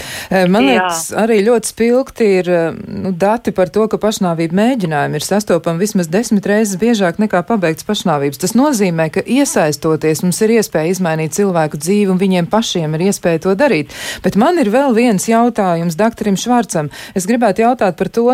Man 0.49 0.65
liekas, 0.65 1.11
arī 1.13 1.43
ļoti 1.45 1.69
spilgti 1.69 2.25
ir 2.39 2.47
nu, 2.89 3.11
dati 3.13 3.51
par 3.53 3.69
to, 3.69 3.83
ka 3.91 3.99
pašnāvību 4.01 4.57
mēģinājumi 4.57 5.19
ir 5.19 5.25
sastopami 5.27 5.83
vismaz 5.83 6.09
desmit 6.09 6.47
reizes 6.49 6.79
biežāk 6.81 7.19
nekā 7.21 7.43
pabeigts 7.45 7.85
pašnāvības. 7.85 8.41
Tas 8.41 8.55
nozīmē, 8.57 9.11
ka 9.13 9.21
iesaistoties 9.21 10.23
mums 10.25 10.41
ir 10.41 10.55
iespēja 10.55 10.95
izmainīt 10.95 11.35
cilvēku 11.37 11.77
dzīvi 11.77 12.09
un 12.15 12.21
viņiem 12.21 12.47
pašiem 12.49 12.97
ir 12.97 13.03
iespēja 13.11 13.43
to 13.45 13.53
darīt. 13.59 13.93
Bet 14.25 14.39
man 14.41 14.57
ir 14.57 14.71
vēl 14.73 14.97
viens 14.97 15.29
jautājums 15.29 15.99
doktorim 15.99 16.39
Švarcam. 16.41 16.89
Es 17.13 17.29
gribētu 17.29 17.67
jautāt 17.67 17.99
par 18.01 18.09
to, 18.09 18.25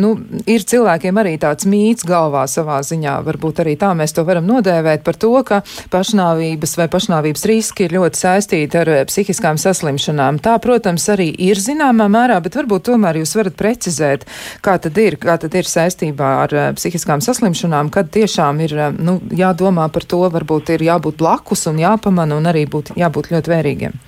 nu, 0.00 0.14
ir 0.48 0.64
cilvēkiem 0.64 1.20
arī 1.20 1.36
tāds 1.44 1.68
mīts 1.68 2.08
galvā 2.08 2.46
savā 2.48 2.80
ziņā, 2.80 3.18
varbūt 3.28 3.60
arī 3.66 3.76
tā 3.76 3.92
mēs 3.92 4.16
to 4.16 4.24
varam 4.24 4.48
nodēvēt 4.48 5.04
par 5.04 5.20
to, 5.20 5.34
ka 5.44 5.60
pašnāvības 5.92 6.76
vai 6.80 6.88
pašnāvības 6.96 7.46
riski 7.52 7.84
ir 7.84 7.98
ļoti 7.98 8.24
saistīti 8.24 8.80
ar 8.80 8.94
psihiskām 9.12 9.60
saslimšanām 9.60 9.73
saslimšanām. 9.74 10.38
Tā, 10.42 10.54
protams, 10.62 11.06
arī 11.10 11.28
ir 11.48 11.58
zināmā 11.58 12.06
mērā, 12.12 12.38
bet 12.44 12.56
varbūt 12.58 12.86
tomēr 12.90 13.18
jūs 13.20 13.34
varat 13.38 13.56
precizēt, 13.58 14.26
kā 14.64 14.76
tad 14.78 14.98
ir, 15.02 15.18
kā 15.20 15.36
tad 15.42 15.54
ir 15.58 15.68
saistībā 15.68 16.30
ar 16.44 16.54
uh, 16.54 16.66
psihiskām 16.78 17.22
saslimšanām, 17.24 17.90
kad 17.94 18.12
tiešām 18.14 18.62
ir 18.64 18.76
uh, 18.78 18.88
nu, 18.94 19.18
jādomā 19.34 19.88
par 19.92 20.06
to, 20.06 20.22
varbūt 20.34 20.74
ir 20.76 20.86
jābūt 20.86 21.18
blakus 21.18 21.66
un 21.70 21.80
jāpamana 21.82 22.38
un 22.38 22.50
arī 22.50 22.66
būt, 22.70 22.94
jābūt 23.00 23.32
ļoti 23.34 23.54
vērīgiem. 23.54 23.98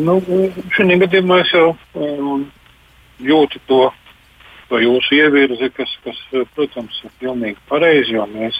Nu, 0.00 0.20
šajā 0.76 1.00
gadījumā 1.04 1.40
es 1.42 1.52
jau 1.54 1.72
um, 1.98 2.44
jūtu 3.20 3.60
to, 3.66 3.82
to 4.70 4.80
jūsu 4.80 5.18
ievirzi, 5.18 5.72
kas, 5.74 5.96
kas, 6.06 6.20
protams, 6.54 7.02
ir 7.04 7.16
pilnīgi 7.22 7.58
pareizi, 7.68 8.14
jo 8.14 8.26
mēs 8.30 8.56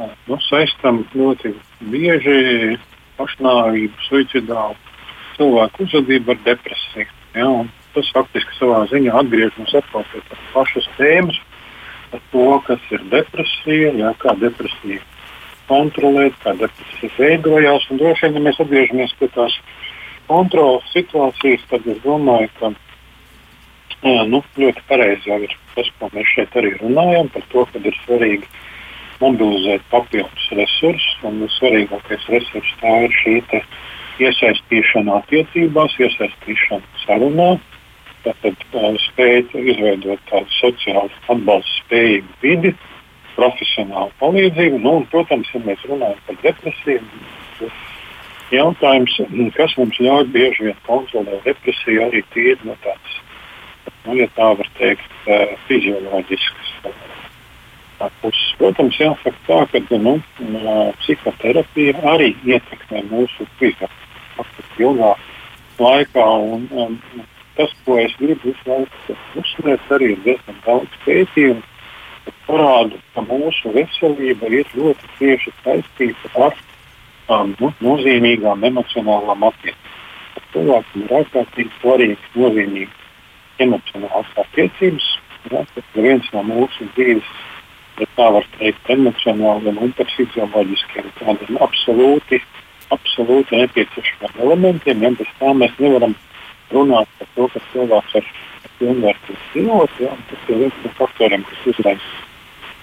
uh, 0.00 0.10
nu, 0.26 0.40
saistām 0.48 1.04
ļoti 1.14 1.52
bieži 1.92 2.78
pašnāvību, 3.16 4.08
suicidālu 4.08 4.85
cilvēku 5.36 5.86
uzvedību 5.86 6.34
ar 6.34 6.40
depresiju. 6.46 7.10
Ja, 7.36 7.50
tas 7.96 8.08
faktiski 8.16 8.56
savā 8.58 8.84
ziņā 8.90 9.12
atgriež 9.20 9.56
mums 9.58 9.74
atpakaļ 9.80 10.08
pie 10.12 10.22
tās 10.30 10.46
pašas 10.54 10.88
tēmas 10.96 11.38
par 12.10 12.22
to, 12.32 12.46
kas 12.68 12.90
ir 12.94 13.04
depresija, 13.12 13.92
jā, 14.00 14.12
kā 14.22 14.36
depresija 14.40 15.02
kontrolēt, 15.68 16.36
kā 16.44 16.54
depresija 16.58 17.12
veidojās. 17.18 17.88
Droši 17.90 18.28
vien, 18.28 18.38
ja 18.38 18.44
mēs 18.46 18.60
atgriežamies 18.62 19.14
pie 19.20 19.28
tās 19.34 19.56
kontrolas 20.30 20.86
situācijas, 20.94 21.64
tad 21.70 21.86
es 21.90 21.98
domāju, 22.04 22.50
ka 22.60 22.72
jā, 24.06 24.22
nu, 24.30 24.42
ļoti 24.60 24.86
pareizi 24.90 25.32
jau 25.32 25.40
ir 25.42 25.56
tas, 25.74 25.90
ko 25.98 26.10
mēs 26.14 26.30
šeit 26.34 26.56
arī 26.56 26.72
runājam 26.80 27.28
par 27.34 27.44
to, 27.52 27.66
ka 27.72 27.82
ir 27.82 27.98
svarīgi 28.04 28.48
mobilizēt 29.20 29.84
papildus 29.92 30.48
resursus. 30.58 31.12
Un 31.26 31.42
svarīgākais 31.58 32.28
resurs 32.32 32.72
tā 32.82 32.94
ir 33.06 33.18
šī 33.22 33.40
iesaistīšana 34.22 35.20
attiecībās, 35.22 35.96
iesaistīšana 36.00 37.02
sarunā. 37.04 37.56
Tātad 38.26 38.62
spēt 39.04 39.52
izveidot 39.54 40.22
tādu 40.30 40.50
sociālu 40.56 41.12
atbalstu 41.30 41.82
spējīgu 41.84 42.38
vidi, 42.42 42.72
profesionālu 43.36 44.10
palīdzību. 44.20 44.80
Nu, 44.82 44.96
un, 45.00 45.06
protams, 45.12 45.50
ja 45.54 45.60
mēs 45.62 45.84
runājam 45.86 46.22
par 46.26 46.40
depresiju, 46.42 47.70
jautājums, 48.54 49.18
kas 49.58 49.76
mums 49.78 50.00
ļauj 50.02 50.26
bieži 50.34 50.70
vien 50.70 50.80
kontrolēt 50.88 51.46
depresiju, 51.46 52.08
arī 52.08 52.24
tīri 52.34 52.58
no 52.66 52.74
tādas, 52.84 53.20
nu, 54.06 54.16
ja 54.18 54.26
tā 54.38 54.50
var 54.58 54.72
teikt, 54.80 55.20
fizioloģiskas 55.68 56.72
puses. 58.20 58.48
Protams, 58.58 58.98
jāsaka 59.00 59.38
tā, 59.46 59.60
ka 59.72 60.00
nu, 60.02 60.16
psihoterapija 61.04 62.02
arī 62.14 62.32
ietekmē 62.44 63.06
mūsu 63.12 63.46
fiziku 63.60 64.05
ilgā 64.80 65.14
laikā. 65.78 66.26
Un, 66.56 66.68
um, 66.72 66.98
tas, 67.56 67.72
ko 67.84 67.98
es 68.00 68.14
gribu 68.20 68.52
visu 68.52 68.70
laiku 68.70 69.16
uzsvērt, 69.40 69.90
arī 69.96 70.12
ir 70.14 70.22
diezgan 70.26 70.60
daudz 70.66 71.00
pētījumu, 71.04 71.64
kas 72.26 72.38
parāda, 72.48 73.00
ka 73.14 73.24
mūsu 73.26 73.72
veselība 73.76 74.52
ir 74.52 74.70
ļoti 74.76 75.12
cieši 75.18 75.54
saistīta 75.62 76.32
ar 76.48 76.56
um, 77.28 77.54
nu, 77.60 77.72
nozīmīgām 77.80 78.64
emocionālām 78.70 79.48
attiecībām. 79.50 79.92
Cilvēkam 80.52 81.02
ir 81.02 81.12
ārkārtīgi 81.18 81.72
svarīgi, 81.80 82.28
nozīmīgi 82.36 83.64
emocionālās 83.64 84.28
attiecības. 84.40 85.08
Ja, 85.50 85.60
tas 85.74 85.90
ir 85.94 86.06
viens 86.06 86.28
no 86.32 86.42
mūsu 86.46 86.86
dzīves 86.94 87.28
ja 88.00 88.06
tā 88.16 88.28
var 88.34 88.46
teikt, 88.56 88.88
emocionāliem 88.92 89.78
un 89.80 89.92
fizioloģiskiem 89.96 91.08
tādiem 91.20 91.58
absolūti, 91.64 92.40
absolūti 92.94 93.60
nepieciešamiem 93.60 94.40
elementiem. 94.46 95.02
Ja 95.02 95.10
bez 95.18 95.32
tā 95.40 95.52
mēs 95.56 95.74
nevaram 95.82 96.14
runāt 96.72 97.10
par 97.18 97.30
to, 97.34 97.48
ka 97.54 97.62
cilvēks 97.72 98.16
ar 98.20 98.30
pilnvērtīgu 98.78 99.38
dzīvot, 99.52 100.00
ja, 100.04 100.16
tas 100.30 100.50
ir 100.50 100.62
viens 100.64 100.80
no 100.84 100.92
faktoriem, 100.98 101.46
kas 101.48 101.68
izraisa 101.72 102.24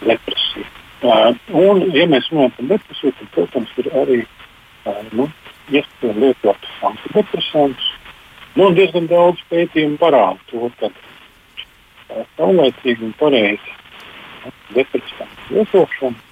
depresiju. 0.03 0.65
Uh, 1.03 1.33
un, 1.59 1.83
ja 1.93 2.07
mēs 2.09 2.29
runājam 2.31 2.55
par 2.57 2.69
depresiju, 2.71 3.15
tad, 3.19 3.31
protams, 3.35 3.73
ir 3.81 3.89
arī 4.01 4.19
uh, 4.23 5.01
nu, 5.11 5.27
iespēja 5.71 6.15
lietot 6.17 6.69
antidepresantus. 6.89 7.89
Nu, 8.55 8.69
diezgan 8.77 9.09
daudz 9.11 9.41
pētījumu 9.51 9.99
parāda 10.01 10.39
to, 10.51 10.69
ka 10.79 10.89
uh, 10.89 12.25
saulēcīgi 12.37 13.09
un 13.09 13.15
pareizi 13.19 13.79
depresijas 14.73 15.49
lietošana 15.51 16.31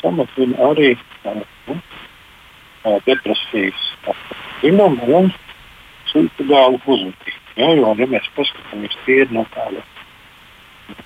samazina 0.00 0.58
arī 0.70 0.94
nu, 1.24 1.76
depresijas 3.06 3.86
dzimumu 4.60 5.08
un 5.18 5.30
suicidālu 6.10 6.80
uzvedību. 6.82 7.38
Ja, 7.56 7.70
jo, 7.76 7.94
ja 7.98 8.08
mēs 8.08 8.28
paskatāmies 8.36 8.96
tīri 9.06 9.28
no 9.36 9.44
tāda 9.52 9.82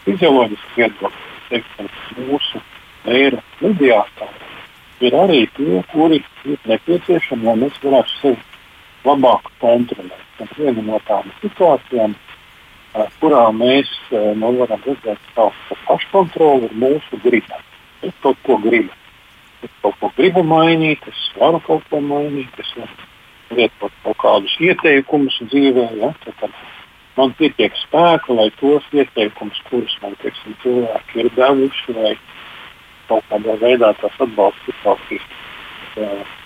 fizioloģiska 0.04 0.74
viedokļa, 0.76 1.24
teiksim, 1.50 1.88
mūsu 2.28 2.62
mēra 3.06 3.42
mediātori 3.60 4.44
ir 5.06 5.16
arī 5.18 5.40
tie, 5.56 5.80
kuri 5.92 6.20
ir 6.48 6.60
nepieciešami, 6.70 7.44
lai 7.48 7.56
mēs 7.64 7.82
varētu 7.82 8.14
sevi 8.20 8.38
labāk 9.06 9.50
kontrolēt. 9.60 10.22
Un 10.40 10.48
viena 10.56 10.84
no 10.84 11.00
tādām 11.08 11.34
situācijām 11.42 12.14
kurā 13.20 13.42
mēs 13.52 13.90
nu, 14.10 14.52
varam 14.60 14.82
redzēt 14.86 15.32
savu 15.34 15.76
paškontroli, 15.86 16.70
ir 16.70 16.78
mūsu 16.80 17.20
griba. 17.24 17.60
Es 18.02 18.14
kaut 18.22 18.38
ko 18.46 18.58
gribu. 18.62 18.92
Es 19.64 19.72
kaut 19.82 19.96
ko 20.00 20.10
gribu 20.16 20.42
mainīt, 20.46 21.04
es 21.08 21.20
varu 21.40 21.60
kaut 21.64 21.84
ko 21.90 22.00
mainīt, 22.04 22.52
es 22.60 22.72
varu 22.76 23.56
lietot 23.56 23.92
kaut 24.04 24.18
kādus 24.22 24.56
ieteikumus 24.60 25.38
dzīvē. 25.50 25.86
Ja? 26.00 26.12
Tad 26.26 26.50
man 27.16 27.32
pietiek 27.38 27.76
spēka, 27.86 28.34
lai 28.36 28.50
tos 28.60 28.84
ieteikumus, 28.92 29.60
kurus 29.70 29.96
man 30.02 30.16
teiksim, 30.22 30.56
cilvēki 30.64 31.24
ir 31.24 31.30
devuši, 31.38 31.96
vai 31.96 32.14
kaut 33.08 33.24
kādā 33.30 33.56
veidā 33.62 33.92
tās 34.00 34.20
atbalsta 34.20 34.66
situācijas 34.66 35.28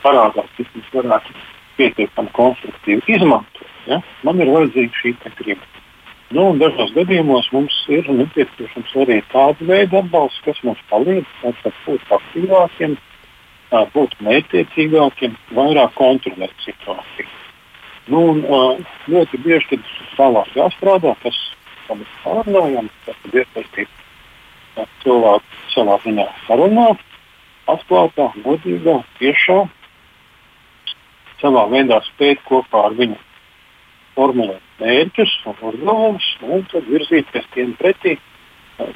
parādās, 0.04 0.50
vismaz 0.58 0.94
varētu 0.94 1.34
pietiekami 1.80 2.32
konstruktīvi 2.36 3.16
izmantot. 3.16 3.76
Ja? 3.88 4.00
Man 4.26 4.42
ir 4.42 4.52
vajadzīga 4.52 5.02
šī 5.02 5.16
griba. 5.40 5.79
Nu, 6.30 6.44
dažos 6.54 6.92
gadījumos 6.94 7.48
mums 7.50 7.74
ir 7.90 8.06
nepieciešams 8.06 8.92
arī 9.02 9.16
tāda 9.32 9.66
veida 9.66 9.98
atbalsts, 9.98 10.38
kas 10.44 10.60
mums 10.62 10.82
palīdz 10.86 11.30
būt 11.42 12.12
aktīvākiem, 12.16 12.92
būt 13.94 14.12
mērķiecīgākiem, 14.22 15.34
vairāk 15.56 15.96
kontrolēt 15.98 16.54
situāciju. 16.62 17.26
Nu, 18.14 18.20
un, 18.30 18.84
ļoti 19.10 19.40
bieži 19.42 19.72
tad 19.72 19.88
tālāk 20.18 20.52
jāstrādā, 20.54 21.16
kas 21.24 21.40
mēs 21.90 22.12
pārunājam, 22.22 22.86
tad 23.08 23.34
iesaistīt 23.34 24.86
cilvēku 25.02 25.58
savā 25.74 25.96
ziņā 26.04 26.28
sarunā, 26.44 26.86
atklātā, 27.74 28.28
godīgā, 28.44 29.00
tiešā, 29.18 29.58
savā 31.42 31.66
veidā 31.74 31.98
spēt 32.06 32.46
kopā 32.46 32.86
ar 32.86 32.96
viņu 33.02 33.18
formulēt 34.16 34.70
mērķus 34.80 35.32
un 35.50 35.62
uzdevumus, 35.70 36.28
un 36.42 36.66
tad 36.72 36.86
virzīties 36.88 37.48
tiem 37.54 37.74
pretī. 37.80 38.16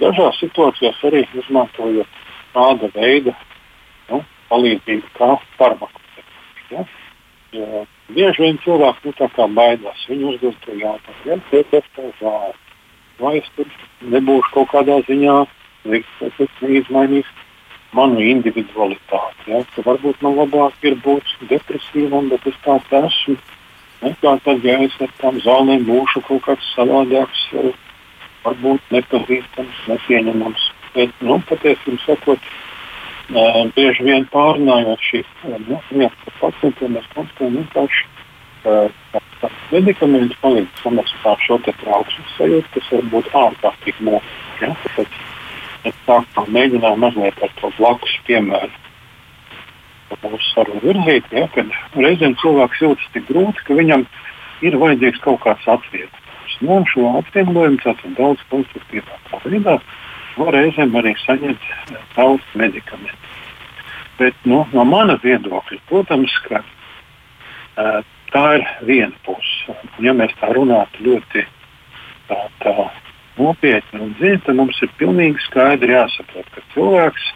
Dažās 0.01 0.39
situācijās 0.41 1.01
arī 1.05 1.25
izmantojot 1.37 2.21
tāda 2.55 2.89
veida 2.95 3.35
nu, 4.09 4.23
palīdzību, 4.49 5.11
kā 5.19 5.35
farmakoterapija. 5.59 6.85
Ja? 7.55 7.85
Bieži 8.15 8.43
vien 8.43 8.59
cilvēki 8.65 9.13
nu, 9.13 9.49
baidās. 9.59 10.07
Viņi 10.09 10.31
uzdod 10.33 10.57
to 10.65 10.77
jautājumu, 10.79 11.25
ja 11.29 11.39
tas 11.51 11.81
ir 11.81 11.91
tā 11.97 12.09
zāle. 12.21 12.55
Vai 13.21 13.37
es 13.39 13.51
tur 13.55 13.69
nebūšu 14.11 14.55
kaut 14.57 14.73
kādā 14.73 14.99
ziņā, 15.07 15.37
neizmainīšu 16.65 17.43
manu 17.95 18.25
individualitāti. 18.25 19.53
Ja? 19.53 19.61
Varbūt 19.87 20.25
man 20.25 20.41
labāk 20.41 20.89
ir 20.89 20.97
būt 21.05 21.37
depresīvam, 21.53 22.33
bet 22.33 22.49
es 22.51 22.57
tāds 22.65 22.97
esmu 23.05 23.37
Ja 24.03 24.77
es 24.85 24.97
ar 25.01 25.13
tām 25.21 25.41
zālēm 25.45 25.85
būšu 25.89 26.23
kaut 26.27 26.43
kāds 26.45 26.71
savādāks, 26.75 27.43
varbūt 28.45 28.93
nepazīstams, 28.93 29.83
nepieņemams. 29.89 30.71
Bet, 30.95 31.15
nu, 31.25 31.39
patiesībā 31.49 31.99
sakot, 32.05 32.39
uh, 33.33 33.65
bieži 33.77 34.05
vien 34.05 34.27
pārnājot 34.33 35.01
šīs 35.01 35.31
nu, 35.45 35.81
par 35.89 36.35
pacientiem, 36.41 36.99
mēs 36.99 37.09
konstatējam 37.15 37.57
vienkārši, 37.63 38.05
ka 38.65 39.51
medikamenti 39.73 40.37
palīdz 40.43 40.83
samazināt 40.83 41.47
šo 41.47 41.59
trauksmes 41.65 42.37
sajūtu, 42.39 42.69
kas 42.77 42.93
var 42.93 43.11
būt 43.17 43.35
ārkārtīgi 43.43 44.07
mūžīgi. 44.07 44.63
Ja? 44.63 44.73
Tāpēc 44.85 45.19
es 45.91 46.01
tā 46.07 46.21
kā 46.35 46.47
mēģināju 46.49 47.01
mazliet 47.01 47.43
ar 47.43 47.53
to 47.61 47.73
blakus 47.79 48.19
piemēru 48.29 48.84
mūsu 50.23 50.51
sarunu 50.53 50.83
virzīt, 50.85 51.27
ja, 51.35 51.49
kad 51.55 51.73
reizēm 51.99 52.37
cilvēks 52.43 52.83
jūtas 52.85 53.11
tik 53.15 53.27
grūti, 53.31 53.65
ka 53.67 53.77
viņam 53.79 54.07
ir 54.65 54.79
vajadzīgs 54.81 55.23
kaut 55.25 55.43
kāds 55.45 55.69
atvieglojums. 55.69 56.57
Nu, 56.61 56.79
un 56.79 56.89
šo 56.89 57.11
atvieglojumu 57.19 57.83
tātad 57.83 58.17
daudz 58.19 58.43
konstruktīvākā 58.53 59.41
veidā 59.45 59.79
var 60.39 60.55
reizēm 60.55 60.95
arī 60.99 61.15
saņemt 61.23 61.69
eh, 61.71 62.01
daudz 62.17 62.57
medikamentu. 62.59 63.33
Bet 64.19 64.37
nu, 64.47 64.63
no 64.71 64.85
mana 64.87 65.17
viedokļa, 65.23 65.81
protams, 65.89 66.35
ka 66.47 66.61
uh, 66.63 68.05
tā 68.31 68.45
ir 68.61 68.67
viena 68.87 69.17
puse. 69.27 69.75
Ja 70.03 70.15
mēs 70.15 70.35
tā 70.39 70.53
runātu 70.55 71.03
ļoti 71.03 71.43
tā, 72.29 72.39
tā 72.63 72.75
nopietni 73.39 74.03
un 74.05 74.13
dziļi, 74.19 74.43
tad 74.47 74.59
mums 74.59 74.79
ir 74.87 74.93
pilnīgi 75.01 75.43
skaidri 75.49 75.97
jāsaprot, 75.97 76.47
ka 76.55 76.63
cilvēks, 76.75 77.27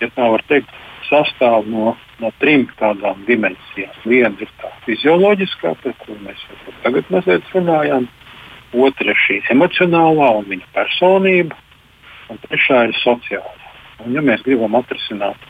ja 0.00 0.08
tā 0.16 0.30
var 0.32 0.44
teikt, 0.48 0.72
sastāv 1.10 1.68
no, 1.68 1.94
no 2.22 2.30
trim 2.40 2.66
tādām 2.78 3.24
dimensijām. 3.28 3.92
Viena 4.08 4.32
ir 4.40 4.50
tā 4.60 4.70
fizioloģiskā, 4.86 5.74
par 5.82 5.96
kuru 6.04 6.18
mēs 6.24 6.42
jau 6.48 6.74
tagad 6.84 7.12
mazliet 7.12 7.54
runājām, 7.54 8.08
otra 8.86 9.12
ir 9.12 9.22
šī 9.26 9.40
emocionālā 9.54 10.32
un 10.40 10.50
viņa 10.50 10.68
personība, 10.76 11.58
un 12.30 12.42
trešā 12.46 12.84
ir 12.88 12.98
sociālā. 13.02 13.56
Un, 14.00 14.14
ja 14.16 14.24
mēs 14.24 14.44
gribam 14.46 14.78
atrisināt 14.78 15.48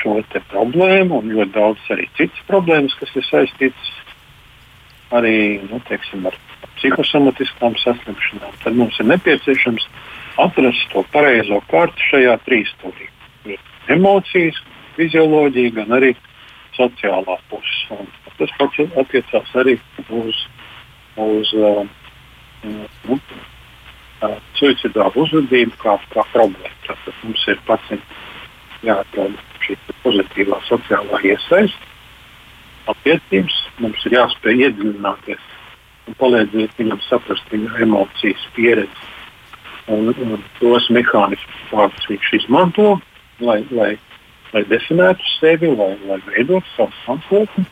šo 0.00 0.14
problēmu 0.48 1.18
un 1.20 1.34
ļoti 1.36 1.52
daudz 1.52 1.90
arī 1.92 2.08
citas 2.16 2.40
problēmas, 2.48 2.94
kas 2.98 3.12
ir 3.16 3.26
saistītas 3.28 3.90
arī 5.12 5.60
nu, 5.68 5.80
teiksim, 5.88 6.24
ar 6.26 6.38
psihosomatiskām 6.78 7.76
saslimšanām, 7.76 8.54
tad 8.64 8.78
mums 8.78 8.96
ir 8.98 9.10
nepieciešams 9.12 9.84
atrast 10.40 10.88
to 10.94 11.04
pareizo 11.12 11.60
kārtu 11.68 12.08
šajā 12.08 12.38
trīsstūrī. 12.46 13.10
Emocijas, 13.94 14.58
fizioloģija, 14.96 15.74
gan 15.80 15.96
arī 15.98 16.12
sociālā 16.76 17.38
puse. 17.50 18.00
Tas 18.38 18.52
pats 18.58 18.80
attiecās 18.98 19.54
arī 19.60 19.76
uz, 20.08 20.38
uz 21.20 21.52
uh, 21.58 21.82
nu, 22.64 23.18
suicidālu 24.58 25.24
uzvedību 25.26 25.78
kā, 25.82 25.96
kā 26.14 26.24
problēmu. 26.32 26.76
Tātad 26.86 27.22
mums 27.22 27.46
ir 27.50 27.60
pacienti 27.68 28.86
jāatrod 28.86 29.38
šī 29.62 29.78
pozitīvā 30.02 30.58
sociālā 30.66 31.22
iesaiste, 31.28 31.90
attiecības, 32.90 33.58
mums 33.82 34.06
ir 34.08 34.16
jāspēj 34.18 34.66
iedziļināties 34.66 35.50
un 36.08 36.16
palīdzēt 36.18 36.78
viņam 36.80 37.02
saprast 37.06 37.52
viņa 37.52 37.76
emocijas, 37.84 38.46
pieredzi 38.56 39.10
un, 39.92 40.10
un 40.10 40.42
tos 40.58 40.88
mehānismus, 40.94 41.62
kādus 41.70 42.08
viņš 42.10 42.32
izmanto, 42.40 42.96
lai, 43.42 43.60
lai, 43.74 43.92
lai 44.54 44.64
definētu 44.70 45.28
sevi, 45.38 45.70
lai, 45.76 45.94
lai 46.08 46.18
veidotu 46.30 46.66
savu 46.76 46.92
nākotni. 47.06 47.66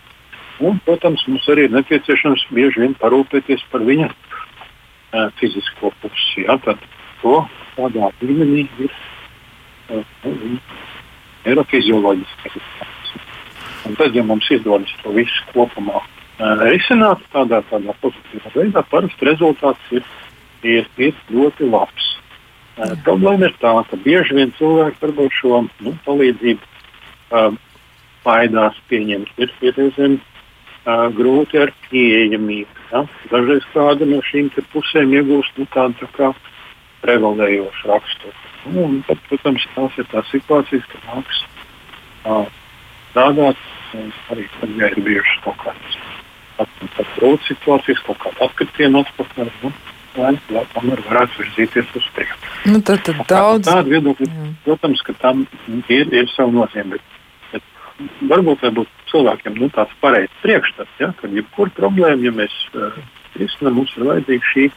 Un, 0.60 0.76
protams, 0.84 1.22
mums 1.28 1.46
arī 1.48 1.64
ir 1.68 1.72
nepieciešams 1.72 2.44
bieži 2.52 2.82
vien 2.82 2.94
parūpēties 3.00 3.62
par 3.72 3.84
viņa 3.86 4.10
uh, 4.10 5.30
fizisko 5.40 5.92
pusi. 6.02 6.44
Ja? 6.44 6.58
Tad 6.64 6.82
to 7.22 7.38
tādā 7.78 8.10
līmenī 8.20 8.66
ir 8.84 8.92
uh, 9.96 10.04
neirofizioloģiski. 11.46 12.60
Un 13.88 13.96
tad, 13.96 14.12
ja 14.12 14.24
mums 14.26 14.50
izdodas 14.52 14.92
to 15.00 15.14
visu 15.16 15.46
kopumā 15.54 16.02
uh, 16.02 16.66
risināt 16.66 17.24
tādā, 17.32 17.62
tādā 17.72 17.96
pozitīvā 18.04 18.52
veidā, 18.58 18.84
parasti 18.92 19.30
rezultāts 19.30 19.96
ir, 19.96 20.04
ir, 20.60 20.88
ir 21.00 21.16
ļoti 21.32 21.72
labs. 21.72 22.16
Uh, 22.80 22.94
problēma 23.04 23.50
ir 23.50 23.56
tā, 23.60 23.74
ka 23.90 23.98
bieži 24.00 24.36
vien 24.38 24.52
cilvēki 24.56 25.02
varbūt 25.02 25.34
šo 25.36 25.62
nu, 25.84 25.92
palīdzību 26.06 26.64
uh, 26.64 27.58
baidās 28.24 28.78
pieņemt. 28.88 29.32
Ir, 29.36 29.52
reizēm 29.76 30.16
uh, 30.16 31.08
grūti 31.16 31.60
ar 31.60 31.74
pieejamību. 31.90 32.78
Ja? 32.92 33.04
Dažreiz 33.32 33.66
kāda 33.74 34.08
no 34.08 34.22
šīm 34.30 34.48
pusēm 34.72 35.12
iegūst 35.18 35.60
nu, 35.60 35.68
tādu 35.74 36.00
tā 36.00 36.08
kā 36.16 36.30
prevalējošu 37.04 37.92
raksturu. 37.92 38.38
Nu, 38.72 38.88
tad, 39.08 39.20
protams, 39.28 39.68
tās 39.76 40.00
ir 40.00 40.08
tās 40.12 40.32
situācijas, 40.32 40.88
kad 40.94 41.06
nāks 41.12 41.44
uh, 42.24 42.48
strādāt 43.10 43.68
arī 44.32 44.46
tad, 44.56 44.74
ja 44.78 44.88
ir 44.88 45.04
bijušas 45.04 45.44
kaut 45.44 45.60
kādas 45.64 46.00
grūtas 47.16 47.48
situācijas, 47.48 48.02
kaut 48.06 48.20
kāda 48.22 48.46
atkritiena 48.46 49.02
atpakaļ. 49.04 49.50
Nu, 49.64 49.72
lai, 50.20 50.34
lai 50.54 50.64
tomēr 50.74 51.02
varētu 51.06 51.42
virzīties 51.42 51.94
uz 51.98 52.08
priekšu. 52.16 52.52
Nu, 52.70 52.82
tad, 52.86 53.02
tad 53.06 53.22
daudz... 53.30 53.68
Tāda 53.68 53.88
viedokļa, 53.88 54.48
protams, 54.66 55.02
ka 55.06 55.16
tam 55.22 55.46
ir, 55.88 56.10
ir 56.12 56.30
sava 56.34 56.52
nozīme. 56.54 56.98
Bet, 56.98 57.54
bet 57.54 58.20
varbūt 58.32 58.66
būtu 58.78 59.08
cilvēkiem 59.12 59.58
nu, 59.60 59.70
tāds 59.74 59.94
pareizs 60.02 60.42
priekšstats, 60.44 60.98
ja, 61.02 61.12
ka 61.20 61.30
jebkura 61.32 61.74
problēma, 61.76 62.22
ja 62.28 62.34
mēs 62.36 62.56
uh, 62.74 63.00
risinām, 63.40 63.80
mums 63.80 63.96
ir 63.96 64.06
vajadzīga 64.08 64.52
šī 64.52 64.68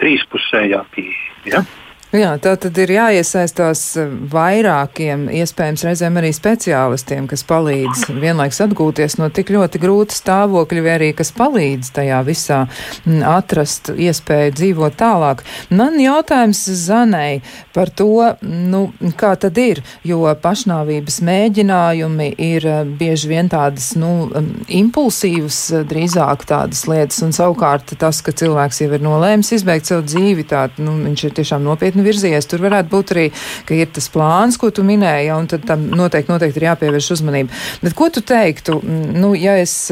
trīspusējā 0.00 0.82
pieeja. 0.94 1.38
Ja? 1.48 1.64
Jā, 2.10 2.32
tā 2.42 2.56
tad 2.58 2.74
ir 2.82 2.90
jāiesaistās 2.90 3.80
eh, 4.02 4.08
vairākiem, 4.32 5.28
iespējams, 5.30 5.84
reizēm 5.86 6.16
arī 6.18 6.32
speciālistiem, 6.34 7.28
kas 7.30 7.44
palīdz 7.46 8.08
vienlaiks 8.18 8.58
atgūties 8.64 9.14
no 9.20 9.28
tik 9.30 9.52
ļoti 9.54 9.78
grūta 9.78 10.16
stāvokļa, 10.18 10.82
vai 10.82 10.96
arī 10.96 11.10
kas 11.14 11.30
palīdz 11.36 11.92
tajā 11.94 12.18
visā 12.26 12.64
mm, 12.64 13.20
atrast 13.30 13.92
iespēju 13.94 14.56
dzīvot 14.58 14.96
tālāk. 14.98 15.44
Man 15.70 16.00
jautājums 16.02 16.64
Zanai 16.80 17.44
par 17.70 17.94
to, 17.94 18.32
nu, 18.42 18.82
kā 19.14 19.36
tad 19.38 19.62
ir, 19.62 19.78
jo 20.02 20.26
pašnāvības 20.42 21.20
mēģinājumi 21.30 22.28
ir 22.48 22.68
eh, 22.72 22.82
bieži 22.90 23.30
vien 23.30 23.52
tādas, 23.54 23.92
nu, 23.94 24.26
mm, 24.26 24.66
impulsīvas, 24.80 25.60
eh, 25.78 25.86
drīzāk 25.94 26.42
tādas 26.50 26.82
lietas, 26.90 27.22
un 27.22 27.38
savukārt 27.38 27.94
tas, 28.02 28.18
ka 28.18 28.34
cilvēks 28.34 28.82
jau 28.82 28.90
ir 28.98 29.06
nolēmis 29.06 29.54
izbeigt 29.60 29.94
savu 29.94 30.08
dzīvi, 30.10 30.50
tā, 30.50 30.66
nu, 30.82 30.98
viņš 31.06 31.26
ir 31.30 31.38
tiešām 31.38 31.62
nopietni 31.70 31.99
krietni 32.00 32.04
virzies. 32.04 32.48
Tur 32.48 32.64
varētu 32.64 32.90
būt 32.90 33.12
arī, 33.14 33.30
ka 33.66 33.74
ir 33.74 33.90
tas 33.92 34.08
plāns, 34.08 34.58
ko 34.58 34.70
tu 34.70 34.82
minēji, 34.82 35.28
ja, 35.28 35.36
un 35.38 35.46
tad 35.46 35.66
tam 35.66 35.88
noteikti, 35.90 36.32
noteikti 36.32 36.60
ir 36.60 36.68
jāpievērš 36.70 37.12
uzmanība. 37.16 37.52
Bet 37.82 37.94
ko 37.94 38.10
tu 38.10 38.20
teiktu, 38.22 38.80
nu, 38.82 39.34
ja 39.34 39.58
es 39.60 39.90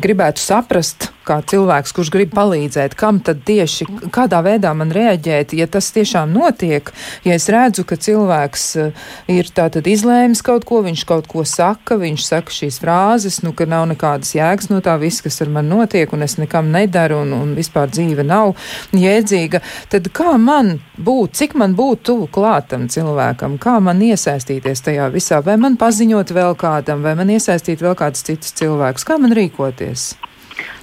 gribētu 0.00 0.40
saprast, 0.40 1.10
kā 1.26 1.40
cilvēks, 1.50 1.94
kurš 1.96 2.10
grib 2.14 2.34
palīdzēt, 2.36 2.96
kam 2.98 3.20
tad 3.24 3.42
tieši, 3.48 3.86
kādā 4.14 4.40
veidā 4.44 4.74
man 4.76 4.92
reaģēt, 4.94 5.54
ja 5.58 5.66
tas 5.70 5.90
tiešām 5.94 6.32
notiek, 6.34 6.90
ja 7.26 7.36
es 7.38 7.48
redzu, 7.52 7.86
ka 7.88 7.98
cilvēks 8.00 8.66
uh, 8.80 9.06
ir 9.32 9.50
tātad 9.54 9.88
izlēmis 9.90 10.44
kaut 10.44 10.66
ko, 10.68 10.82
viņš 10.84 11.04
kaut 11.08 11.28
ko 11.30 11.44
saka, 11.48 11.98
viņš 12.00 12.26
saka 12.28 12.54
šīs 12.54 12.80
frāzes, 12.82 13.40
nu, 13.44 13.54
ka 13.56 13.68
nav 13.70 13.86
nekādas 13.92 14.34
jēgas 14.36 14.70
no 14.72 14.80
tā 14.84 14.96
viss, 15.00 15.24
kas 15.24 15.40
ar 15.44 15.52
mani 15.54 15.72
notiek, 15.72 16.12
un 16.14 16.26
es 16.26 16.36
nekam 16.40 16.70
nedaru, 16.74 17.22
un, 17.24 17.34
un 17.36 17.54
vispār 17.58 17.92
dzīve 17.92 18.26
nav 18.26 18.54
jēdzīga, 18.94 19.62
tad 19.92 20.10
kā 20.14 20.36
man 20.40 20.76
būt 20.96 21.40
cik 21.40 21.56
man 21.60 21.74
būtu 21.78 22.04
tuvu 22.10 22.28
klātam 22.34 22.88
cilvēkam, 22.92 23.58
kā 23.62 23.78
man 23.82 24.02
iesaistīties 24.04 24.84
tajā 24.86 25.08
visā, 25.14 25.40
vai 25.44 25.56
man 25.60 25.78
paziņot 25.80 26.34
vēl 26.34 26.58
kādam, 26.58 27.02
vai 27.06 27.16
man 27.18 27.32
iesaistīt 27.34 27.82
vēl 27.84 27.96
kādus 27.98 28.26
citus 28.26 28.54
cilvēkus, 28.60 29.06
kā 29.08 29.18
man 29.20 29.34
rīkoties? 29.36 30.12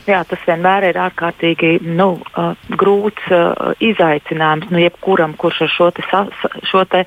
Jā, 0.09 0.23
tas 0.25 0.41
vienmēr 0.47 0.87
ir 0.89 0.97
ārkārtīgi 0.97 1.75
nu, 1.85 2.15
uh, 2.17 2.55
grūts 2.73 3.27
uh, 3.29 3.75
izaicinājums 3.85 4.71
nu, 4.73 4.79
jebkuram, 4.81 5.35
kurš 5.37 5.59
ar 5.67 5.69
šo 5.69 5.89
te, 5.93 6.05
sa, 6.09 6.23
šo 6.65 6.81
te 6.89 7.03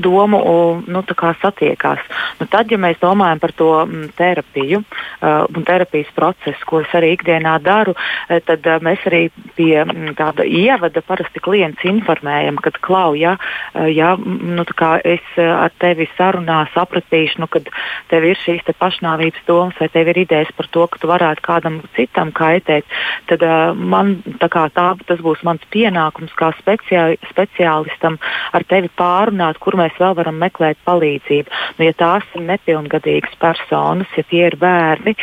domu 0.00 0.40
uh, 0.40 0.80
nu, 0.88 1.02
satiekās. 1.42 2.00
Nu, 2.40 2.46
tad, 2.48 2.72
ja 2.72 2.78
mēs 2.80 2.96
domājam 3.02 3.42
par 3.42 3.52
to 3.52 3.68
m, 3.82 4.06
terapiju 4.16 4.80
uh, 4.80 5.44
un 5.44 5.66
terapijas 5.68 6.08
procesu, 6.16 6.64
ko 6.64 6.80
es 6.80 6.94
arī 6.96 7.12
ikdienā 7.18 7.58
daru, 7.60 7.92
uh, 7.92 8.40
tad 8.48 8.64
uh, 8.64 8.78
mēs 8.80 9.04
arī 9.10 9.26
pie 9.58 9.84
m, 9.84 10.14
tāda 10.16 10.48
ievada 10.48 11.04
parasti 11.04 11.44
klients 11.44 11.84
informējam, 11.84 12.56
kad 12.64 12.80
klau, 12.80 13.12
ja, 13.12 13.36
uh, 13.36 13.90
ja 13.92 14.14
nu, 14.16 14.64
es 15.04 15.28
uh, 15.36 15.52
ar 15.66 15.76
tevi 15.84 16.08
sarunā 16.16 16.62
sapratīšu, 16.72 17.44
nu, 17.44 17.50
kad 17.52 17.68
tev 18.08 18.24
ir 18.24 18.40
šīs 18.40 18.64
pašnāvības 18.80 19.44
domas 19.44 19.76
vai 19.76 19.92
tev 19.92 20.14
ir 20.14 20.24
idejas 20.24 20.56
par 20.56 20.72
to, 20.72 20.88
ka 20.88 21.04
tu 21.04 21.12
varētu 21.12 21.44
kādam 21.44 21.80
citam 21.92 22.32
kaitēt, 22.38 22.86
tad 23.30 23.44
uh, 23.44 23.74
man 23.74 24.18
tā, 24.40 24.48
tā 24.48 24.88
tas 25.08 25.22
būs 25.24 25.42
mans 25.46 25.64
pienākums 25.72 26.34
kā 26.38 26.50
speciā, 26.58 27.10
speciālistam 27.30 28.18
ar 28.54 28.64
tevi 28.68 28.90
pārunāt, 28.98 29.60
kur 29.62 29.78
mēs 29.78 29.96
vēl 30.00 30.16
varam 30.18 30.38
meklēt 30.40 30.80
palīdzību. 30.88 31.52
Nu, 31.78 31.86
ja 31.88 31.94
tās 31.98 32.26
ir 32.38 32.44
nepilngadīgas 32.48 33.36
personas, 33.42 34.10
ja 34.16 34.24
tie 34.30 34.46
ir 34.48 34.58
bērni, 34.60 35.16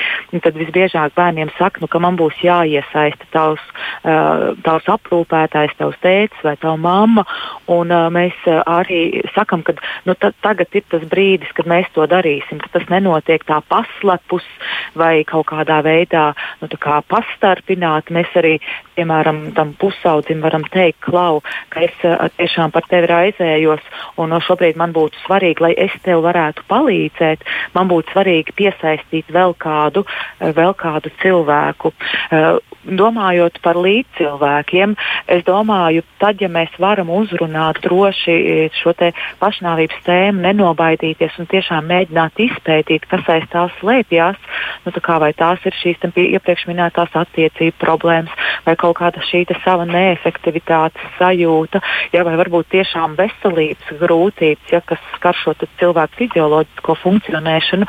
tad 0.43 0.57
visbiežāk 0.59 1.15
bērniem 1.17 1.51
saka, 1.59 1.81
nu, 1.83 1.89
ka 1.91 2.01
man 2.03 2.19
būs 2.19 2.37
jāiesaista 2.43 3.29
tavs, 3.33 3.63
uh, 4.03 4.53
tavs 4.65 4.89
aprūpētājs, 4.95 5.75
tavs 5.79 5.99
tēvs 6.03 6.43
vai 6.45 6.55
tava 6.61 6.77
mamma. 6.79 7.25
Un, 7.71 7.91
uh, 7.93 8.09
mēs 8.13 8.37
uh, 8.49 8.61
arī 8.69 9.23
sakam, 9.35 9.63
ka 9.65 9.75
nu, 10.05 10.15
tagad 10.19 10.75
ir 10.75 10.85
tas 10.91 11.05
brīdis, 11.09 11.53
kad 11.57 11.69
mēs 11.69 11.89
to 11.95 12.05
darīsim, 12.09 12.61
ka 12.61 12.71
tas 12.77 12.87
nenotiek 12.91 13.45
tā 13.47 13.61
paslepus 13.69 14.45
vai 14.97 15.23
kaut 15.27 15.49
kādā 15.51 15.81
veidā 15.85 16.31
nu, 16.61 16.69
kā 16.81 17.01
pastarpināt. 17.11 18.11
Mēs 18.13 18.31
arī, 18.39 18.55
piemēram, 18.97 19.41
tam 19.57 19.73
pusaudzim 19.79 20.43
varam 20.45 20.65
teikt, 20.73 21.01
klau, 21.05 21.41
ka 21.73 21.85
es 21.87 22.05
uh, 22.07 22.27
tiešām 22.37 22.73
par 22.75 22.87
tevi 22.91 23.09
raizējos, 23.11 23.83
un 24.21 24.33
no 24.33 24.41
šobrīd 24.43 24.79
man 24.79 24.95
būtu 24.95 25.21
svarīgi, 25.25 25.65
lai 25.65 25.73
es 25.87 25.95
tev 26.05 26.23
varētu 26.25 26.65
palīdzēt. 26.71 27.45
Man 27.75 27.91
būtu 27.91 28.15
svarīgi 28.15 28.55
piesaistīt 28.55 29.31
vēl 29.33 29.57
kādu, 29.61 30.05
uh, 30.05 30.53
vēl 30.55 30.75
kādu 30.79 31.13
cilvēku. 31.23 31.93
Uh, 32.29 32.57
domājot 32.85 33.57
par 33.65 33.77
līdzcilvēkiem, 33.81 34.93
es 35.33 35.43
domāju, 35.47 36.03
tad, 36.21 36.41
ja 36.41 36.49
mēs 36.51 36.73
varam 36.81 37.09
uzrunāt 37.13 37.81
droši 37.83 38.69
šo 38.77 38.93
pašnāvības 39.41 40.03
tēmu, 40.05 40.43
nenobaidīties 40.45 41.39
un 41.41 41.49
tiešām 41.49 41.89
mēģināt 41.89 42.41
izpētīt, 42.45 43.07
kas 43.09 43.25
aiz 43.31 43.47
tās 43.51 43.73
slēpjas, 43.81 44.37
nu, 44.85 44.93
tā 44.93 45.19
vai 45.21 45.31
tās 45.37 45.65
ir 45.65 45.77
šīs 45.81 46.05
iepriekš 46.05 46.67
minētās 46.95 47.15
attiecību 47.15 47.77
problēmas, 47.79 48.31
vai 48.65 48.75
kaut 48.75 48.97
kāda 48.97 49.21
šī 49.21 49.45
sava 49.63 49.85
neefektivitātes 49.85 51.01
sajūta, 51.19 51.81
ja, 52.13 52.23
vai 52.23 52.35
varbūt 52.37 52.71
tiešām 52.71 53.15
veselības 53.17 53.99
grūtības, 53.99 54.71
ja, 54.71 54.81
kas 54.81 54.99
skar 55.15 55.35
šo 55.35 55.53
cilvēku 55.79 56.15
fizioloģisko 56.17 56.95
funkcionēšanu, 57.03 57.85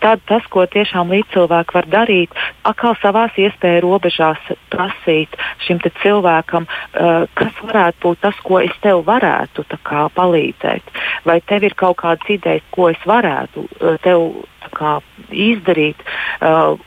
tad 0.00 0.20
tas, 0.26 0.42
ko 0.50 0.66
tiešām 0.66 1.10
līdzcilvēki 1.10 1.74
var 1.74 1.86
darīt, 1.86 2.30
atkal 2.64 2.96
savās 3.02 3.32
iespēju 3.36 3.84
robežās 3.84 4.38
prasīt 4.70 5.36
šim 5.66 5.78
cilvēkam, 6.02 6.66
uh, 6.66 7.26
kas 7.34 7.54
varētu 7.62 8.02
būt 8.02 8.20
tas, 8.22 8.36
ko 8.42 8.60
es 8.60 8.74
tev 8.82 9.04
varētu 9.06 9.64
kā, 9.82 10.08
palīdzēt. 10.14 10.82
Vai 11.24 11.40
tev 11.40 11.64
ir 11.64 11.74
kaut 11.78 11.98
kādas 12.02 12.28
idejas, 12.28 12.64
ko 12.70 12.90
es 12.90 13.00
varētu 13.06 13.64
uh, 13.64 13.96
tev 14.02 14.44
kā 14.74 14.98
izdarīt. 15.32 16.00
Uh, 16.40 16.78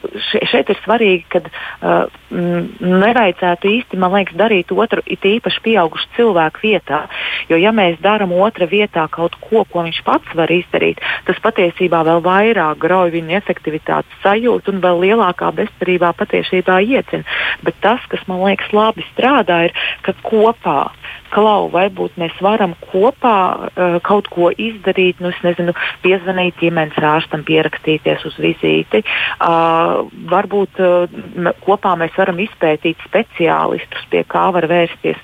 šeit 0.51 0.71
ir 0.71 0.79
svarīgi, 0.83 1.25
ka 1.31 1.41
uh, 1.81 2.05
nevajadzētu 2.31 3.69
īsti, 3.71 3.99
man 3.99 4.13
liekas, 4.15 4.37
darīt 4.39 4.71
otru, 4.71 5.03
it 5.05 5.25
īpaši 5.27 5.63
pieaugušu 5.65 6.09
cilvēku 6.15 6.63
vietā. 6.63 7.01
Jo, 7.51 7.59
ja 7.59 7.73
mēs 7.75 7.99
darām 8.03 8.33
otra 8.35 8.67
vietā 8.69 9.07
kaut 9.11 9.35
ko, 9.43 9.65
ko 9.67 9.85
viņš 9.87 10.01
pats 10.07 10.35
var 10.37 10.51
izdarīt, 10.53 11.01
tas 11.27 11.41
patiesībā 11.43 12.03
vēl 12.07 12.23
vairāk 12.25 12.79
grauj 12.81 13.11
viņa 13.15 13.37
efektivitātes 13.41 14.23
sajūtu 14.23 14.75
un 14.75 14.83
vēl 14.83 15.03
lielākā 15.05 15.51
bezcerībā 15.59 16.13
patiesībā 16.19 16.79
iecina. 16.85 17.27
Bet 17.65 17.79
tas, 17.83 18.03
kas 18.11 18.23
man 18.31 18.43
liekas 18.45 18.71
labi 18.75 19.05
strādā, 19.11 19.65
ir, 19.67 19.75
ka 20.05 20.15
kopā 20.23 20.91
klau, 21.31 21.69
varbūt 21.71 22.17
mēs 22.21 22.35
varam 22.43 22.75
kopā 22.91 23.37
uh, 23.55 23.97
kaut 24.05 24.27
ko 24.31 24.51
izdarīt, 24.51 25.21
nu, 25.23 25.31
nezinu, 25.45 25.73
piezvanīt 26.03 26.59
ģimenes 26.61 26.99
ārstam, 27.11 27.45
pierakstīties 27.47 28.25
uz 28.27 28.37
vizīti. 28.41 29.03
Uh, 29.39 30.07
varbūt 30.31 30.81
uh, 30.83 31.51
kopā 31.65 31.95
mēs 31.99 32.15
varam 32.19 32.41
izpētīt 32.43 33.01
speciālistus, 33.07 34.07
pie 34.11 34.23
kā 34.27 34.49
var 34.55 34.67
vērsties. 34.71 35.19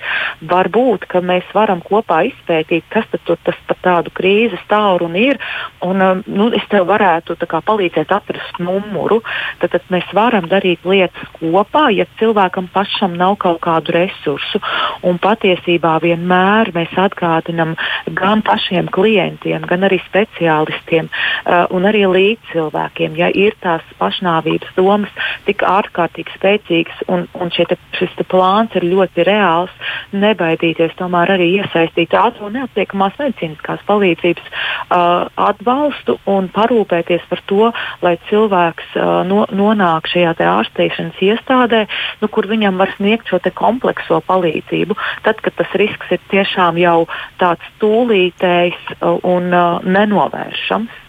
Varbūt, 0.48 1.08
ka 1.12 1.22
mēs 1.24 1.46
varam 1.54 1.82
kopā 1.84 2.24
izpētīt, 2.30 2.88
kas 2.92 3.08
tad 3.12 3.26
tas 3.44 3.58
par 3.68 3.80
tādu 3.84 4.12
krīzes 4.16 4.62
tālruni 4.70 5.28
ir, 5.32 5.42
un 5.84 6.02
uh, 6.04 6.24
nu, 6.26 6.50
es 6.56 6.64
tev 6.72 6.88
varētu 6.88 7.36
kā, 7.48 7.62
palīdzēt 7.64 8.12
atrast 8.14 8.60
numuru. 8.62 9.20
Tad, 9.60 9.74
tad 9.74 9.92
mēs 9.92 10.08
varam 10.16 10.48
darīt 10.50 10.86
lietas 10.88 11.30
kopā, 11.38 11.88
ja 11.94 12.06
cilvēkam 12.18 12.68
pašam 12.72 13.16
nav 13.18 13.36
kaut 13.42 13.60
kādu 13.64 13.94
resursu. 13.96 14.60
Un 15.06 15.18
patiesībā 15.22 15.97
vienmēr 16.02 16.72
mēs 16.74 16.92
atgādinām 16.98 17.74
gan 18.18 18.42
pašiem 18.46 18.90
klientiem, 18.94 19.64
gan 19.68 19.86
arī 19.88 20.00
speciālistiem 20.06 21.08
uh, 21.08 21.66
un 21.74 21.88
arī 21.88 22.04
līdzcilvēkiem, 22.08 23.16
ja 23.18 23.30
ir 23.34 23.56
tās 23.62 23.84
pašnāvības 24.00 24.74
domas 24.76 25.12
tik 25.46 25.64
ārkārtīgi 25.66 26.34
spēcīgas 26.36 27.04
un, 27.08 27.26
un 27.38 27.52
te, 27.54 27.78
šis 27.98 28.14
te 28.18 28.26
plāns 28.28 28.74
ir 28.78 28.86
ļoti 28.88 29.26
reāls, 29.28 29.72
nebaidīties 30.12 30.96
tomēr 30.98 31.34
arī 31.36 31.50
iesaistīt 31.58 32.14
ātrumu 32.16 32.48
un 32.48 32.58
neatliekamās 32.60 33.18
medicīniskās 33.20 33.84
palīdzības 33.88 34.48
uh, 34.48 35.28
atbalstu 35.48 36.18
un 36.30 36.48
parūpēties 36.54 37.26
par 37.30 37.42
to, 37.50 37.70
lai 38.04 38.16
cilvēks 38.28 38.94
uh, 38.96 39.22
no, 39.28 39.44
nonāk 39.52 40.08
šajā 40.10 40.34
ārstēšanas 40.48 41.20
iestādē, 41.24 41.84
nu, 42.22 42.28
kur 42.32 42.48
viņam 42.50 42.78
var 42.80 42.92
sniegt 42.96 43.30
šo 43.30 43.40
komplekso 43.54 44.20
palīdzību. 44.28 44.96
Tad, 45.26 45.40
kad 45.44 45.56
tas 45.58 45.74
risks 45.88 46.14
ir 46.14 46.22
tiešām 46.30 46.78
jau 46.80 47.02
tāds 47.40 47.74
tūlītējs 47.82 48.96
un 49.02 49.52
uh, 49.52 49.82
nenovēršams. 49.84 51.04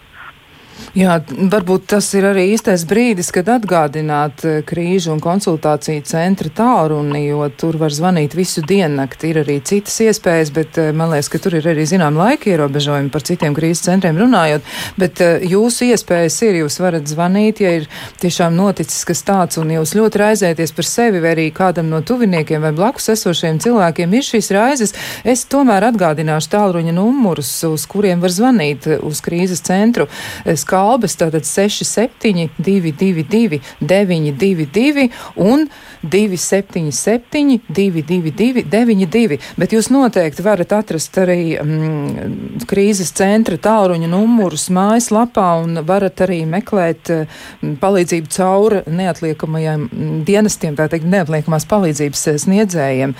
Jā, 0.90 1.20
varbūt 1.30 1.84
tas 1.92 2.08
ir 2.18 2.24
arī 2.26 2.48
īstais 2.50 2.82
brīdis, 2.88 3.28
kad 3.30 3.46
atgādināt 3.52 4.42
eh, 4.42 4.56
krīžu 4.66 5.12
un 5.14 5.20
konsultāciju 5.22 6.02
centra 6.08 6.50
tālruni, 6.50 7.20
jo 7.28 7.44
tur 7.54 7.76
var 7.78 7.94
zvanīt 7.94 8.34
visu 8.34 8.64
diennakti. 8.66 9.30
Ir 9.30 9.44
arī 9.44 9.60
citas 9.62 10.00
iespējas, 10.02 10.50
bet 10.56 10.80
eh, 10.82 10.88
man 10.90 11.12
liekas, 11.12 11.28
ka 11.30 11.38
tur 11.44 11.54
ir 11.60 11.68
arī 11.70 11.84
zinām 11.86 12.18
laika 12.18 12.50
ierobežojumi 12.50 13.12
par 13.14 13.22
citiem 13.28 13.54
krīzes 13.54 13.84
centriem 13.86 14.18
runājot. 14.18 14.66
Bet 14.98 15.22
eh, 15.22 15.44
jūsu 15.52 15.92
iespējas 15.92 16.40
ir, 16.48 16.58
jūs 16.64 16.80
varat 16.82 17.06
zvanīt, 17.06 17.62
ja 17.62 17.70
ir 17.78 17.86
tiešām 18.24 18.58
noticis 18.58 19.06
kas 19.06 19.22
tāds 19.28 19.62
un 19.62 19.70
jūs 19.76 19.94
ļoti 19.94 20.22
raizēties 20.24 20.74
par 20.74 20.90
sevi 20.90 21.22
vai 21.22 21.36
arī 21.36 21.46
kādam 21.54 21.86
no 21.92 22.02
tuviniekiem 22.02 22.66
vai 22.66 22.74
blakus 22.74 23.12
esošiem 23.14 23.62
cilvēkiem 23.62 24.18
ir 24.18 24.26
šīs 24.26 24.50
raizes. 24.58 24.96
Es 25.22 25.46
tomēr 25.46 25.86
atgādināšu 25.92 26.50
tālruņa 26.56 26.98
numurus, 26.98 27.54
uz 27.70 27.86
kuriem 27.86 28.26
var 28.26 28.34
zvanīt 28.34 28.90
uz 28.98 29.22
krīzes 29.22 29.62
centru. 29.70 30.10
Es 30.42 30.66
skalbes, 30.70 31.16
tātad 31.18 31.44
67, 31.44 32.50
222, 32.62 33.60
922 33.80 35.10
un 35.36 35.66
277, 36.02 37.60
222, 37.68 38.64
92. 38.70 39.38
Bet 39.58 39.74
jūs 39.74 39.90
noteikti 39.90 40.44
varat 40.46 40.72
atrast 40.72 41.18
arī 41.20 41.58
mm, 41.58 42.62
krīzes 42.70 43.10
centra 43.16 43.58
tālruņa 43.60 44.10
numurus 44.10 44.68
mājaslapā 44.72 45.48
un 45.64 45.82
varat 45.86 46.22
arī 46.26 46.44
meklēt 46.48 47.10
mm, 47.10 47.74
palīdzību 47.82 48.32
caur 48.36 48.78
neatliekamajiem 48.86 49.88
mm, 49.88 50.22
dienestiem, 50.28 50.78
tā 50.78 50.86
teikt, 50.92 51.08
neatliekamās 51.10 51.66
palīdzības 51.70 52.26
eh, 52.30 52.38
sniedzējiem. 52.46 53.16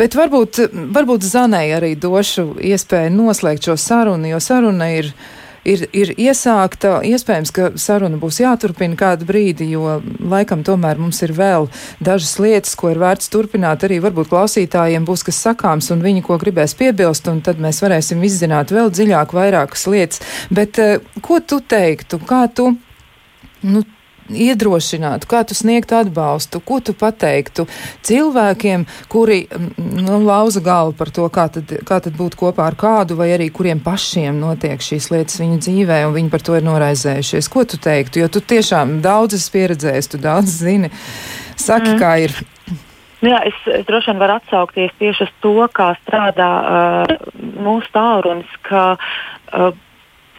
Bet 0.00 0.16
varbūt, 0.18 0.64
varbūt 0.96 1.28
Zanai 1.30 1.68
arī 1.76 1.92
došu 2.00 2.54
iespēju 2.72 3.12
noslēgt 3.14 3.68
šo 3.68 3.76
sarunu, 3.78 4.32
jo 4.32 4.40
saruna 4.42 4.90
ir 4.96 5.12
ir, 5.64 5.84
ir 5.96 6.12
iesākta. 6.16 6.98
Iespējams, 7.06 7.52
ka 7.54 7.70
saruna 7.80 8.18
būs 8.20 8.40
jāturpina 8.42 8.98
kādu 8.98 9.28
brīdi, 9.28 9.70
jo 9.74 9.98
laikam 10.20 10.64
tomēr 10.66 11.00
mums 11.00 11.20
ir 11.26 11.34
vēl 11.36 11.68
dažas 12.04 12.36
lietas, 12.42 12.76
ko 12.78 12.92
ir 12.92 13.00
vērts 13.02 13.30
turpināt. 13.32 13.84
Arī 13.86 14.00
varbūt 14.04 14.30
klausītājiem 14.32 15.06
būs 15.08 15.24
kas 15.26 15.40
sakāms, 15.46 15.90
un 15.94 16.04
viņi 16.04 16.24
ko 16.26 16.38
gribēs 16.40 16.76
piebilst, 16.78 17.28
un 17.32 17.42
tad 17.44 17.62
mēs 17.62 17.82
varēsim 17.84 18.22
izzināt 18.26 18.74
vēl 18.74 18.92
dziļāk 18.94 19.34
vairākas 19.36 19.86
lietas. 19.90 20.24
Bet 20.50 20.80
eh, 20.82 20.98
ko 21.22 21.40
tu 21.40 21.60
teiktu? 21.60 22.20
Kā 22.28 22.46
tu? 22.54 22.72
Nu, 23.66 23.84
iedrošinātu, 24.30 25.28
kā 25.30 25.42
tu 25.46 25.56
sniegtu 25.58 25.98
atbalstu, 26.00 26.60
ko 26.64 26.80
tu 26.84 26.94
pateiktu 26.96 27.66
cilvēkiem, 28.06 28.86
kuri 29.12 29.42
nu, 29.78 30.20
lauza 30.24 30.62
galvu 30.64 30.94
par 30.98 31.12
to, 31.14 31.26
kā 31.32 31.48
tad, 31.52 31.74
kā 31.86 32.00
tad 32.04 32.16
būt 32.18 32.36
kopā 32.40 32.70
ar 32.70 32.78
kādu, 32.78 33.18
vai 33.18 33.30
arī 33.36 33.50
kuriem 33.54 33.82
pašiem 33.84 34.38
notiek 34.40 34.80
šīs 34.82 35.10
lietas 35.14 35.40
viņu 35.42 35.60
dzīvē, 35.64 36.02
un 36.08 36.16
viņi 36.16 36.32
par 36.32 36.46
to 36.46 36.56
ir 36.58 36.66
noraizējušies. 36.66 37.50
Ko 37.52 37.66
tu 37.68 37.80
teiktu? 37.80 38.22
Jo 38.24 38.30
tu 38.32 38.42
tiešām 38.42 39.00
daudz 39.04 39.38
esi 39.38 39.52
pieredzējis, 39.56 40.12
tu 40.14 40.22
daudz 40.22 40.56
zini. 40.62 40.92
Saki, 41.60 41.94
mm. 41.94 42.00
kā 42.00 42.16
ir. 42.24 42.34
Jā, 43.20 43.42
es, 43.44 43.56
es 43.68 43.84
droši 43.88 44.14
vien 44.14 44.20
varu 44.22 44.38
atsaukties 44.38 44.94
tieši 45.00 45.26
uz 45.26 45.32
to, 45.44 45.56
kā 45.76 45.90
strādā 46.00 46.50
uh, 46.64 47.14
mūsu 47.60 47.90
tālrunis, 47.92 48.54
ka 48.64 48.94
uh, 48.96 49.74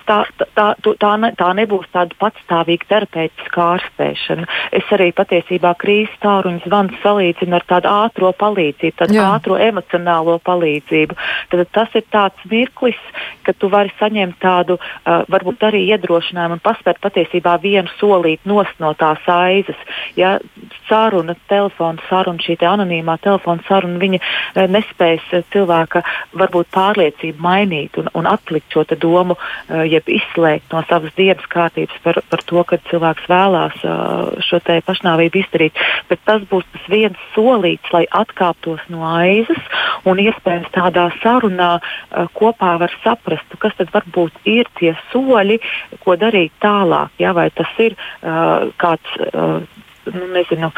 tā, 0.08 0.18
tā, 0.56 0.68
tā, 0.82 1.12
ne, 1.22 1.32
tā 1.38 1.50
nebūs 1.58 1.90
tāda 1.94 2.16
patstāvīga 2.22 2.88
terapeitiska 2.90 3.66
ārstēšana. 3.76 4.48
Es 4.76 4.88
arī 4.96 5.12
patiesībā 5.16 5.74
krīzes 5.82 6.16
tāruņu 6.24 6.64
zvanu 6.66 6.98
salīdzinu 7.04 7.58
ar 7.58 7.66
tādu 7.70 7.92
ātrā 7.92 8.32
palīdzību, 8.42 8.96
tādu 9.02 9.18
Jā. 9.18 9.28
ātrā 9.38 9.60
emocionālo 9.68 10.38
palīdzību. 10.48 11.18
Tad 11.52 11.64
tas 11.76 11.98
ir 12.00 12.06
tāds 12.14 12.48
mirklis, 12.52 13.00
ka 13.46 13.54
tu 13.58 13.70
vari 13.72 13.94
saņemt 14.00 14.40
tādu 14.42 14.78
uh, 14.78 15.24
varbūt 15.32 15.66
arī 15.70 15.84
iedrošinājumu 15.92 16.58
un 16.58 16.64
paspēt 16.64 17.02
patiesībā 17.04 17.58
vienu 17.64 17.92
solīt 18.00 18.46
nost 18.50 18.80
no 18.84 18.94
tās 18.98 19.24
aizas. 19.32 19.80
Ja 20.16 20.38
saruna, 20.90 21.36
telefona 21.50 22.02
saruna, 22.10 22.42
šī 22.44 22.58
te 22.62 22.70
anonīmā 22.70 23.18
telefona 23.24 23.64
saruna, 23.68 24.00
viņa 24.02 24.22
uh, 24.22 24.66
nespēs 24.72 25.26
uh, 25.34 25.46
cilvēka 25.54 26.04
varbūt 26.38 26.72
pārliecību 26.76 27.42
mainīt 27.42 28.00
un, 28.02 28.12
un 28.18 28.30
atlikt 28.30 28.72
šo 28.74 28.86
domu. 28.96 29.38
Uh, 29.38 29.86
jeb 30.02 30.12
izslēgt 30.18 30.74
no 30.74 30.82
savas 30.90 31.14
dienas 31.18 31.46
kārtības 31.52 31.98
par, 32.04 32.20
par 32.30 32.44
to, 32.46 32.64
ka 32.68 32.80
cilvēks 32.90 33.28
vēlās 33.30 33.78
šo 34.48 34.60
pašnāvību 34.88 35.42
izdarīt. 35.42 35.78
Bet 36.10 36.20
tas 36.26 36.42
būs 36.50 36.66
tas 36.74 36.88
viens 36.90 37.18
solīts, 37.36 37.92
lai 37.94 38.06
atkāptos 38.10 38.82
no 38.90 39.06
aizas 39.06 39.62
un 40.06 40.20
iespējams 40.20 40.72
tādā 40.74 41.10
sarunā 41.22 41.80
kopā 42.34 42.78
var 42.82 42.94
saprast, 43.04 43.46
kas 43.60 43.76
tad 43.78 43.92
varbūt 43.94 44.34
ir 44.46 44.70
tie 44.80 44.96
soļi, 45.12 45.60
ko 46.02 46.16
darīt 46.16 46.54
tālāk. 46.62 47.14
Ja? 47.20 47.34
Vai 47.34 47.50
tas 47.54 47.70
ir 47.80 47.96
kāds. 48.22 49.20
Nu, 50.04 50.26
nezinu, 50.34 50.72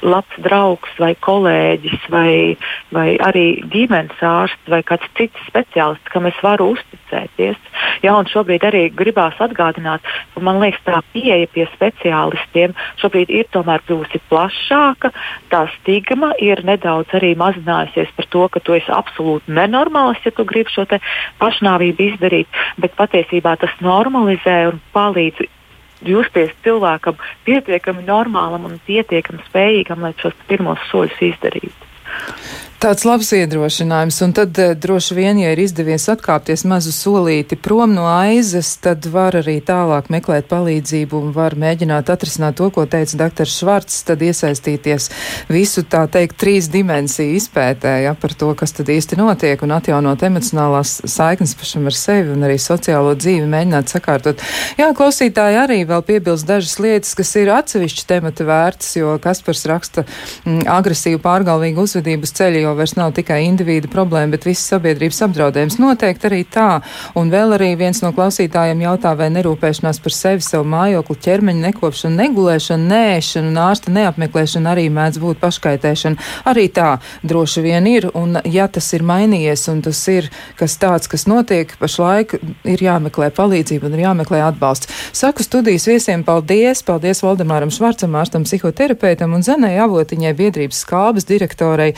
labs 0.00 0.36
draugs 0.40 0.94
vai 0.96 1.12
kolēģis 1.20 2.06
vai, 2.08 2.56
vai 2.88 3.18
arī 3.20 3.60
ģimenes 3.68 4.22
ārsts 4.24 4.70
vai 4.72 4.80
kāds 4.88 5.10
cits 5.18 5.44
speciālists, 5.50 6.08
kam 6.08 6.24
es 6.30 6.38
varu 6.40 6.70
uzticēties. 6.72 7.60
Jā, 8.00 8.14
un 8.16 8.30
šobrīd 8.32 8.64
arī 8.64 8.86
gribās 8.96 9.36
atgādināt, 9.44 10.08
ka 10.32 10.44
man 10.48 10.62
liekas, 10.62 10.80
tā 10.88 11.02
pieeja 11.12 11.50
pie 11.52 11.68
speciālistiem 11.74 12.72
šobrīd 13.02 13.34
ir 13.42 13.52
tomēr 13.52 13.84
kļuvusi 13.84 14.22
plašāka. 14.32 15.12
Tā 15.52 15.66
stigma 15.76 16.32
ir 16.40 16.64
nedaudz 16.64 17.12
arī 17.18 17.34
mazinājusies 17.36 18.16
par 18.16 18.32
to, 18.32 18.48
ka 18.56 18.64
tu 18.64 18.78
esi 18.80 18.88
absolūti 18.88 19.52
nenormāls, 19.52 20.24
ja 20.24 20.32
tu 20.32 20.48
gribi 20.48 20.72
šo 20.72 20.88
pašnāvību 21.44 22.08
izdarīt, 22.08 22.62
bet 22.80 22.96
patiesībā 22.96 23.58
tas 23.60 23.76
normalizē 23.84 24.62
un 24.72 24.80
palīdz 24.96 25.44
justies 26.06 26.52
cilvēkam 26.64 27.18
pietiekami 27.46 28.04
normālam 28.06 28.66
un 28.68 28.80
pietiekami 28.86 29.44
spējīgam, 29.48 30.04
lai 30.04 30.14
šos 30.22 30.36
pirmos 30.48 30.82
soļus 30.90 31.22
izdarītu. 31.32 31.90
Tāds 32.82 33.04
labs 33.06 33.28
iedrošinājums, 33.30 34.16
un 34.24 34.32
tad 34.34 34.58
uh, 34.58 34.72
droši 34.74 35.14
vien, 35.14 35.38
ja 35.38 35.52
ir 35.54 35.60
izdevies 35.62 36.08
atkāpties 36.10 36.64
mazu 36.66 36.90
solīti 36.90 37.54
prom 37.54 37.92
no 37.94 38.08
aizes, 38.10 38.72
tad 38.82 39.04
var 39.06 39.36
arī 39.38 39.60
tālāk 39.62 40.08
meklēt 40.10 40.48
palīdzību 40.50 41.20
un 41.20 41.28
var 41.36 41.54
mēģināt 41.54 42.10
atrisināt 42.10 42.56
to, 42.58 42.72
ko 42.74 42.82
teica 42.90 43.20
dr. 43.20 43.46
Švarts, 43.46 44.00
tad 44.08 44.24
iesaistīties 44.26 45.06
visu 45.46 45.84
tā 45.86 46.00
teikt 46.10 46.40
trīs 46.42 46.66
dimensiju 46.74 47.36
izpētē, 47.38 47.92
ja, 48.02 48.16
par 48.18 48.34
to, 48.34 48.48
kas 48.58 48.74
tad 48.74 48.90
īsti 48.90 49.20
notiek, 49.20 49.62
un 49.62 49.76
atjaunot 49.78 50.26
emocionālās 50.26 50.96
saiknes 51.06 51.54
pašam 51.62 51.86
ar 51.86 51.98
sevi 52.00 52.34
un 52.34 52.42
arī 52.48 52.58
sociālo 52.58 53.14
dzīvi 53.14 53.46
mēģināt 53.46 53.94
sakārtot. 53.94 54.42
Jā, 54.80 54.90
klausītāji 54.90 55.60
arī 55.62 55.78
vēl 55.86 56.02
piebilst 56.10 56.50
dažas 56.50 56.74
lietas, 56.82 57.14
kas 57.14 57.30
ir 57.38 57.54
atsevišķi 57.60 58.10
temata 58.10 58.50
vērts, 58.50 58.90
jo 58.98 59.14
Kaspars 59.22 59.64
raksta 59.70 60.02
mm, 60.02 60.66
agresīvu 60.80 61.22
pārgalvīgu 61.22 61.86
uzvedības 61.86 62.38
ceļu, 62.42 62.71
jo 62.72 62.78
vairs 62.78 62.94
nav 62.96 63.12
tikai 63.16 63.42
individu 63.46 63.88
problēma, 63.92 64.32
bet 64.32 64.46
visas 64.48 64.70
sabiedrības 64.72 65.20
apdraudējums. 65.26 65.78
Noteikti 65.80 66.28
arī 66.28 66.42
tā. 66.48 66.80
Un 67.18 67.30
vēl 67.32 67.56
arī 67.56 67.72
viens 67.78 68.00
no 68.02 68.12
klausītājiem 68.16 68.82
jautā, 68.86 69.12
vai 69.18 69.28
nerūpēšanās 69.34 70.00
par 70.02 70.14
sevi, 70.16 70.44
savu 70.44 70.66
mājokli, 70.72 71.18
ķermeņa 71.26 71.66
nekopšanu, 71.68 72.18
negulēšanu, 72.22 72.88
nēšanu 72.92 73.52
un 73.52 73.60
ārsta 73.62 73.92
neapmeklēšanu 73.92 74.70
arī 74.72 74.86
mēdz 74.92 75.20
būt 75.22 75.40
paškaitēšana. 75.42 76.28
Arī 76.48 76.68
tā 76.72 76.96
droši 77.22 77.64
vien 77.64 77.88
ir. 77.90 78.08
Un 78.18 78.38
ja 78.48 78.68
tas 78.72 78.88
ir 78.96 79.04
mainījies 79.06 79.66
un 79.72 79.82
tas 79.84 80.00
ir 80.12 80.30
kas 80.58 80.78
tāds, 80.80 81.10
kas 81.10 81.26
notiek 81.30 81.72
pašlaik, 81.80 82.38
ir 82.68 82.84
jāmeklē 82.84 83.30
palīdzība 83.36 83.88
un 83.88 83.98
ir 83.98 84.04
jāmeklē 84.06 84.42
atbalsts. 84.48 84.90
Saku 85.12 85.44
studijas 85.44 85.88
viesiem 85.90 86.24
paldies! 86.24 86.82
Paldies 86.86 87.22
Valdemāram 87.24 87.70
Švarcam, 87.72 88.16
ārstam 88.18 88.46
psihoterapeitam 88.46 89.34
un 89.36 89.44
Zenai 89.44 89.74
Avotiņai, 89.82 90.32
biedrības 90.38 90.82
skābes 90.86 91.26
direktorei, 91.28 91.92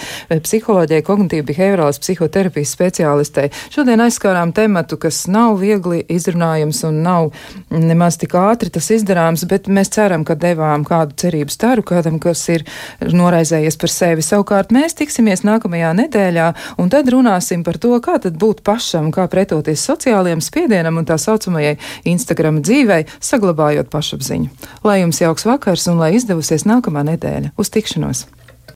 psiholoģijai, 0.64 1.04
kognitīvi 1.04 1.44
behaviorālas 1.50 1.98
psihoterapijas 2.00 2.72
speciālistei. 2.72 3.50
Šodien 3.72 4.00
aizskārām 4.00 4.52
tematu, 4.56 4.96
kas 5.00 5.26
nav 5.28 5.58
viegli 5.60 6.00
izrunājams 6.08 6.80
un 6.88 7.02
nav 7.04 7.32
nemaz 7.70 8.16
tik 8.20 8.34
ātri 8.38 8.72
tas 8.72 8.88
izdarāms, 8.94 9.44
bet 9.50 9.68
mēs 9.68 9.92
ceram, 9.92 10.24
ka 10.24 10.36
devām 10.40 10.86
kādu 10.88 11.16
cerību 11.20 11.52
staru 11.52 11.84
kādam, 11.84 12.16
kas 12.22 12.46
ir 12.48 12.64
noraizējies 13.04 13.76
par 13.80 13.92
sevi. 13.92 14.24
Savukārt 14.24 14.72
mēs 14.72 14.96
tiksimies 14.96 15.44
nākamajā 15.44 15.92
nedēļā 16.00 16.46
un 16.80 16.92
tad 16.92 17.10
runāsim 17.12 17.64
par 17.66 17.78
to, 17.82 17.92
kā 18.04 18.16
tad 18.22 18.38
būt 18.40 18.64
pašam, 18.64 19.10
kā 19.12 19.26
pretoties 19.28 19.84
sociālajiem 19.84 20.40
spiedienam 20.44 21.02
un 21.02 21.08
tā 21.08 21.18
saucamajai 21.20 21.76
Instagram 22.08 22.62
dzīvei, 22.64 23.04
saglabājot 23.20 23.92
pašapziņu. 23.92 24.48
Lai 24.86 25.02
jums 25.02 25.20
jauks 25.20 25.44
vakars 25.48 25.90
un 25.92 26.00
lai 26.00 26.14
izdevusies 26.16 26.64
nākamā 26.68 27.04
nedēļa. 27.12 27.52
Uz 27.60 27.72
tikšanos! 27.74 28.24